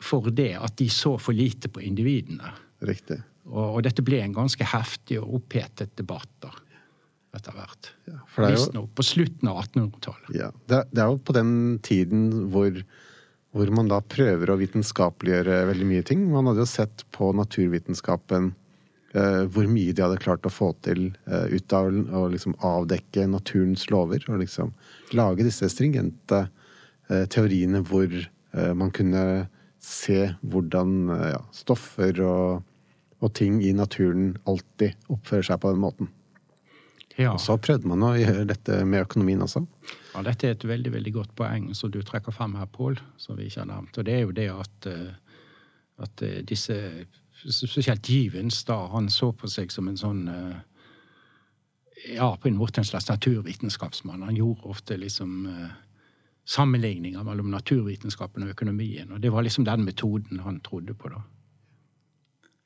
for 0.02 0.30
det, 0.30 0.54
at 0.58 0.78
de 0.78 0.90
så 0.90 1.16
for 1.22 1.34
lite 1.34 1.70
på 1.70 1.82
individene. 1.82 2.54
Riktig. 2.86 3.22
Og, 3.50 3.78
og 3.78 3.84
dette 3.86 4.06
ble 4.06 4.22
en 4.22 4.38
ganske 4.38 4.66
heftig 4.66 5.18
og 5.22 5.40
opphetet 5.42 5.98
debatt. 5.98 6.30
da 6.44 6.54
etter 7.38 7.56
hvert. 7.56 7.92
Ja, 8.10 8.20
Visstnok 8.44 8.92
på 8.96 9.06
slutten 9.06 9.52
av 9.52 9.62
1800-tallet. 9.64 10.34
Ja, 10.36 10.52
det, 10.68 10.84
det, 10.92 11.04
er 11.04 11.14
jo 11.14 11.22
på 11.24 11.36
den 11.36 11.54
tiden 11.84 12.26
hvor, 12.52 12.82
hvor, 13.56 13.72
man 13.76 13.92
da 13.92 14.02
prøver 14.04 14.52
å 14.52 14.60
vitenskapeliggjøre 14.60 15.62
veldig 15.72 15.88
mye 15.88 16.08
ting. 16.08 16.26
Man 16.32 16.50
hadde 16.50 16.66
jo 16.66 16.72
sett 16.72 17.06
på 17.16 17.32
naturvitenskapen 17.38 18.52
eh, 19.16 19.44
hvor 19.48 19.70
mye 19.72 19.96
de 19.96 20.06
hadde 20.06 20.20
klart 20.24 20.48
å 20.48 20.54
få 20.54 20.74
til 20.84 21.08
eh, 21.30 21.56
ut 21.56 21.78
av 21.78 21.88
å 21.88 22.26
liksom 22.34 22.58
avdekke 22.68 23.30
naturens 23.32 23.88
lover. 23.94 24.28
Og 24.28 24.44
liksom 24.44 24.76
lage 25.16 25.48
disse 25.48 25.72
stringente 25.72 26.46
eh, 26.46 27.26
teoriene 27.32 27.84
hvor 27.88 28.12
eh, 28.12 28.74
man 28.76 28.92
kunne 28.96 29.48
se 29.82 30.34
hvordan 30.44 30.98
eh, 31.16 31.28
ja, 31.38 31.44
stoffer 31.56 32.20
og, 32.28 32.66
og 33.24 33.38
ting 33.40 33.62
i 33.64 33.72
naturen 33.74 34.36
alltid 34.44 35.00
oppfører 35.08 35.54
seg 35.54 35.64
på 35.64 35.72
den 35.72 35.88
måten. 35.88 36.18
Ja. 37.18 37.34
Og 37.34 37.42
så 37.44 37.58
prøvde 37.60 37.90
man 37.92 38.04
å 38.06 38.14
gjøre 38.16 38.46
dette 38.50 38.82
med 38.88 39.04
økonomien 39.06 39.42
også. 39.44 39.64
Ja, 40.14 40.24
Dette 40.26 40.48
er 40.48 40.56
et 40.56 40.68
veldig 40.68 40.94
veldig 40.94 41.14
godt 41.16 41.34
poeng 41.40 41.72
som 41.78 41.92
du 41.92 42.02
trekker 42.06 42.36
frem 42.36 42.56
her, 42.60 42.68
Pål, 42.72 43.00
som 43.22 43.40
vi 43.40 43.48
ikke 43.48 43.64
har 43.64 43.72
nevnt. 43.72 43.98
Og 43.98 44.08
det 44.08 44.16
er 44.16 44.26
jo 44.26 44.36
det 44.36 44.48
at, 44.54 44.88
eh, 44.92 45.38
at 46.04 46.26
eh, 46.28 46.42
disse 46.48 46.78
Spesielt 47.42 48.06
Givens, 48.06 48.60
da, 48.68 48.76
han 48.92 49.08
så 49.10 49.32
på 49.34 49.48
seg 49.50 49.72
som 49.74 49.88
en 49.90 49.98
sånn 49.98 50.28
eh, 50.30 50.60
Ja, 52.14 52.36
på 52.38 52.50
en 52.50 52.58
måte 52.58 52.82
en 52.82 52.86
slags 52.86 53.10
naturvitenskapsmann. 53.10 54.24
Han 54.26 54.38
gjorde 54.38 54.70
ofte 54.74 54.98
liksom 54.98 55.44
sammenligninger 56.50 57.22
mellom 57.24 57.52
naturvitenskapen 57.54 58.46
og 58.46 58.56
økonomien. 58.56 59.12
Og 59.14 59.22
det 59.22 59.30
var 59.30 59.46
liksom 59.46 59.68
den 59.68 59.86
metoden 59.86 60.42
han 60.42 60.58
trodde 60.66 60.96
på, 60.98 61.12
da. 61.14 61.22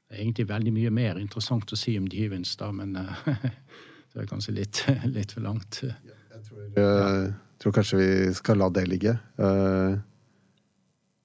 Det 0.07 0.15
er 0.15 0.21
egentlig 0.21 0.47
veldig 0.47 0.71
mye 0.71 0.93
mer 0.95 1.19
interessant 1.19 1.73
å 1.75 1.79
si 1.79 1.97
om 1.99 2.07
Givens, 2.07 2.55
da, 2.55 2.71
men 2.71 2.95
Det 4.15 4.23
er 4.23 4.27
kanskje 4.29 4.53
litt, 4.55 4.79
litt 5.17 5.33
for 5.35 5.43
langt. 5.43 5.81
Jeg 5.83 6.43
tror, 6.47 6.67
jeg 6.79 7.33
tror, 7.59 7.73
kanskje 7.75 7.97
vi 7.99 8.11
skal 8.37 8.61
la 8.61 8.69
det 8.71 8.85
ligge. 8.87 9.11
Eh, 9.35 9.97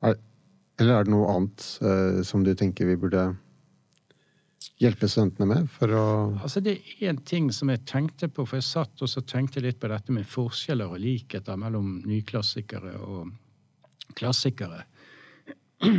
er, 0.09 0.17
eller 0.81 0.97
er 0.97 1.07
det 1.07 1.13
noe 1.13 1.29
annet 1.31 1.67
uh, 1.85 2.19
som 2.27 2.43
du 2.43 2.51
tenker 2.57 2.89
vi 2.89 2.97
burde 2.99 3.29
hjelpe 4.81 5.09
studentene 5.13 5.49
med 5.51 5.67
for 5.71 5.93
å 5.93 6.05
Altså 6.41 6.63
Det 6.65 6.79
er 6.79 7.11
en 7.11 7.21
ting 7.29 7.51
som 7.53 7.69
jeg 7.71 7.85
tenkte 7.89 8.31
på, 8.33 8.47
for 8.49 8.59
jeg 8.59 8.67
satt 8.67 9.05
og 9.05 9.13
så 9.13 9.21
tenkte 9.29 9.63
litt 9.63 9.79
på 9.81 9.91
dette 9.93 10.15
med 10.17 10.27
forskjeller 10.29 10.89
og 10.91 11.03
likheter 11.05 11.61
mellom 11.61 12.01
nyklassikere 12.09 12.97
og 13.05 13.31
klassikere. 14.19 14.83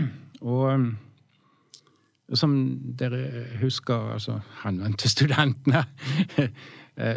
Og 0.42 2.38
som 2.38 2.54
dere 2.98 3.46
husker, 3.60 4.14
altså 4.16 4.40
henvendte 4.64 5.10
studentene 5.12 5.84
Eh, 6.42 6.50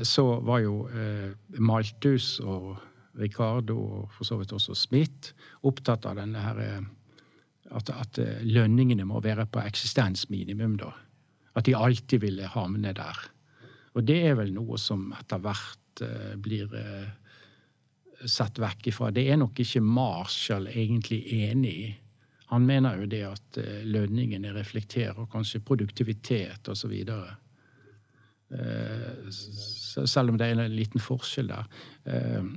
så 0.02 0.40
var 0.46 0.62
jo 0.62 0.84
eh, 0.94 1.32
Malthus 1.58 2.38
og 2.40 2.76
Ricardo 3.18 3.76
og 3.78 4.12
for 4.14 4.26
så 4.26 4.38
vidt 4.38 4.54
også 4.54 4.74
Smith 4.78 5.34
opptatt 5.66 6.06
av 6.06 6.18
denne 6.18 6.40
her 6.40 6.60
eh, 6.62 6.84
at, 7.74 7.90
at 7.90 8.20
lønningene 8.46 9.06
må 9.08 9.22
være 9.24 9.46
på 9.50 9.62
eksistensminimum, 9.64 10.76
da. 10.78 10.92
At 11.58 11.66
de 11.66 11.74
alltid 11.74 12.22
ville 12.22 12.50
havne 12.50 12.92
der. 12.94 13.18
Og 13.94 14.04
det 14.06 14.18
er 14.28 14.36
vel 14.38 14.52
noe 14.54 14.78
som 14.78 15.08
etter 15.16 15.40
hvert 15.42 16.02
blir 16.42 16.70
sett 18.28 18.58
vekk 18.60 18.90
ifra. 18.90 19.08
Det 19.14 19.24
er 19.30 19.38
nok 19.40 19.62
ikke 19.62 19.82
Marshall 19.82 20.68
egentlig 20.70 21.22
enig 21.46 21.74
i. 21.86 21.88
Han 22.52 22.66
mener 22.68 23.00
jo 23.00 23.08
det 23.10 23.22
at 23.30 23.60
lønningene 23.86 24.52
reflekterer 24.54 25.30
kanskje 25.32 25.62
produktivitet 25.64 26.68
osv. 26.70 26.94
Eh, 28.52 29.30
selv 30.06 30.32
om 30.32 30.38
det 30.40 30.48
er 30.50 30.58
en 30.64 30.74
liten 30.74 31.02
forskjell 31.02 31.50
der. 31.52 31.68
Eh, 32.10 32.48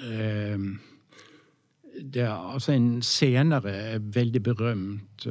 eh, 0.00 0.66
det 2.00 2.22
er 2.24 2.34
altså 2.54 2.72
en 2.72 3.02
senere 3.04 3.98
veldig 4.00 4.42
berømt 4.46 5.26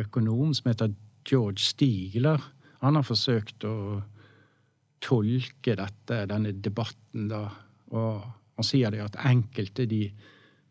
økonom 0.00 0.52
som 0.56 0.68
heter 0.68 0.92
George 1.28 1.62
Stigler. 1.62 2.42
Han 2.82 2.98
har 2.98 3.06
forsøkt 3.06 3.64
å 3.64 4.02
tolke 5.00 5.76
dette, 5.78 6.24
denne 6.28 6.52
debatten, 6.52 7.30
da. 7.30 7.46
Og 7.96 8.26
han 8.58 8.66
sier 8.66 8.92
det 8.92 9.00
at 9.04 9.18
enkelte 9.24 9.86
de 9.88 10.04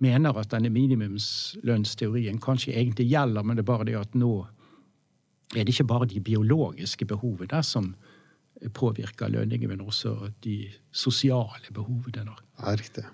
mener 0.03 0.37
at 0.37 0.51
denne 0.53 0.71
minimumslønnsteorien 0.71 2.39
kanskje 2.41 2.75
egentlig 2.77 3.09
gjelder, 3.09 3.43
men 3.43 3.57
det 3.57 3.65
er 3.65 3.71
bare 3.71 3.87
det 3.89 3.97
at 3.99 4.15
nå 4.15 4.33
er 5.57 5.65
det 5.65 5.73
ikke 5.73 5.89
bare 5.89 6.07
de 6.09 6.21
biologiske 6.21 7.07
behovene 7.09 7.63
som 7.65 7.95
påvirker 8.75 9.31
lønninger, 9.31 9.69
men 9.71 9.81
også 9.81 10.31
de 10.43 10.67
sosiale 10.91 11.73
behovene. 11.73 12.35
Ja, 12.59 12.75
riktig. 12.75 13.05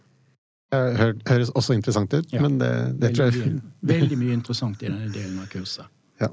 Det 0.73 1.13
høres 1.29 1.51
også 1.55 1.75
interessant 1.77 2.13
ut, 2.13 2.31
ja. 2.33 2.41
men 2.41 2.57
det, 2.59 2.71
det 2.99 3.13
tror 3.15 3.29
jeg 3.29 3.51
mye, 3.53 3.73
Veldig 3.93 4.17
mye 4.19 4.35
interessant 4.35 4.81
i 4.81 4.89
denne 4.89 5.11
delen 5.13 5.39
av 5.43 5.51
kurset. 5.51 5.91
Ja. 6.23 6.29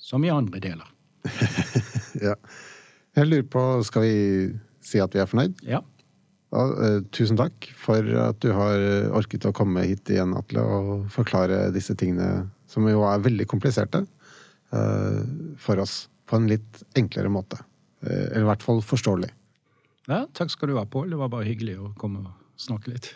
Som 0.00 0.24
i 0.24 0.30
andre 0.32 0.56
deler. 0.64 0.88
ja. 2.28 2.32
Jeg 3.18 3.28
lurer 3.28 3.44
på, 3.52 3.64
skal 3.84 4.06
vi 4.06 4.14
si 4.80 5.02
at 5.02 5.12
vi 5.12 5.20
er 5.20 5.28
fornøyd? 5.28 5.60
Ja. 5.68 5.82
ja 6.56 6.62
uh, 6.72 7.02
tusen 7.12 7.36
takk 7.36 7.68
for 7.76 8.08
at 8.22 8.40
du 8.40 8.48
har 8.56 8.80
orket 9.18 9.44
å 9.44 9.52
komme 9.56 9.84
hit 9.84 10.08
igjen, 10.08 10.32
Atle, 10.40 10.64
og 10.64 11.10
forklare 11.12 11.66
disse 11.74 11.92
tingene 12.00 12.46
som 12.70 12.88
jo 12.88 13.04
er 13.04 13.20
veldig 13.26 13.44
kompliserte. 13.50 14.06
uh, 14.72 15.20
for 15.60 15.84
oss. 15.84 16.08
på 16.26 16.40
en 16.40 16.48
litt 16.50 16.82
enklere 16.98 17.30
måte. 17.30 17.60
Eller 18.04 18.44
i 18.44 18.48
hvert 18.50 18.64
fall 18.64 18.82
forståelig. 18.84 19.30
Ja, 20.06 20.24
takk 20.36 20.52
skal 20.52 20.70
du 20.70 20.76
ha, 20.78 20.84
Pål. 20.86 21.10
Det 21.14 21.18
var 21.18 21.30
bare 21.32 21.48
hyggelig 21.48 21.78
å 21.82 21.92
komme 21.98 22.22
og 22.26 22.60
snakke 22.60 22.92
litt. 22.92 23.14